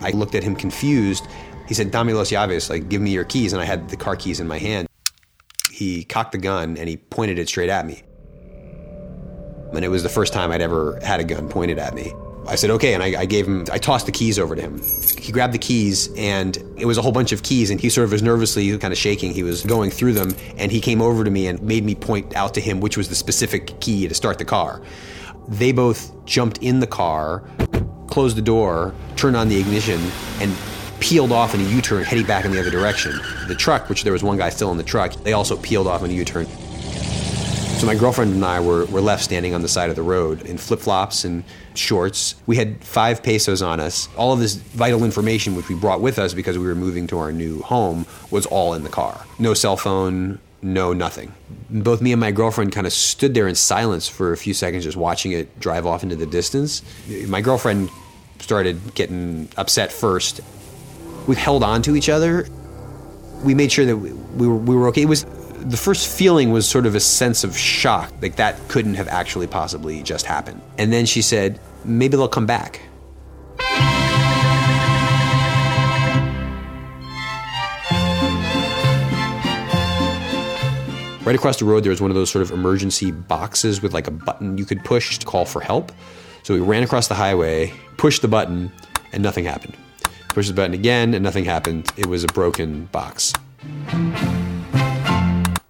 I 0.00 0.12
looked 0.12 0.34
at 0.34 0.42
him 0.42 0.56
confused. 0.56 1.26
He 1.70 1.74
said, 1.74 1.92
"Dame 1.92 2.08
los 2.08 2.32
llaves," 2.32 2.68
like 2.68 2.88
give 2.88 3.00
me 3.00 3.12
your 3.12 3.22
keys, 3.22 3.52
and 3.52 3.62
I 3.62 3.64
had 3.64 3.88
the 3.88 3.96
car 3.96 4.16
keys 4.16 4.40
in 4.40 4.48
my 4.48 4.58
hand. 4.58 4.88
He 5.70 6.02
cocked 6.02 6.32
the 6.32 6.38
gun 6.38 6.76
and 6.76 6.88
he 6.88 6.96
pointed 6.96 7.38
it 7.38 7.48
straight 7.48 7.70
at 7.70 7.86
me. 7.86 8.02
And 9.72 9.84
it 9.84 9.88
was 9.88 10.02
the 10.02 10.08
first 10.08 10.32
time 10.32 10.50
I'd 10.50 10.62
ever 10.62 10.98
had 11.00 11.20
a 11.20 11.24
gun 11.24 11.48
pointed 11.48 11.78
at 11.78 11.94
me. 11.94 12.12
I 12.48 12.56
said, 12.56 12.70
okay, 12.70 12.92
and 12.94 13.04
I, 13.04 13.20
I, 13.20 13.24
gave 13.24 13.46
him, 13.46 13.66
I 13.70 13.78
tossed 13.78 14.06
the 14.06 14.12
keys 14.12 14.36
over 14.36 14.56
to 14.56 14.60
him. 14.60 14.82
He 15.16 15.30
grabbed 15.30 15.54
the 15.54 15.58
keys, 15.58 16.10
and 16.16 16.56
it 16.76 16.86
was 16.86 16.98
a 16.98 17.02
whole 17.02 17.12
bunch 17.12 17.30
of 17.30 17.44
keys, 17.44 17.70
and 17.70 17.80
he 17.80 17.88
sort 17.88 18.04
of 18.04 18.10
was 18.10 18.22
nervously 18.22 18.76
kind 18.78 18.92
of 18.92 18.98
shaking. 18.98 19.32
He 19.32 19.44
was 19.44 19.62
going 19.62 19.92
through 19.92 20.14
them, 20.14 20.34
and 20.56 20.72
he 20.72 20.80
came 20.80 21.00
over 21.00 21.22
to 21.22 21.30
me 21.30 21.46
and 21.46 21.62
made 21.62 21.84
me 21.84 21.94
point 21.94 22.34
out 22.34 22.52
to 22.54 22.60
him 22.60 22.80
which 22.80 22.96
was 22.96 23.08
the 23.08 23.14
specific 23.14 23.78
key 23.78 24.08
to 24.08 24.14
start 24.14 24.38
the 24.38 24.44
car. 24.44 24.82
They 25.46 25.70
both 25.70 26.12
jumped 26.24 26.58
in 26.58 26.80
the 26.80 26.88
car, 26.88 27.44
closed 28.08 28.36
the 28.36 28.42
door, 28.42 28.92
turned 29.14 29.36
on 29.36 29.48
the 29.48 29.60
ignition, 29.60 30.00
and 30.40 30.52
peeled 31.00 31.32
off 31.32 31.54
in 31.54 31.60
a 31.60 31.64
U 31.64 31.80
turn, 31.80 32.04
heading 32.04 32.26
back 32.26 32.44
in 32.44 32.52
the 32.52 32.60
other 32.60 32.70
direction. 32.70 33.18
The 33.48 33.54
truck, 33.54 33.88
which 33.88 34.04
there 34.04 34.12
was 34.12 34.22
one 34.22 34.38
guy 34.38 34.50
still 34.50 34.70
in 34.70 34.76
the 34.76 34.84
truck, 34.84 35.12
they 35.24 35.32
also 35.32 35.56
peeled 35.56 35.86
off 35.86 36.02
in 36.04 36.10
a 36.10 36.14
U 36.14 36.24
turn. 36.24 36.46
So 37.80 37.86
my 37.86 37.94
girlfriend 37.94 38.34
and 38.34 38.44
I 38.44 38.60
were, 38.60 38.84
were 38.86 39.00
left 39.00 39.24
standing 39.24 39.54
on 39.54 39.62
the 39.62 39.68
side 39.68 39.88
of 39.88 39.96
the 39.96 40.02
road 40.02 40.42
in 40.42 40.58
flip 40.58 40.80
flops 40.80 41.24
and 41.24 41.44
shorts. 41.72 42.34
We 42.46 42.56
had 42.56 42.84
five 42.84 43.22
pesos 43.22 43.62
on 43.62 43.80
us. 43.80 44.06
All 44.18 44.34
of 44.34 44.38
this 44.38 44.56
vital 44.56 45.02
information, 45.02 45.56
which 45.56 45.70
we 45.70 45.74
brought 45.74 46.02
with 46.02 46.18
us 46.18 46.34
because 46.34 46.58
we 46.58 46.66
were 46.66 46.74
moving 46.74 47.06
to 47.06 47.18
our 47.18 47.32
new 47.32 47.62
home, 47.62 48.04
was 48.30 48.44
all 48.44 48.74
in 48.74 48.82
the 48.82 48.90
car. 48.90 49.24
No 49.38 49.54
cell 49.54 49.78
phone, 49.78 50.38
no 50.60 50.92
nothing. 50.92 51.32
Both 51.70 52.02
me 52.02 52.12
and 52.12 52.20
my 52.20 52.32
girlfriend 52.32 52.72
kind 52.72 52.86
of 52.86 52.92
stood 52.92 53.32
there 53.32 53.48
in 53.48 53.54
silence 53.54 54.06
for 54.08 54.34
a 54.34 54.36
few 54.36 54.52
seconds, 54.52 54.84
just 54.84 54.98
watching 54.98 55.32
it 55.32 55.58
drive 55.58 55.86
off 55.86 56.02
into 56.02 56.16
the 56.16 56.26
distance. 56.26 56.82
My 57.28 57.40
girlfriend 57.40 57.88
started 58.40 58.94
getting 58.94 59.48
upset 59.56 59.90
first. 59.90 60.42
We 61.26 61.36
held 61.36 61.62
on 61.62 61.82
to 61.82 61.96
each 61.96 62.08
other. 62.08 62.48
We 63.44 63.54
made 63.54 63.72
sure 63.72 63.86
that 63.86 63.96
we, 63.96 64.12
we 64.12 64.48
were, 64.48 64.56
we 64.56 64.74
were 64.74 64.88
okay. 64.88 65.02
It 65.02 65.08
was 65.08 65.24
the 65.60 65.76
first 65.76 66.08
feeling 66.08 66.50
was 66.50 66.68
sort 66.68 66.86
of 66.86 66.94
a 66.94 67.00
sense 67.00 67.44
of 67.44 67.56
shock, 67.56 68.12
like 68.22 68.36
that 68.36 68.56
couldn't 68.68 68.94
have 68.94 69.08
actually 69.08 69.46
possibly 69.46 70.02
just 70.02 70.26
happened. 70.26 70.60
And 70.78 70.92
then 70.92 71.06
she 71.06 71.22
said, 71.22 71.60
maybe 71.84 72.16
they'll 72.16 72.28
come 72.28 72.46
back. 72.46 72.80
Right 81.22 81.36
across 81.36 81.58
the 81.58 81.66
road, 81.66 81.84
there 81.84 81.90
was 81.90 82.00
one 82.00 82.10
of 82.10 82.16
those 82.16 82.30
sort 82.30 82.42
of 82.42 82.50
emergency 82.50 83.12
boxes 83.12 83.82
with 83.82 83.92
like 83.92 84.06
a 84.06 84.10
button 84.10 84.58
you 84.58 84.64
could 84.64 84.82
push 84.82 85.18
to 85.18 85.26
call 85.26 85.44
for 85.44 85.60
help. 85.60 85.92
So 86.42 86.54
we 86.54 86.60
ran 86.60 86.82
across 86.82 87.08
the 87.08 87.14
highway, 87.14 87.72
pushed 87.98 88.22
the 88.22 88.28
button, 88.28 88.72
and 89.12 89.22
nothing 89.22 89.44
happened. 89.44 89.76
Pushed 90.30 90.48
the 90.48 90.54
button 90.54 90.74
again, 90.74 91.14
and 91.14 91.22
nothing 91.22 91.44
happened. 91.44 91.90
It 91.96 92.06
was 92.06 92.24
a 92.24 92.28
broken 92.28 92.86
box. 92.86 93.34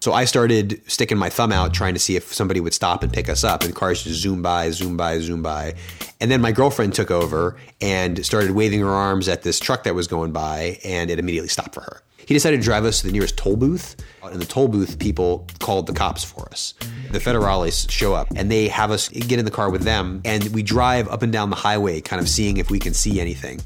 So 0.01 0.13
I 0.13 0.25
started 0.25 0.81
sticking 0.87 1.17
my 1.17 1.29
thumb 1.29 1.51
out 1.51 1.73
trying 1.73 1.93
to 1.93 1.99
see 1.99 2.15
if 2.15 2.33
somebody 2.33 2.59
would 2.59 2.73
stop 2.73 3.03
and 3.03 3.11
pick 3.11 3.29
us 3.29 3.43
up, 3.43 3.63
and 3.63 3.75
cars 3.75 4.03
just 4.03 4.19
zoom 4.19 4.41
by, 4.41 4.71
zoom 4.71 4.97
by, 4.97 5.19
zoom 5.19 5.43
by. 5.43 5.75
And 6.19 6.29
then 6.31 6.41
my 6.41 6.51
girlfriend 6.51 6.93
took 6.93 7.11
over 7.11 7.57
and 7.81 8.23
started 8.25 8.51
waving 8.51 8.81
her 8.81 8.89
arms 8.89 9.27
at 9.27 9.43
this 9.43 9.59
truck 9.59 9.83
that 9.83 9.95
was 9.95 10.07
going 10.07 10.31
by, 10.31 10.79
and 10.83 11.09
it 11.09 11.19
immediately 11.19 11.49
stopped 11.49 11.73
for 11.73 11.81
her. 11.81 12.01
He 12.25 12.33
decided 12.33 12.57
to 12.57 12.63
drive 12.63 12.85
us 12.85 13.01
to 13.01 13.07
the 13.07 13.13
nearest 13.13 13.37
toll 13.37 13.57
booth. 13.57 13.95
And 14.23 14.39
the 14.39 14.45
toll 14.45 14.67
booth 14.67 14.99
people 14.99 15.47
called 15.59 15.87
the 15.87 15.93
cops 15.93 16.23
for 16.23 16.47
us. 16.51 16.75
The 17.11 17.19
federales 17.19 17.89
show 17.89 18.13
up 18.13 18.27
and 18.35 18.49
they 18.49 18.69
have 18.69 18.91
us 18.91 19.09
get 19.09 19.39
in 19.39 19.45
the 19.45 19.51
car 19.51 19.69
with 19.69 19.81
them, 19.83 20.21
and 20.23 20.47
we 20.49 20.63
drive 20.63 21.07
up 21.09 21.23
and 21.23 21.33
down 21.33 21.49
the 21.49 21.55
highway, 21.55 21.99
kind 21.99 22.21
of 22.21 22.29
seeing 22.29 22.57
if 22.57 22.69
we 22.69 22.79
can 22.79 22.93
see 22.93 23.19
anything. 23.19 23.59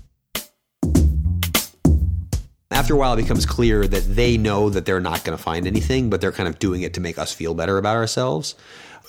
After 2.85 2.93
a 2.93 2.97
while, 2.97 3.13
it 3.13 3.23
becomes 3.23 3.47
clear 3.47 3.87
that 3.87 4.15
they 4.15 4.37
know 4.37 4.69
that 4.69 4.85
they're 4.85 4.99
not 4.99 5.23
going 5.23 5.35
to 5.35 5.43
find 5.43 5.65
anything, 5.65 6.11
but 6.11 6.21
they're 6.21 6.31
kind 6.31 6.47
of 6.47 6.59
doing 6.59 6.83
it 6.83 6.93
to 6.93 7.01
make 7.01 7.17
us 7.17 7.33
feel 7.33 7.55
better 7.55 7.79
about 7.79 7.95
ourselves. 7.95 8.53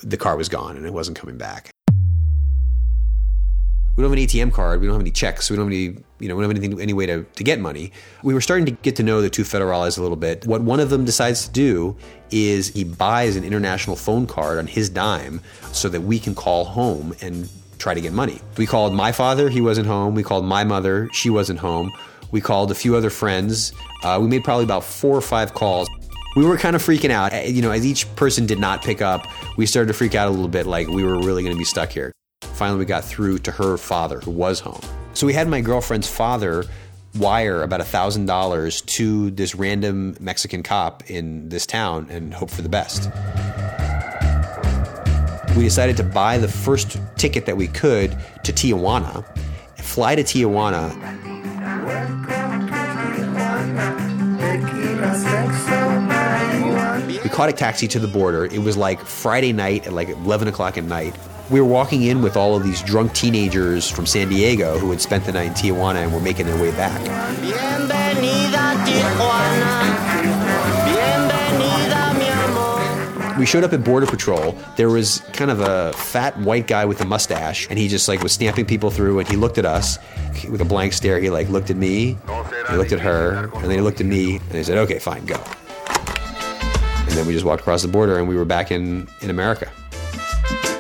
The 0.03 0.17
car 0.17 0.39
was 0.39 0.49
gone 0.49 0.79
and 0.79 0.87
it 0.87 0.95
wasn't 0.95 1.19
coming 1.19 1.37
back. 1.37 1.69
We 3.95 4.03
don't 4.03 4.05
have 4.05 4.13
an 4.13 4.25
ATM 4.25 4.55
card. 4.55 4.81
We 4.81 4.87
don't 4.87 4.95
have 4.95 5.03
any 5.03 5.11
checks. 5.11 5.51
We 5.51 5.57
don't 5.57 5.67
have 5.67 5.73
any, 5.75 6.03
you 6.21 6.27
know, 6.27 6.37
we 6.37 6.43
don't 6.43 6.51
have 6.51 6.51
anything, 6.53 6.81
any 6.81 6.95
way 6.95 7.05
to, 7.05 7.25
to 7.25 7.45
get 7.45 7.61
money. 7.61 7.93
We 8.23 8.33
were 8.33 8.41
starting 8.41 8.65
to 8.65 8.73
get 8.73 8.97
to 8.97 9.03
know 9.03 9.21
the 9.21 9.29
two 9.29 9.43
federales 9.43 9.99
a 9.99 10.01
little 10.01 10.17
bit. 10.17 10.47
What 10.47 10.63
one 10.63 10.81
of 10.81 10.89
them 10.89 11.05
decides 11.05 11.47
to 11.47 11.53
do 11.53 11.99
is 12.31 12.69
he 12.69 12.83
buys 12.83 13.37
an 13.37 13.45
international 13.45 13.97
phone 13.97 14.27
card 14.27 14.57
on 14.57 14.69
his 14.69 14.89
dime 14.89 15.43
so 15.73 15.91
that 15.91 16.01
we 16.01 16.19
can 16.19 16.35
call 16.35 16.65
home 16.65 17.15
and 17.21 17.47
try 17.77 17.93
to 17.93 18.01
get 18.01 18.15
money. 18.15 18.41
We 18.57 18.65
called 18.65 18.95
my 18.95 19.13
father. 19.13 19.51
He 19.51 19.61
wasn't 19.61 19.87
home. 19.87 20.15
We 20.15 20.23
called 20.23 20.47
my 20.47 20.65
mother. 20.65 21.11
She 21.13 21.29
wasn't 21.29 21.59
home. 21.59 21.93
We 22.33 22.41
called 22.41 22.71
a 22.71 22.75
few 22.75 22.97
other 22.97 23.11
friends. 23.11 23.73
Uh, 24.03 24.19
we 24.21 24.29
made 24.29 24.45
probably 24.45 24.65
about 24.65 24.85
four 24.85 25.17
or 25.17 25.21
five 25.21 25.55
calls. 25.55 25.89
We 26.37 26.45
were 26.45 26.59
kind 26.59 26.77
of 26.77 26.83
freaking 26.83 27.11
out. 27.11 27.33
Uh, 27.33 27.39
You 27.47 27.63
know, 27.63 27.71
as 27.71 27.87
each 27.87 28.13
person 28.17 28.47
did 28.47 28.59
not 28.59 28.83
pick 28.83 29.01
up, 29.01 29.27
we 29.57 29.67
started 29.67 29.89
to 29.89 29.95
freak 29.95 30.15
out 30.15 30.29
a 30.29 30.31
little 30.31 30.49
bit 30.49 30.67
like 30.67 30.89
we 30.89 31.03
were 31.05 31.19
really 31.21 31.43
going 31.43 31.55
to 31.55 31.59
be 31.59 31.65
stuck 31.65 31.91
here. 31.91 32.13
Finally, 32.43 32.79
we 32.81 32.85
got 32.85 33.05
through 33.05 33.39
to 33.39 33.51
her 33.53 33.77
father, 33.77 34.21
who 34.21 34.31
was 34.31 34.61
home. 34.61 34.81
So 35.15 35.27
we 35.27 35.33
had 35.33 35.49
my 35.49 35.61
girlfriend's 35.61 36.09
father 36.09 36.65
wire 37.17 37.63
about 37.63 37.81
$1,000 37.81 38.85
to 38.87 39.31
this 39.31 39.55
random 39.55 40.15
Mexican 40.21 40.63
cop 40.63 41.09
in 41.11 41.49
this 41.49 41.65
town 41.65 42.07
and 42.11 42.35
hope 42.35 42.51
for 42.51 42.61
the 42.61 42.69
best. 42.69 43.09
We 45.57 45.65
decided 45.65 45.97
to 45.97 46.03
buy 46.05 46.37
the 46.37 46.49
first 46.49 46.99
ticket 47.17 47.47
that 47.47 47.57
we 47.57 47.69
could 47.69 48.11
to 48.45 48.53
Tijuana, 48.53 49.25
fly 49.79 50.15
to 50.15 50.23
Tijuana, 50.23 51.36
We 57.23 57.31
caught 57.31 57.49
a 57.49 57.53
taxi 57.53 57.87
to 57.89 58.01
the 58.01 58.09
border. 58.09 58.47
It 58.47 58.59
was 58.59 58.77
like 58.77 59.01
Friday 59.01 59.53
night 59.53 59.87
at 59.87 59.93
like 59.93 60.09
11 60.09 60.49
o'clock 60.49 60.77
at 60.79 60.85
night. 60.85 61.15
We 61.49 61.61
were 61.61 61.67
walking 61.67 62.03
in 62.03 62.23
with 62.23 62.37
all 62.37 62.57
of 62.57 62.65
these 62.65 62.83
drunk 62.83 63.13
teenagers 63.13 63.89
from 63.89 64.05
San 64.05 64.29
Diego 64.29 64.79
who 64.79 64.91
had 64.91 65.01
spent 65.01 65.25
the 65.27 65.33
night 65.33 65.47
in 65.47 65.53
Tijuana 65.53 66.03
and 66.03 66.13
were 66.13 66.19
making 66.21 66.47
their 66.47 66.61
way 66.61 66.73
back. 66.73 67.01
We 73.39 73.45
showed 73.45 73.65
up 73.65 73.73
at 73.75 73.85
Border 73.85 74.07
Patrol. 74.07 74.57
There 74.77 74.89
was 74.89 75.21
kind 75.35 75.51
of 75.51 75.61
a 75.61 75.93
fat 75.93 76.39
white 76.39 76.67
guy 76.67 76.87
with 76.87 77.03
a 77.03 77.05
mustache, 77.05 77.67
and 77.69 77.79
he 77.79 77.87
just 77.87 78.09
like 78.09 78.23
was 78.23 78.33
stamping 78.33 78.65
people 78.65 78.91
through. 78.91 79.19
And 79.19 79.29
he 79.29 79.37
looked 79.37 79.59
at 79.59 79.67
us 79.67 79.99
with 80.49 80.63
a 80.63 80.65
blank 80.65 80.95
stare. 80.95 81.21
He 81.21 81.29
like 81.29 81.49
looked 81.51 81.69
at 81.69 81.77
me, 81.77 82.17
he 82.71 82.77
looked 82.77 82.93
at 82.93 83.01
her, 83.01 83.51
and 83.55 83.65
then 83.65 83.73
he 83.73 83.81
looked 83.81 84.01
at 84.01 84.07
me, 84.07 84.37
and 84.37 84.53
he 84.53 84.63
said, 84.63 84.79
"Okay, 84.79 84.99
fine, 84.99 85.27
go." 85.27 85.39
And 85.89 87.11
then 87.11 87.27
we 87.27 87.35
just 87.35 87.45
walked 87.45 87.61
across 87.61 87.83
the 87.83 87.89
border, 87.89 88.19
and 88.19 88.27
we 88.27 88.37
were 88.37 88.47
back 88.47 88.71
in 88.71 89.07
in 89.21 89.29
America. 89.29 89.71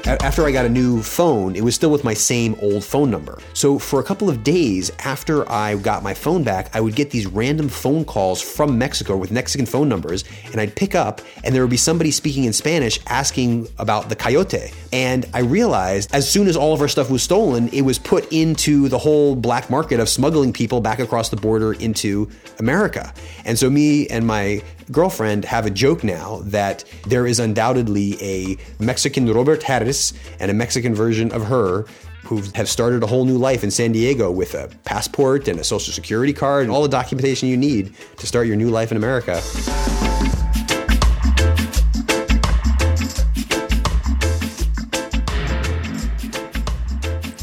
After 0.07 0.47
I 0.47 0.53
got 0.53 0.65
a 0.65 0.69
new 0.69 1.03
phone, 1.03 1.57
it 1.57 1.65
was 1.65 1.75
still 1.75 1.91
with 1.91 2.05
my 2.05 2.15
same 2.15 2.55
old 2.63 2.85
phone 2.85 3.11
number. 3.11 3.41
So 3.55 3.77
for 3.77 3.99
a 3.99 4.05
couple 4.05 4.31
of 4.31 4.45
days 4.45 4.93
after 5.01 5.51
I 5.51 5.75
got 5.75 6.05
my 6.05 6.15
phone 6.15 6.45
back, 6.45 6.71
I 6.77 6.81
would 6.81 6.95
get 6.95 7.11
these 7.11 7.27
random 7.27 7.69
phone 7.69 8.05
calls 8.05 8.41
from 8.41 8.79
Mexico 8.79 9.17
with 9.17 9.33
Mexican 9.33 9.67
phone 9.67 9.89
numbers, 9.89 10.23
and 10.53 10.61
I'd 10.61 10.77
pick 10.77 10.95
up, 10.95 11.23
and 11.43 11.53
there 11.53 11.63
would 11.63 11.73
be 11.73 11.77
somebody 11.77 12.13
speaking 12.13 12.45
in 12.45 12.53
Spanish 12.53 13.01
asking 13.09 13.67
about 13.81 14.09
the 14.09 14.15
coyote. 14.15 14.71
And 14.93 15.27
I 15.35 15.41
realized 15.41 16.15
as 16.15 16.31
soon 16.31 16.47
as 16.47 16.57
all 16.57 16.73
of 16.73 16.81
our 16.81 16.89
stuff 16.89 17.11
was 17.11 17.25
stolen, 17.25 17.69
it 17.71 17.83
was 17.83 17.99
put 17.99 18.33
into 18.33 18.89
the 18.89 18.99
whole 18.99 19.35
black 19.35 19.71
market 19.71 19.99
of 19.99 20.09
smuggling 20.09 20.53
people 20.53 20.81
back 20.81 21.01
across 21.01 21.31
the 21.31 21.37
border 21.37 21.73
into 21.73 22.31
America. 22.61 23.13
And 23.45 23.59
so 23.59 23.69
me 23.69 24.07
and 24.07 24.25
my 24.25 24.63
girlfriend 24.93 25.45
have 25.45 25.67
a 25.67 25.71
joke 25.71 26.05
now 26.05 26.41
that 26.45 26.85
there 27.07 27.27
is 27.27 27.41
undoubtedly 27.41 28.17
a 28.23 28.57
Mexican 28.79 29.31
Robert 29.33 29.63
Harris 29.63 30.13
and 30.39 30.51
a 30.51 30.55
Mexican 30.55 30.95
version 30.95 31.33
of 31.33 31.45
her 31.45 31.87
who 32.25 32.43
have 32.55 32.69
started 32.69 33.03
a 33.03 33.07
whole 33.07 33.25
new 33.25 33.39
life 33.39 33.63
in 33.63 33.71
San 33.71 33.93
Diego 33.93 34.31
with 34.31 34.55
a 34.55 34.69
passport 34.85 35.49
and 35.49 35.61
a 35.61 35.65
social 35.65 35.93
security 35.93 36.33
card 36.33 36.63
and 36.63 36.73
all 36.73 36.83
the 36.83 36.89
documentation 36.89 37.49
you 37.49 37.57
need 37.57 37.95
to 38.17 38.27
start 38.27 38.47
your 38.47 38.57
new 38.57 38.69
life 38.69 38.91
in 38.91 38.97
America. 38.97 39.41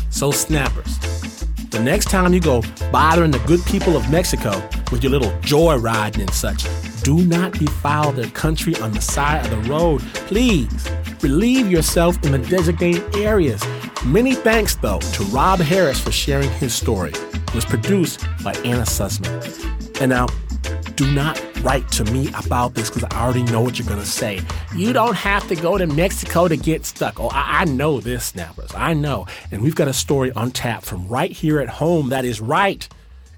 So, 0.10 0.32
snappers, 0.32 1.00
the 1.70 1.82
next 1.84 2.10
time 2.10 2.34
you 2.34 2.40
go 2.40 2.62
bothering 2.92 3.32
the 3.32 3.40
good 3.40 3.64
people 3.66 3.98
of 3.98 4.10
Mexico 4.10 4.62
with 4.92 5.04
your 5.04 5.12
little 5.12 5.32
joyriding 5.42 6.20
and 6.20 6.34
such, 6.34 6.66
do 7.04 7.26
not 7.26 7.52
defile 7.52 8.12
their 8.12 8.30
country 8.30 8.76
on 8.78 8.92
the 8.92 9.02
side 9.02 9.46
of 9.46 9.52
the 9.52 9.70
road. 9.70 10.02
Please 10.28 10.90
relieve 11.22 11.70
yourself 11.70 12.22
in 12.24 12.32
the 12.32 12.40
designated 12.40 13.16
areas. 13.18 13.64
Many 14.06 14.36
thanks, 14.36 14.76
though, 14.78 15.00
to 15.00 15.24
Rob 15.26 15.60
Harris 15.60 16.00
for 16.00 16.12
sharing 16.12 16.50
his 16.52 16.74
story. 16.74 17.12
It 17.12 17.56
was 17.56 17.66
produced 17.66 18.26
by 18.44 18.54
Anna 18.66 18.84
Sussman. 18.84 20.02
And 20.02 20.10
now, 20.10 20.28
do 20.96 21.12
not 21.14 21.42
write 21.62 21.90
to 21.94 22.04
me 22.06 22.30
about 22.46 22.76
this 22.76 22.90
because 22.90 23.04
I 23.06 23.24
already 23.24 23.44
know 23.44 23.62
what 23.62 23.80
you're 23.80 23.88
going 23.88 24.00
to 24.00 24.06
say. 24.06 24.42
You 24.76 24.94
don't 24.94 25.16
have 25.16 25.48
to 25.48 25.56
go 25.56 25.78
to 25.78 25.88
Mexico 25.88 26.48
to 26.48 26.56
get 26.58 26.86
stuck. 26.86 27.20
Oh, 27.20 27.30
I, 27.30 27.62
I 27.62 27.66
know 27.66 28.00
this, 28.00 28.26
snappers. 28.26 28.72
I 28.76 28.94
know. 28.94 29.28
And 29.52 29.62
we've 29.62 29.76
got 29.76 29.88
a 29.88 29.94
story 29.94 30.32
on 30.34 30.52
tap 30.52 30.84
from 30.84 31.08
right 31.08 31.32
here 31.32 31.60
at 31.60 31.70
home 31.70 32.10
that 32.10 32.26
is 32.26 32.40
right. 32.40 32.88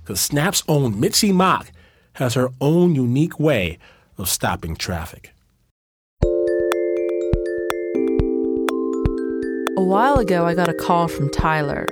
Because 0.03 0.19
Snap's 0.19 0.63
own 0.67 0.99
Mitzi 0.99 1.31
Mock 1.31 1.71
has 2.15 2.33
her 2.33 2.49
own 2.59 2.95
unique 2.95 3.39
way 3.39 3.77
of 4.17 4.27
stopping 4.27 4.75
traffic. 4.75 5.33
A 9.77 9.83
while 9.83 10.17
ago, 10.17 10.45
I 10.45 10.53
got 10.55 10.69
a 10.69 10.73
call 10.73 11.07
from 11.07 11.29
Tyler. 11.31 11.87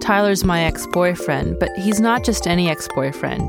Tyler's 0.00 0.44
my 0.44 0.62
ex 0.62 0.86
boyfriend, 0.88 1.58
but 1.58 1.70
he's 1.76 2.00
not 2.00 2.24
just 2.24 2.46
any 2.46 2.70
ex 2.70 2.88
boyfriend. 2.94 3.42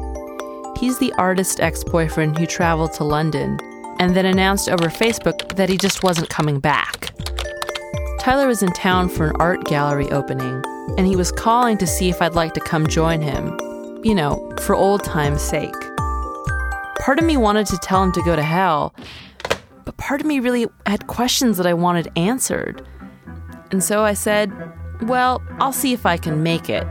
He's 0.77 0.97
the 0.99 1.13
artist 1.17 1.59
ex 1.59 1.83
boyfriend 1.83 2.37
who 2.37 2.45
traveled 2.45 2.93
to 2.93 3.03
London 3.03 3.59
and 3.99 4.15
then 4.15 4.25
announced 4.25 4.69
over 4.69 4.85
Facebook 4.85 5.55
that 5.57 5.69
he 5.69 5.77
just 5.77 6.03
wasn't 6.03 6.29
coming 6.29 6.59
back. 6.59 7.13
Tyler 8.19 8.47
was 8.47 8.63
in 8.63 8.71
town 8.73 9.09
for 9.09 9.27
an 9.27 9.35
art 9.39 9.65
gallery 9.65 10.09
opening, 10.11 10.63
and 10.97 11.05
he 11.05 11.15
was 11.15 11.31
calling 11.31 11.77
to 11.77 11.87
see 11.87 12.09
if 12.09 12.21
I'd 12.21 12.35
like 12.35 12.53
to 12.53 12.61
come 12.61 12.87
join 12.87 13.21
him. 13.21 13.57
You 14.03 14.15
know, 14.15 14.53
for 14.61 14.75
old 14.75 15.03
time's 15.03 15.41
sake. 15.41 15.75
Part 17.09 17.17
of 17.17 17.25
me 17.25 17.37
wanted 17.37 17.65
to 17.65 17.77
tell 17.79 18.03
him 18.03 18.11
to 18.11 18.21
go 18.21 18.35
to 18.35 18.43
hell, 18.43 18.93
but 19.83 19.97
part 19.97 20.21
of 20.21 20.27
me 20.27 20.39
really 20.39 20.67
had 20.85 21.07
questions 21.07 21.57
that 21.57 21.65
I 21.65 21.73
wanted 21.73 22.07
answered. 22.15 22.85
And 23.71 23.83
so 23.83 24.03
I 24.03 24.13
said, 24.13 24.53
Well, 25.07 25.41
I'll 25.57 25.73
see 25.73 25.91
if 25.91 26.05
I 26.05 26.17
can 26.17 26.43
make 26.43 26.69
it. 26.69 26.85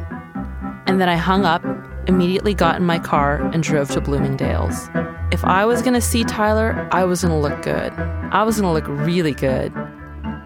And 0.87 1.01
then 1.01 1.09
I 1.09 1.15
hung 1.15 1.45
up, 1.45 1.65
immediately 2.09 2.53
got 2.53 2.75
in 2.75 2.85
my 2.85 2.99
car, 2.99 3.37
and 3.53 3.63
drove 3.63 3.91
to 3.91 4.01
Bloomingdale's. 4.01 4.89
If 5.31 5.45
I 5.45 5.65
was 5.65 5.83
gonna 5.83 6.01
see 6.01 6.25
Tyler, 6.25 6.89
I 6.91 7.05
was 7.05 7.23
gonna 7.23 7.39
look 7.39 7.63
good. 7.63 7.93
I 7.93 8.43
was 8.43 8.61
gonna 8.61 8.73
look 8.73 8.89
really 8.89 9.35
good. 9.35 9.73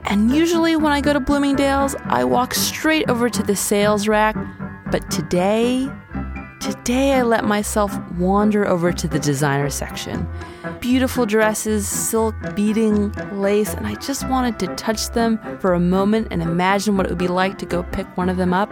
And 0.04 0.30
usually 0.30 0.76
when 0.76 0.92
I 0.92 1.00
go 1.00 1.14
to 1.14 1.20
Bloomingdale's, 1.20 1.96
I 2.04 2.24
walk 2.24 2.52
straight 2.52 3.08
over 3.08 3.30
to 3.30 3.42
the 3.42 3.56
sales 3.56 4.06
rack. 4.06 4.36
But 4.90 5.10
today, 5.10 5.90
today 6.62 7.14
I 7.14 7.22
let 7.22 7.44
myself 7.44 7.92
wander 8.12 8.64
over 8.66 8.92
to 8.92 9.08
the 9.08 9.18
designer 9.18 9.68
section. 9.68 10.28
Beautiful 10.80 11.26
dresses, 11.26 11.88
silk 11.88 12.36
beading, 12.54 13.10
lace, 13.32 13.74
and 13.74 13.84
I 13.84 13.96
just 13.96 14.28
wanted 14.28 14.60
to 14.60 14.68
touch 14.76 15.10
them 15.10 15.40
for 15.58 15.74
a 15.74 15.80
moment 15.80 16.28
and 16.30 16.40
imagine 16.40 16.96
what 16.96 17.06
it 17.06 17.08
would 17.08 17.18
be 17.18 17.26
like 17.26 17.58
to 17.58 17.66
go 17.66 17.82
pick 17.82 18.06
one 18.16 18.28
of 18.28 18.36
them 18.36 18.54
up. 18.54 18.70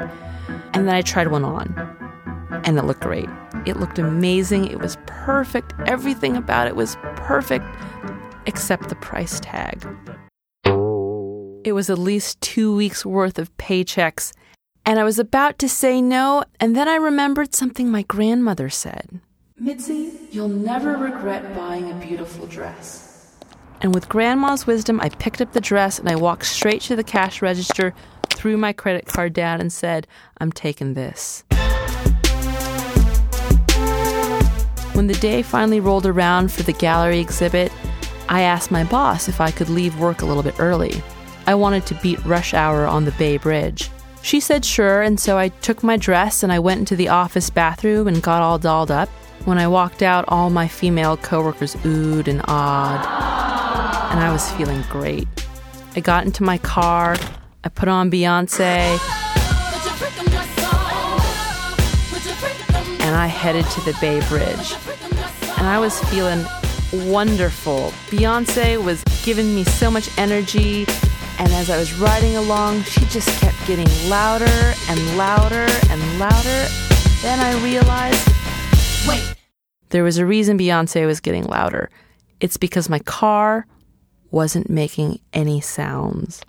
And 0.72 0.86
then 0.86 0.94
I 0.94 1.02
tried 1.02 1.28
one 1.28 1.44
on. 1.44 1.74
And 2.64 2.78
it 2.78 2.84
looked 2.84 3.00
great. 3.00 3.28
It 3.66 3.76
looked 3.76 3.98
amazing. 3.98 4.68
It 4.68 4.78
was 4.78 4.96
perfect. 5.06 5.74
Everything 5.86 6.36
about 6.36 6.68
it 6.68 6.76
was 6.76 6.96
perfect, 7.16 7.66
except 8.46 8.88
the 8.88 8.94
price 8.96 9.40
tag. 9.40 9.84
It 11.64 11.72
was 11.72 11.90
at 11.90 11.98
least 11.98 12.40
two 12.40 12.74
weeks' 12.74 13.04
worth 13.04 13.38
of 13.38 13.54
paychecks, 13.56 14.32
and 14.90 14.98
I 14.98 15.04
was 15.04 15.20
about 15.20 15.56
to 15.60 15.68
say 15.68 16.02
no, 16.02 16.42
and 16.58 16.74
then 16.74 16.88
I 16.88 16.96
remembered 16.96 17.54
something 17.54 17.92
my 17.92 18.02
grandmother 18.02 18.68
said. 18.68 19.20
Mitzi, 19.56 20.10
you'll 20.32 20.48
never 20.48 20.96
regret 20.96 21.54
buying 21.54 21.88
a 21.88 21.94
beautiful 21.94 22.48
dress. 22.48 23.36
And 23.82 23.94
with 23.94 24.08
grandma's 24.08 24.66
wisdom, 24.66 25.00
I 25.00 25.10
picked 25.10 25.40
up 25.40 25.52
the 25.52 25.60
dress 25.60 26.00
and 26.00 26.08
I 26.08 26.16
walked 26.16 26.44
straight 26.44 26.82
to 26.82 26.96
the 26.96 27.04
cash 27.04 27.40
register, 27.40 27.94
threw 28.30 28.56
my 28.56 28.72
credit 28.72 29.06
card 29.06 29.32
down, 29.32 29.60
and 29.60 29.72
said, 29.72 30.08
I'm 30.38 30.50
taking 30.50 30.94
this. 30.94 31.44
When 34.94 35.06
the 35.06 35.18
day 35.20 35.42
finally 35.42 35.78
rolled 35.78 36.04
around 36.04 36.50
for 36.50 36.64
the 36.64 36.72
gallery 36.72 37.20
exhibit, 37.20 37.70
I 38.28 38.40
asked 38.40 38.72
my 38.72 38.82
boss 38.82 39.28
if 39.28 39.40
I 39.40 39.52
could 39.52 39.68
leave 39.68 40.00
work 40.00 40.22
a 40.22 40.26
little 40.26 40.42
bit 40.42 40.58
early. 40.58 41.00
I 41.46 41.54
wanted 41.54 41.86
to 41.86 41.94
beat 42.02 42.24
rush 42.24 42.54
hour 42.54 42.86
on 42.86 43.04
the 43.04 43.12
Bay 43.12 43.36
Bridge. 43.36 43.88
She 44.22 44.38
said 44.38 44.64
sure, 44.64 45.02
and 45.02 45.18
so 45.18 45.38
I 45.38 45.48
took 45.48 45.82
my 45.82 45.96
dress 45.96 46.42
and 46.42 46.52
I 46.52 46.58
went 46.58 46.80
into 46.80 46.94
the 46.94 47.08
office 47.08 47.50
bathroom 47.50 48.06
and 48.06 48.22
got 48.22 48.42
all 48.42 48.58
dolled 48.58 48.90
up. 48.90 49.08
When 49.46 49.58
I 49.58 49.66
walked 49.66 50.02
out, 50.02 50.24
all 50.28 50.50
my 50.50 50.68
female 50.68 51.16
coworkers 51.16 51.74
oohed 51.76 52.28
and 52.28 52.42
awed, 52.46 53.00
and 54.10 54.20
I 54.20 54.30
was 54.30 54.50
feeling 54.52 54.82
great. 54.90 55.26
I 55.96 56.00
got 56.00 56.26
into 56.26 56.42
my 56.42 56.58
car, 56.58 57.16
I 57.64 57.68
put 57.70 57.88
on 57.88 58.10
Beyonce, 58.10 58.98
and 63.00 63.16
I 63.16 63.26
headed 63.26 63.64
to 63.64 63.80
the 63.80 63.96
Bay 64.00 64.20
Bridge. 64.28 64.74
And 65.58 65.66
I 65.66 65.78
was 65.78 65.98
feeling 66.04 66.44
wonderful. 67.10 67.92
Beyonce 68.10 68.82
was 68.84 69.02
giving 69.24 69.54
me 69.54 69.64
so 69.64 69.90
much 69.90 70.10
energy, 70.18 70.84
and 71.40 71.50
as 71.54 71.70
I 71.70 71.78
was 71.78 71.94
riding 71.94 72.36
along, 72.36 72.82
she 72.82 73.00
just 73.06 73.40
kept 73.40 73.56
getting 73.66 73.88
louder 74.10 74.74
and 74.90 75.16
louder 75.16 75.66
and 75.88 76.18
louder. 76.18 76.66
Then 77.22 77.40
I 77.40 77.58
realized 77.64 78.28
wait, 79.08 79.34
there 79.88 80.04
was 80.04 80.18
a 80.18 80.26
reason 80.26 80.58
Beyonce 80.58 81.06
was 81.06 81.18
getting 81.20 81.44
louder. 81.44 81.88
It's 82.40 82.58
because 82.58 82.90
my 82.90 82.98
car 83.00 83.66
wasn't 84.30 84.68
making 84.68 85.20
any 85.32 85.62
sounds. 85.62 86.42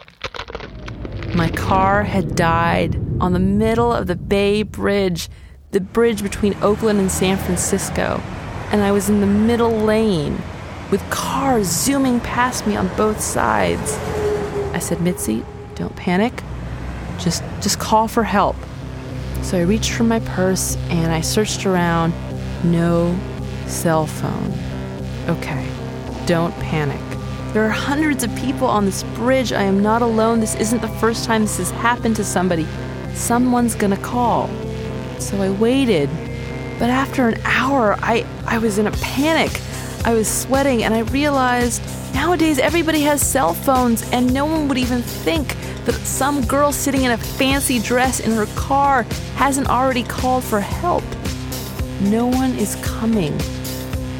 My 1.36 1.50
car 1.52 2.04
had 2.04 2.36
died 2.36 2.96
on 3.22 3.32
the 3.32 3.39
middle 3.39 3.94
of 3.94 4.08
the 4.08 4.18
Bay 4.18 4.62
Bridge, 4.62 5.30
the 5.72 5.80
bridge 5.80 6.22
between 6.22 6.54
Oakland 6.62 7.00
and 7.00 7.10
San 7.10 7.38
Francisco, 7.38 8.22
and 8.72 8.82
I 8.82 8.92
was 8.92 9.10
in 9.10 9.22
the 9.22 9.26
middle 9.26 9.72
lane 9.72 10.38
with 10.92 11.02
cars 11.10 11.68
zooming 11.68 12.20
past 12.20 12.68
me 12.68 12.76
on 12.76 12.89
both 12.98 13.22
sides. 13.22 13.98
I 14.74 14.80
said, 14.80 15.02
Mitzi, 15.02 15.44
don't 15.76 15.96
panic. 15.96 16.44
Just 17.20 17.44
just 17.62 17.80
call 17.80 18.08
for 18.08 18.24
help. 18.24 18.56
So 19.42 19.58
I 19.58 19.62
reached 19.62 19.92
for 19.92 20.04
my 20.04 20.20
purse 20.20 20.76
and 20.90 21.12
I 21.12 21.22
searched 21.22 21.66
around. 21.66 22.14
No 22.64 23.18
cell 23.68 24.06
phone. 24.06 24.54
Okay, 25.28 25.68
don't 26.26 26.54
panic. 26.60 27.00
There 27.54 27.66
are 27.66 27.70
hundreds 27.70 28.24
of 28.24 28.34
people 28.36 28.68
on 28.68 28.86
this 28.86 29.04
bridge. 29.16 29.52
I 29.52 29.64
am 29.64 29.82
not 29.82 30.02
alone. 30.02 30.40
This 30.40 30.56
isn't 30.56 30.82
the 30.82 30.88
first 31.00 31.26
time 31.26 31.42
this 31.42 31.58
has 31.58 31.72
happened 31.72 32.16
to 32.18 32.24
somebody. 32.24 32.68
Someone's 33.14 33.76
gonna 33.76 33.98
call. 33.98 34.48
So 35.20 35.42
I 35.42 35.50
waited. 35.52 36.10
But 36.80 36.90
after 36.90 37.28
an 37.28 37.40
hour, 37.44 37.96
I, 38.00 38.26
I 38.46 38.58
was 38.58 38.78
in 38.78 38.88
a 38.88 38.92
panic. 38.92 39.52
I 40.06 40.14
was 40.14 40.28
sweating 40.28 40.84
and 40.84 40.94
I 40.94 41.00
realized 41.00 41.82
nowadays 42.14 42.59
everybody 42.59 43.01
has 43.01 43.22
cell 43.22 43.53
phones 43.53 44.09
and 44.12 44.34
no 44.34 44.45
one 44.45 44.68
would 44.68 44.78
even 44.78 45.01
think 45.01 45.55
that 45.86 45.95
some 45.95 46.45
girl 46.45 46.72
sitting 46.72 47.03
in 47.03 47.12
a 47.12 47.18
fancy 47.18 47.80
dress 47.80 48.20
in 48.20 48.32
her 48.32 48.45
car 48.55 49.03
hasn't 49.36 49.68
already 49.68 50.03
called 50.03 50.43
for 50.43 50.59
help. 50.59 51.03
No 52.01 52.28
one 52.28 52.51
is 52.55 52.76
coming 52.84 53.34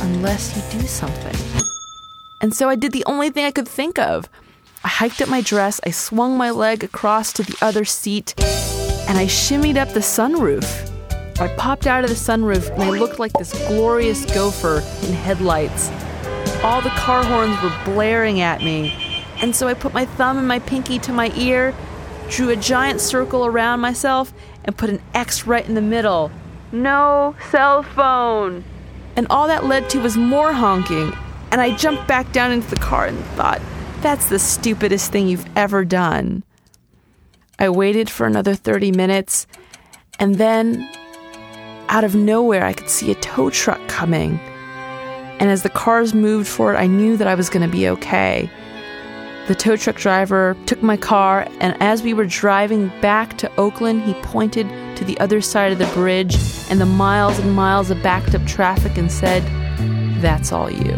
unless 0.02 0.56
you 0.56 0.80
do 0.80 0.86
something. 0.88 1.36
And 2.42 2.54
so 2.54 2.70
I 2.70 2.76
did 2.76 2.92
the 2.92 3.06
only 3.06 3.30
thing 3.30 3.46
I 3.46 3.52
could 3.52 3.68
think 3.68 4.00
of. 4.00 4.28
I 4.84 4.88
hiked 4.88 5.22
up 5.22 5.30
my 5.30 5.42
dress, 5.42 5.80
I 5.86 5.92
swung 5.92 6.38
my 6.38 6.50
leg 6.50 6.84
across 6.84 7.34
to 7.34 7.44
the 7.44 7.56
other 7.62 7.86
seat, 7.86 8.34
and 9.08 9.18
I 9.18 9.26
shimmied 9.26 9.78
up 9.78 9.90
the 9.94 10.00
sunroof. 10.00 10.90
I 11.40 11.48
popped 11.56 11.88
out 11.88 12.04
of 12.04 12.10
the 12.10 12.16
sunroof 12.16 12.72
and 12.74 12.84
I 12.84 12.90
looked 12.90 13.20
like 13.20 13.34
this 13.34 13.52
glorious 13.68 14.26
gopher 14.26 14.84
in 15.06 15.14
headlights. 15.14 15.90
All 16.64 16.80
the 16.80 16.90
car 16.92 17.24
horns 17.24 17.60
were 17.64 17.76
blaring 17.84 18.40
at 18.40 18.62
me, 18.62 18.94
and 19.42 19.56
so 19.56 19.68
I 19.68 19.74
put 19.74 19.96
my 19.96 20.06
thumb 20.06 20.38
and 20.38 20.48
my 20.48 20.60
pinky 20.60 21.00
to 21.00 21.12
my 21.12 21.32
ear, 21.36 21.74
drew 22.30 22.50
a 22.50 22.56
giant 22.56 23.02
circle 23.02 23.48
around 23.48 23.80
myself, 23.80 24.32
and 24.64 24.78
put 24.78 24.92
an 24.92 25.02
X 25.16 25.48
right 25.48 25.68
in 25.68 25.74
the 25.74 25.82
middle. 25.82 26.32
No 26.72 27.36
cell 27.50 27.82
phone! 27.82 28.64
And 29.16 29.26
all 29.32 29.48
that 29.48 29.66
led 29.66 29.90
to 29.90 30.02
was 30.02 30.18
more 30.18 30.54
honking, 30.54 31.14
and 31.52 31.60
I 31.60 31.76
jumped 31.76 32.08
back 32.08 32.32
down 32.32 32.52
into 32.52 32.70
the 32.70 32.76
car 32.76 33.08
and 33.08 33.18
thought, 33.36 33.60
that's 34.02 34.30
the 34.30 34.38
stupidest 34.38 35.12
thing 35.12 35.28
you've 35.28 35.50
ever 35.58 35.84
done. 35.84 36.44
I 37.58 37.70
waited 37.70 38.08
for 38.08 38.28
another 38.28 38.54
30 38.54 38.92
minutes, 38.92 39.48
and 40.20 40.36
then 40.36 40.88
out 41.90 42.04
of 42.04 42.14
nowhere, 42.14 42.66
I 42.66 42.74
could 42.74 42.90
see 42.90 43.12
a 43.12 43.16
tow 43.16 43.50
truck 43.50 43.86
coming. 43.88 44.40
And 45.42 45.50
as 45.50 45.64
the 45.64 45.70
cars 45.70 46.14
moved 46.14 46.48
forward, 46.48 46.76
I 46.76 46.86
knew 46.86 47.18
that 47.18 47.28
I 47.28 47.34
was 47.34 47.50
going 47.50 47.68
to 47.68 47.78
be 47.78 47.90
okay. 47.90 48.48
The 49.48 49.56
tow 49.56 49.76
truck 49.76 49.96
driver 49.96 50.56
took 50.68 50.84
my 50.84 50.96
car, 50.96 51.48
and 51.60 51.76
as 51.82 52.04
we 52.04 52.14
were 52.14 52.28
driving 52.28 52.90
back 53.02 53.40
to 53.40 53.52
Oakland, 53.56 54.04
he 54.04 54.14
pointed 54.22 54.70
to 54.98 55.04
the 55.04 55.20
other 55.20 55.42
side 55.42 55.72
of 55.72 55.80
the 55.80 55.92
bridge 55.96 56.38
and 56.70 56.80
the 56.80 56.86
miles 56.86 57.40
and 57.40 57.56
miles 57.56 57.90
of 57.90 58.04
backed 58.04 58.36
up 58.36 58.46
traffic 58.46 59.00
and 59.00 59.12
said, 59.12 59.42
That's 60.22 60.52
all 60.52 60.70
you. 60.70 60.94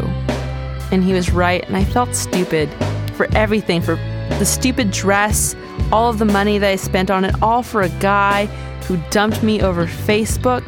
And 0.91 1.05
he 1.05 1.13
was 1.13 1.31
right, 1.31 1.65
and 1.65 1.77
I 1.77 1.85
felt 1.85 2.13
stupid 2.13 2.69
for 3.13 3.33
everything 3.33 3.81
for 3.81 3.95
the 4.39 4.45
stupid 4.45 4.91
dress, 4.91 5.55
all 5.89 6.09
of 6.09 6.19
the 6.19 6.25
money 6.25 6.57
that 6.57 6.69
I 6.69 6.75
spent 6.75 7.09
on 7.09 7.23
it, 7.23 7.33
all 7.41 7.63
for 7.63 7.81
a 7.81 7.89
guy 7.99 8.47
who 8.87 8.97
dumped 9.09 9.41
me 9.41 9.61
over 9.61 9.87
Facebook. 9.87 10.65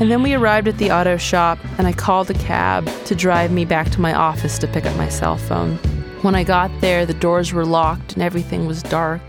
And 0.00 0.12
then 0.12 0.22
we 0.22 0.34
arrived 0.34 0.68
at 0.68 0.78
the 0.78 0.92
auto 0.92 1.16
shop, 1.16 1.58
and 1.76 1.86
I 1.86 1.92
called 1.92 2.30
a 2.30 2.34
cab 2.34 2.86
to 3.06 3.16
drive 3.16 3.50
me 3.50 3.64
back 3.64 3.90
to 3.90 4.00
my 4.00 4.14
office 4.14 4.56
to 4.58 4.68
pick 4.68 4.86
up 4.86 4.96
my 4.96 5.08
cell 5.08 5.36
phone. 5.36 5.76
When 6.22 6.36
I 6.36 6.44
got 6.44 6.70
there, 6.80 7.04
the 7.04 7.14
doors 7.14 7.52
were 7.52 7.64
locked 7.64 8.14
and 8.14 8.22
everything 8.22 8.66
was 8.66 8.82
dark. 8.82 9.20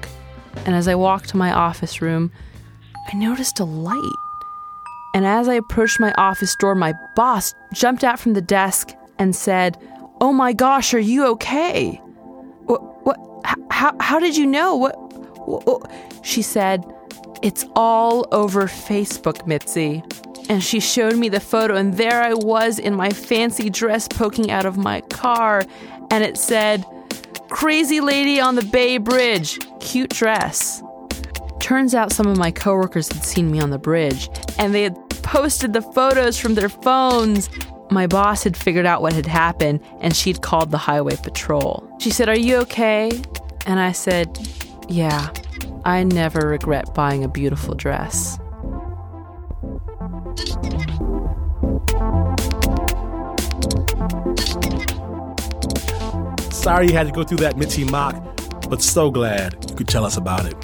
And 0.66 0.76
as 0.76 0.88
I 0.88 0.96
walked 0.96 1.30
to 1.30 1.38
my 1.38 1.52
office 1.52 2.02
room, 2.02 2.32
I 3.12 3.16
noticed 3.16 3.60
a 3.60 3.64
light. 3.64 4.16
And 5.16 5.26
as 5.26 5.48
I 5.48 5.56
approached 5.56 6.00
my 6.00 6.14
office 6.14 6.56
door, 6.60 6.76
my 6.76 6.94
boss 7.16 7.54
jumped 7.74 8.04
out 8.04 8.20
from 8.20 8.34
the 8.34 8.42
desk 8.42 8.94
and 9.18 9.36
said, 9.36 9.78
Oh 10.22 10.34
my 10.34 10.54
gosh, 10.54 10.94
are 10.94 11.00
you 11.00 11.26
okay? 11.28 11.96
What? 12.66 13.06
what 13.06 13.18
how, 13.72 13.96
how 14.00 14.20
did 14.20 14.38
you 14.38 14.46
know? 14.46 14.76
What, 14.76 14.96
what? 15.48 15.92
She 16.24 16.42
said, 16.42 16.84
It's 17.42 17.66
all 17.76 18.28
over 18.32 18.64
Facebook, 18.64 19.48
Mitzi. 19.48 20.04
And 20.50 20.64
she 20.64 20.80
showed 20.80 21.16
me 21.16 21.30
the 21.30 21.40
photo, 21.40 21.76
and 21.76 21.94
there 21.94 22.24
I 22.24 22.34
was 22.34 22.80
in 22.80 22.96
my 22.96 23.12
fancy 23.12 23.70
dress 23.70 24.08
poking 24.08 24.50
out 24.50 24.66
of 24.66 24.78
my 24.78 25.02
car, 25.02 25.64
and 26.10 26.24
it 26.24 26.38
said, 26.38 26.84
Crazy 27.50 28.02
lady 28.02 28.40
on 28.40 28.56
the 28.56 28.64
Bay 28.64 28.98
Bridge, 28.98 29.60
cute 29.80 30.10
dress. 30.10 30.82
Turns 31.60 31.94
out 31.94 32.12
some 32.12 32.26
of 32.26 32.38
my 32.38 32.50
coworkers 32.50 33.12
had 33.12 33.24
seen 33.24 33.52
me 33.52 33.60
on 33.60 33.70
the 33.70 33.78
bridge, 33.78 34.30
and 34.58 34.74
they 34.74 34.84
had 34.84 34.98
posted 35.24 35.74
the 35.74 35.82
photos 35.82 36.40
from 36.40 36.56
their 36.56 36.70
phones. 36.70 37.50
My 37.92 38.08
boss 38.08 38.44
had 38.44 38.58
figured 38.58 38.86
out 38.88 39.02
what 39.04 39.14
had 39.14 39.28
happened, 39.28 39.82
and 40.02 40.16
she'd 40.16 40.42
called 40.42 40.72
the 40.72 40.78
highway 40.80 41.16
patrol. 41.16 41.88
She 42.00 42.10
said, 42.10 42.30
Are 42.30 42.38
you 42.38 42.58
okay? 42.58 43.12
And 43.66 43.80
I 43.80 43.92
said, 43.92 44.40
Yeah, 44.88 45.30
I 45.86 46.04
never 46.04 46.48
regret 46.48 46.94
buying 46.96 47.24
a 47.24 47.28
beautiful 47.28 47.76
dress. 47.76 48.39
Sorry 56.60 56.88
you 56.88 56.94
had 56.94 57.08
to 57.08 57.14
go 57.14 57.24
through 57.24 57.38
that 57.38 57.56
Mitzi 57.56 57.86
mock, 57.86 58.22
but 58.70 58.82
so 58.82 59.10
glad 59.10 59.56
you 59.70 59.78
could 59.78 59.88
tell 59.88 60.04
us 60.04 60.18
about 60.18 60.46
it. 60.46 60.60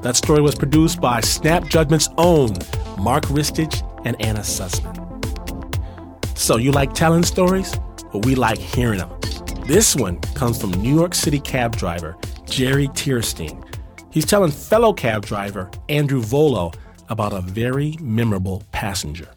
That 0.00 0.16
story 0.16 0.40
was 0.40 0.54
produced 0.54 1.02
by 1.02 1.20
Snap 1.20 1.64
Judgment's 1.68 2.08
own 2.16 2.54
Mark 2.98 3.24
Ristich 3.24 3.82
and 4.06 4.18
Anna 4.22 4.40
Sussman. 4.40 4.96
So, 6.34 6.56
you 6.56 6.72
like 6.72 6.94
telling 6.94 7.24
stories? 7.24 7.78
Well, 8.10 8.22
we 8.22 8.34
like 8.34 8.56
hearing 8.56 9.00
them. 9.00 9.10
This 9.66 9.94
one 9.94 10.18
comes 10.34 10.58
from 10.58 10.70
New 10.70 10.94
York 10.94 11.14
City 11.14 11.40
cab 11.40 11.76
driver 11.76 12.16
Jerry 12.46 12.88
Tierstein. 12.88 13.62
He's 14.10 14.24
telling 14.24 14.50
fellow 14.50 14.94
cab 14.94 15.26
driver 15.26 15.70
Andrew 15.90 16.22
Volo 16.22 16.72
about 17.10 17.34
a 17.34 17.42
very 17.42 17.98
memorable 18.00 18.62
passenger. 18.72 19.28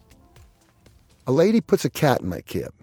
A 1.27 1.33
lady 1.33 1.59
puts 1.59 1.83
a 1.83 1.89
cat 1.89 2.21
in 2.21 2.29
my 2.29 2.39
cab. 2.39 2.73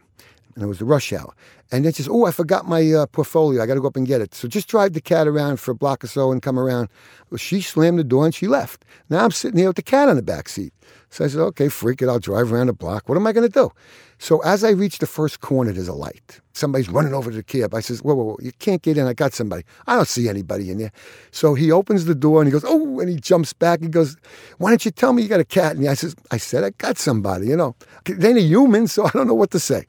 And 0.54 0.64
it 0.64 0.66
was 0.66 0.78
the 0.78 0.84
rush 0.84 1.12
hour. 1.12 1.34
And 1.72 1.84
then 1.84 1.92
she 1.92 2.02
says, 2.02 2.08
"Oh, 2.10 2.26
I 2.26 2.30
forgot 2.30 2.68
my 2.68 2.92
uh, 2.92 3.06
portfolio. 3.06 3.62
I 3.62 3.66
got 3.66 3.74
to 3.74 3.80
go 3.80 3.88
up 3.88 3.96
and 3.96 4.06
get 4.06 4.20
it." 4.20 4.34
So 4.34 4.48
just 4.48 4.68
drive 4.68 4.92
the 4.92 5.00
cat 5.00 5.26
around 5.26 5.60
for 5.60 5.72
a 5.72 5.74
block 5.74 6.04
or 6.04 6.06
so 6.06 6.32
and 6.32 6.42
come 6.42 6.58
around. 6.58 6.88
Well, 7.30 7.38
she 7.38 7.60
slammed 7.60 7.98
the 7.98 8.04
door 8.04 8.24
and 8.24 8.34
she 8.34 8.46
left. 8.46 8.84
Now 9.10 9.24
I'm 9.24 9.30
sitting 9.30 9.58
here 9.58 9.68
with 9.68 9.76
the 9.76 9.82
cat 9.82 10.08
on 10.08 10.16
the 10.16 10.22
back 10.22 10.48
seat. 10.48 10.72
So 11.10 11.24
I 11.24 11.28
said, 11.28 11.40
"Okay, 11.40 11.68
freak 11.68 12.02
it. 12.02 12.08
I'll 12.08 12.18
drive 12.18 12.52
around 12.52 12.66
the 12.66 12.74
block. 12.74 13.08
What 13.08 13.16
am 13.16 13.26
I 13.26 13.32
going 13.32 13.48
to 13.48 13.52
do?" 13.52 13.70
So 14.18 14.38
as 14.42 14.64
I 14.64 14.70
reach 14.70 14.98
the 14.98 15.06
first 15.06 15.40
corner, 15.40 15.72
there's 15.72 15.88
a 15.88 15.92
light. 15.92 16.40
Somebody's 16.52 16.88
running 16.88 17.14
over 17.14 17.30
to 17.30 17.36
the 17.36 17.42
cab. 17.42 17.74
I 17.74 17.80
says, 17.80 18.02
whoa, 18.02 18.14
whoa, 18.14 18.24
whoa, 18.24 18.36
you 18.40 18.52
can't 18.58 18.80
get 18.80 18.96
in. 18.96 19.06
I 19.06 19.12
got 19.12 19.34
somebody. 19.34 19.64
I 19.86 19.96
don't 19.96 20.08
see 20.08 20.28
anybody 20.28 20.70
in 20.70 20.78
there. 20.78 20.92
So 21.30 21.54
he 21.54 21.72
opens 21.72 22.04
the 22.04 22.14
door 22.14 22.40
and 22.40 22.48
he 22.48 22.52
goes, 22.52 22.64
oh, 22.66 23.00
and 23.00 23.08
he 23.08 23.16
jumps 23.16 23.52
back. 23.52 23.80
He 23.80 23.88
goes, 23.88 24.16
why 24.58 24.70
don't 24.70 24.84
you 24.84 24.90
tell 24.90 25.12
me 25.12 25.22
you 25.22 25.28
got 25.28 25.40
a 25.40 25.44
cat? 25.44 25.76
And 25.76 25.86
I 25.88 25.94
says, 25.94 26.14
I 26.30 26.36
said, 26.36 26.64
I 26.64 26.70
got 26.70 26.96
somebody, 26.96 27.48
you 27.48 27.56
know. 27.56 27.74
They 28.04 28.30
ain't 28.30 28.38
a 28.38 28.42
human, 28.42 28.86
so 28.86 29.04
I 29.04 29.10
don't 29.10 29.26
know 29.26 29.34
what 29.34 29.50
to 29.50 29.60
say. 29.60 29.84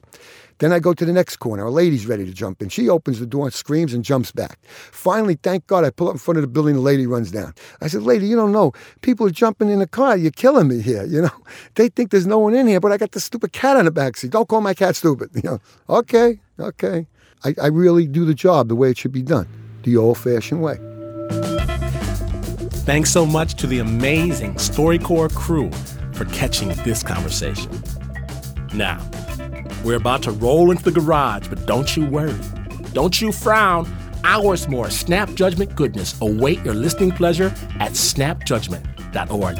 Then 0.58 0.72
I 0.72 0.78
go 0.78 0.94
to 0.94 1.04
the 1.04 1.12
next 1.12 1.36
corner. 1.36 1.64
A 1.64 1.70
lady's 1.70 2.06
ready 2.06 2.24
to 2.24 2.32
jump 2.32 2.62
in. 2.62 2.68
She 2.68 2.88
opens 2.88 3.20
the 3.20 3.26
door 3.26 3.44
and 3.44 3.52
screams 3.54 3.92
and 3.92 4.04
jumps 4.04 4.32
back. 4.32 4.58
Finally, 4.64 5.38
thank 5.42 5.66
God, 5.66 5.84
I 5.84 5.90
pull 5.90 6.08
up 6.08 6.14
in 6.14 6.18
front 6.18 6.38
of 6.38 6.42
the 6.42 6.48
building. 6.48 6.74
The 6.74 6.80
lady 6.80 7.06
runs 7.06 7.30
down. 7.30 7.54
I 7.80 7.88
said, 7.88 8.02
Lady, 8.02 8.26
you 8.26 8.36
don't 8.36 8.52
know. 8.52 8.72
People 9.02 9.26
are 9.26 9.30
jumping 9.30 9.68
in 9.68 9.80
the 9.80 9.86
car. 9.86 10.16
You're 10.16 10.30
killing 10.30 10.68
me 10.68 10.80
here. 10.80 11.04
You 11.04 11.22
know, 11.22 11.30
they 11.74 11.88
think 11.88 12.10
there's 12.10 12.26
no 12.26 12.38
one 12.38 12.54
in 12.54 12.66
here, 12.66 12.80
but 12.80 12.92
I 12.92 12.96
got 12.96 13.12
the 13.12 13.20
stupid 13.20 13.52
cat 13.52 13.76
on 13.76 13.84
the 13.84 13.90
back 13.90 14.16
seat. 14.16 14.30
Don't 14.30 14.48
call 14.48 14.60
my 14.60 14.74
cat 14.74 14.96
stupid. 14.96 15.30
You 15.36 15.42
know, 15.42 15.60
okay, 15.90 16.40
okay. 16.58 17.06
I, 17.44 17.54
I 17.62 17.66
really 17.66 18.06
do 18.06 18.24
the 18.24 18.34
job 18.34 18.68
the 18.68 18.74
way 18.74 18.90
it 18.90 18.96
should 18.96 19.12
be 19.12 19.22
done, 19.22 19.46
the 19.82 19.96
old 19.96 20.16
fashioned 20.16 20.62
way. 20.62 20.78
Thanks 22.86 23.10
so 23.10 23.26
much 23.26 23.54
to 23.56 23.66
the 23.66 23.80
amazing 23.80 24.54
StoryCorps 24.54 25.34
crew 25.34 25.70
for 26.12 26.24
catching 26.26 26.68
this 26.84 27.02
conversation. 27.02 27.70
Now, 28.72 28.98
we're 29.86 29.94
about 29.94 30.20
to 30.24 30.32
roll 30.32 30.72
into 30.72 30.82
the 30.82 30.90
garage, 30.90 31.46
but 31.46 31.64
don't 31.64 31.96
you 31.96 32.06
worry. 32.06 32.34
Don't 32.92 33.20
you 33.20 33.30
frown. 33.30 33.88
Hours 34.24 34.68
more 34.68 34.90
snap 34.90 35.32
judgment 35.34 35.76
goodness 35.76 36.20
await 36.20 36.64
your 36.64 36.74
listening 36.74 37.12
pleasure 37.12 37.54
at 37.78 37.92
snapjudgment.org. 37.92 39.58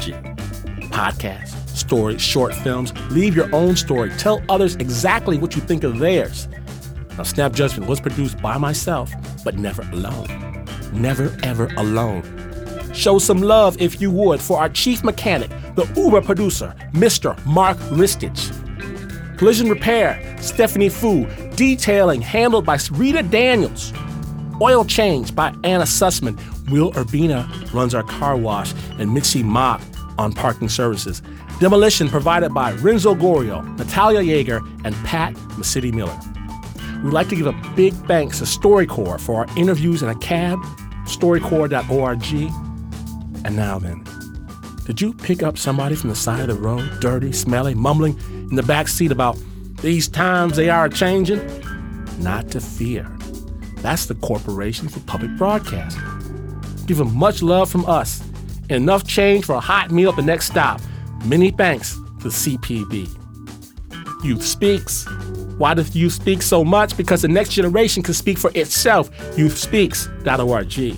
Podcasts, 0.91 1.77
stories, 1.77 2.21
short 2.21 2.53
films, 2.53 2.91
leave 3.09 3.37
your 3.37 3.49
own 3.55 3.77
story. 3.77 4.09
Tell 4.17 4.43
others 4.49 4.75
exactly 4.75 5.37
what 5.37 5.55
you 5.55 5.61
think 5.61 5.85
of 5.85 5.97
theirs. 5.97 6.49
Now, 7.17 7.23
Snap 7.23 7.53
Judgment 7.53 7.89
was 7.89 8.01
produced 8.01 8.41
by 8.41 8.57
myself, 8.57 9.09
but 9.45 9.55
never 9.55 9.83
alone. 9.93 10.65
Never, 10.91 11.33
ever 11.43 11.67
alone. 11.77 12.23
Show 12.93 13.19
some 13.19 13.41
love, 13.41 13.81
if 13.81 14.01
you 14.01 14.11
would, 14.11 14.41
for 14.41 14.59
our 14.59 14.67
chief 14.67 15.05
mechanic, 15.05 15.49
the 15.75 15.89
Uber 15.95 16.21
producer, 16.21 16.75
Mr. 16.91 17.33
Mark 17.45 17.77
Ristich. 17.91 18.66
Collision 19.37 19.69
Repair, 19.69 20.35
Stephanie 20.41 20.89
Foo. 20.89 21.27
Detailing, 21.55 22.21
handled 22.21 22.65
by 22.65 22.79
Rita 22.91 23.21
Daniels. 23.23 23.93
Oil 24.59 24.83
Change 24.83 25.35
by 25.35 25.53
Anna 25.63 25.83
Sussman. 25.83 26.37
Will 26.71 26.91
Urbina 26.93 27.47
runs 27.73 27.93
our 27.93 28.03
car 28.03 28.35
wash, 28.35 28.73
and 28.97 29.13
Mitzi 29.13 29.43
Mott 29.43 29.81
on 30.17 30.33
parking 30.33 30.69
services. 30.69 31.21
Demolition 31.59 32.09
provided 32.09 32.53
by 32.53 32.73
Renzo 32.73 33.15
Gorrio, 33.15 33.63
Natalia 33.77 34.21
Yeager, 34.21 34.59
and 34.83 34.95
Pat 35.05 35.33
Mesiti 35.55 35.93
Miller. 35.93 36.17
We'd 37.03 37.13
like 37.13 37.29
to 37.29 37.35
give 37.35 37.47
a 37.47 37.53
big 37.75 37.93
thanks 38.05 38.39
to 38.39 38.45
StoryCorps 38.45 39.21
for 39.21 39.35
our 39.35 39.57
interviews 39.57 40.01
in 40.01 40.09
a 40.09 40.15
cab, 40.15 40.59
storycorps.org. 41.05 42.23
And 43.45 43.55
now 43.55 43.77
then, 43.79 44.03
did 44.85 44.99
you 44.99 45.13
pick 45.13 45.43
up 45.43 45.57
somebody 45.57 45.95
from 45.95 46.09
the 46.09 46.15
side 46.15 46.41
of 46.41 46.47
the 46.47 46.61
road, 46.61 46.99
dirty, 46.99 47.31
smelly, 47.31 47.75
mumbling 47.75 48.19
in 48.49 48.55
the 48.55 48.63
back 48.63 48.87
seat 48.87 49.11
about 49.11 49.37
these 49.81 50.07
times 50.07 50.55
they 50.55 50.69
are 50.69 50.89
changing? 50.89 51.41
Not 52.19 52.49
to 52.51 52.61
fear. 52.61 53.07
That's 53.77 54.07
the 54.07 54.15
Corporation 54.15 54.89
for 54.89 54.99
Public 55.01 55.35
Broadcasting. 55.37 56.03
Give 56.85 56.97
them 56.97 57.15
much 57.15 57.41
love 57.41 57.69
from 57.69 57.85
us 57.85 58.21
and 58.69 58.83
enough 58.83 59.05
change 59.05 59.45
for 59.45 59.55
a 59.55 59.59
hot 59.59 59.91
meal 59.91 60.09
at 60.09 60.15
the 60.15 60.21
next 60.21 60.47
stop. 60.47 60.81
Many 61.25 61.51
thanks 61.51 61.93
to 62.21 62.29
CPB. 62.29 63.13
Youth 64.23 64.43
Speaks. 64.43 65.05
Why 65.57 65.73
does 65.73 65.95
Youth 65.95 66.13
Speak 66.13 66.41
so 66.41 66.63
much? 66.63 66.95
Because 66.97 67.21
the 67.21 67.27
next 67.27 67.51
generation 67.51 68.03
can 68.03 68.13
speak 68.13 68.37
for 68.37 68.51
itself. 68.55 69.11
YouthSpeaks.org. 69.35 70.97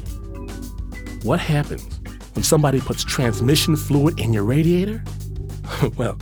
What 1.24 1.40
happens 1.40 2.00
when 2.34 2.44
somebody 2.44 2.80
puts 2.80 3.04
transmission 3.04 3.76
fluid 3.76 4.20
in 4.20 4.34
your 4.34 4.44
radiator? 4.44 5.04
well, 5.98 6.18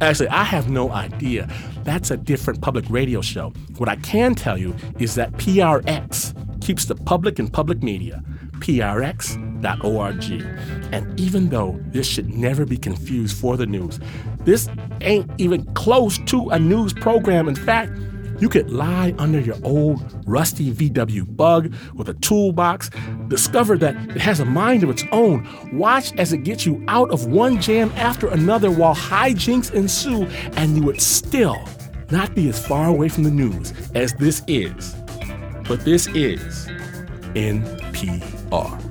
actually, 0.00 0.28
I 0.28 0.44
have 0.44 0.70
no 0.70 0.90
idea. 0.90 1.48
That's 1.84 2.10
a 2.10 2.16
different 2.16 2.60
public 2.60 2.84
radio 2.88 3.20
show. 3.20 3.52
What 3.78 3.88
I 3.88 3.96
can 3.96 4.34
tell 4.34 4.58
you 4.58 4.74
is 4.98 5.14
that 5.14 5.32
PRX 5.32 6.34
keeps 6.60 6.84
the 6.84 6.94
public 6.94 7.38
in 7.38 7.48
public 7.48 7.82
media. 7.82 8.22
PRX.org. 8.60 10.24
And 10.92 11.20
even 11.20 11.48
though 11.48 11.80
this 11.86 12.06
should 12.06 12.28
never 12.28 12.66
be 12.66 12.76
confused 12.76 13.36
for 13.36 13.56
the 13.56 13.66
news, 13.66 13.98
this 14.44 14.68
ain't 15.00 15.30
even 15.38 15.64
close 15.74 16.18
to 16.26 16.50
a 16.50 16.58
news 16.58 16.92
program. 16.92 17.48
In 17.48 17.54
fact, 17.54 17.92
you 18.40 18.48
could 18.48 18.70
lie 18.70 19.14
under 19.18 19.38
your 19.38 19.56
old 19.62 20.02
rusty 20.26 20.72
VW 20.72 21.36
bug 21.36 21.74
with 21.94 22.08
a 22.08 22.14
toolbox, 22.14 22.90
discover 23.28 23.76
that 23.78 23.94
it 24.10 24.20
has 24.20 24.40
a 24.40 24.44
mind 24.44 24.82
of 24.82 24.90
its 24.90 25.04
own, 25.12 25.46
watch 25.72 26.12
as 26.16 26.32
it 26.32 26.38
gets 26.38 26.66
you 26.66 26.82
out 26.88 27.10
of 27.10 27.26
one 27.26 27.60
jam 27.60 27.92
after 27.96 28.28
another 28.28 28.70
while 28.70 28.94
hijinks 28.94 29.72
ensue, 29.72 30.24
and 30.56 30.76
you 30.76 30.82
would 30.82 31.00
still 31.00 31.62
not 32.10 32.34
be 32.34 32.48
as 32.48 32.64
far 32.66 32.88
away 32.88 33.08
from 33.08 33.24
the 33.24 33.30
news 33.30 33.72
as 33.94 34.12
this 34.14 34.42
is. 34.46 34.94
But 35.68 35.84
this 35.84 36.08
is 36.08 36.66
NPR. 37.34 38.89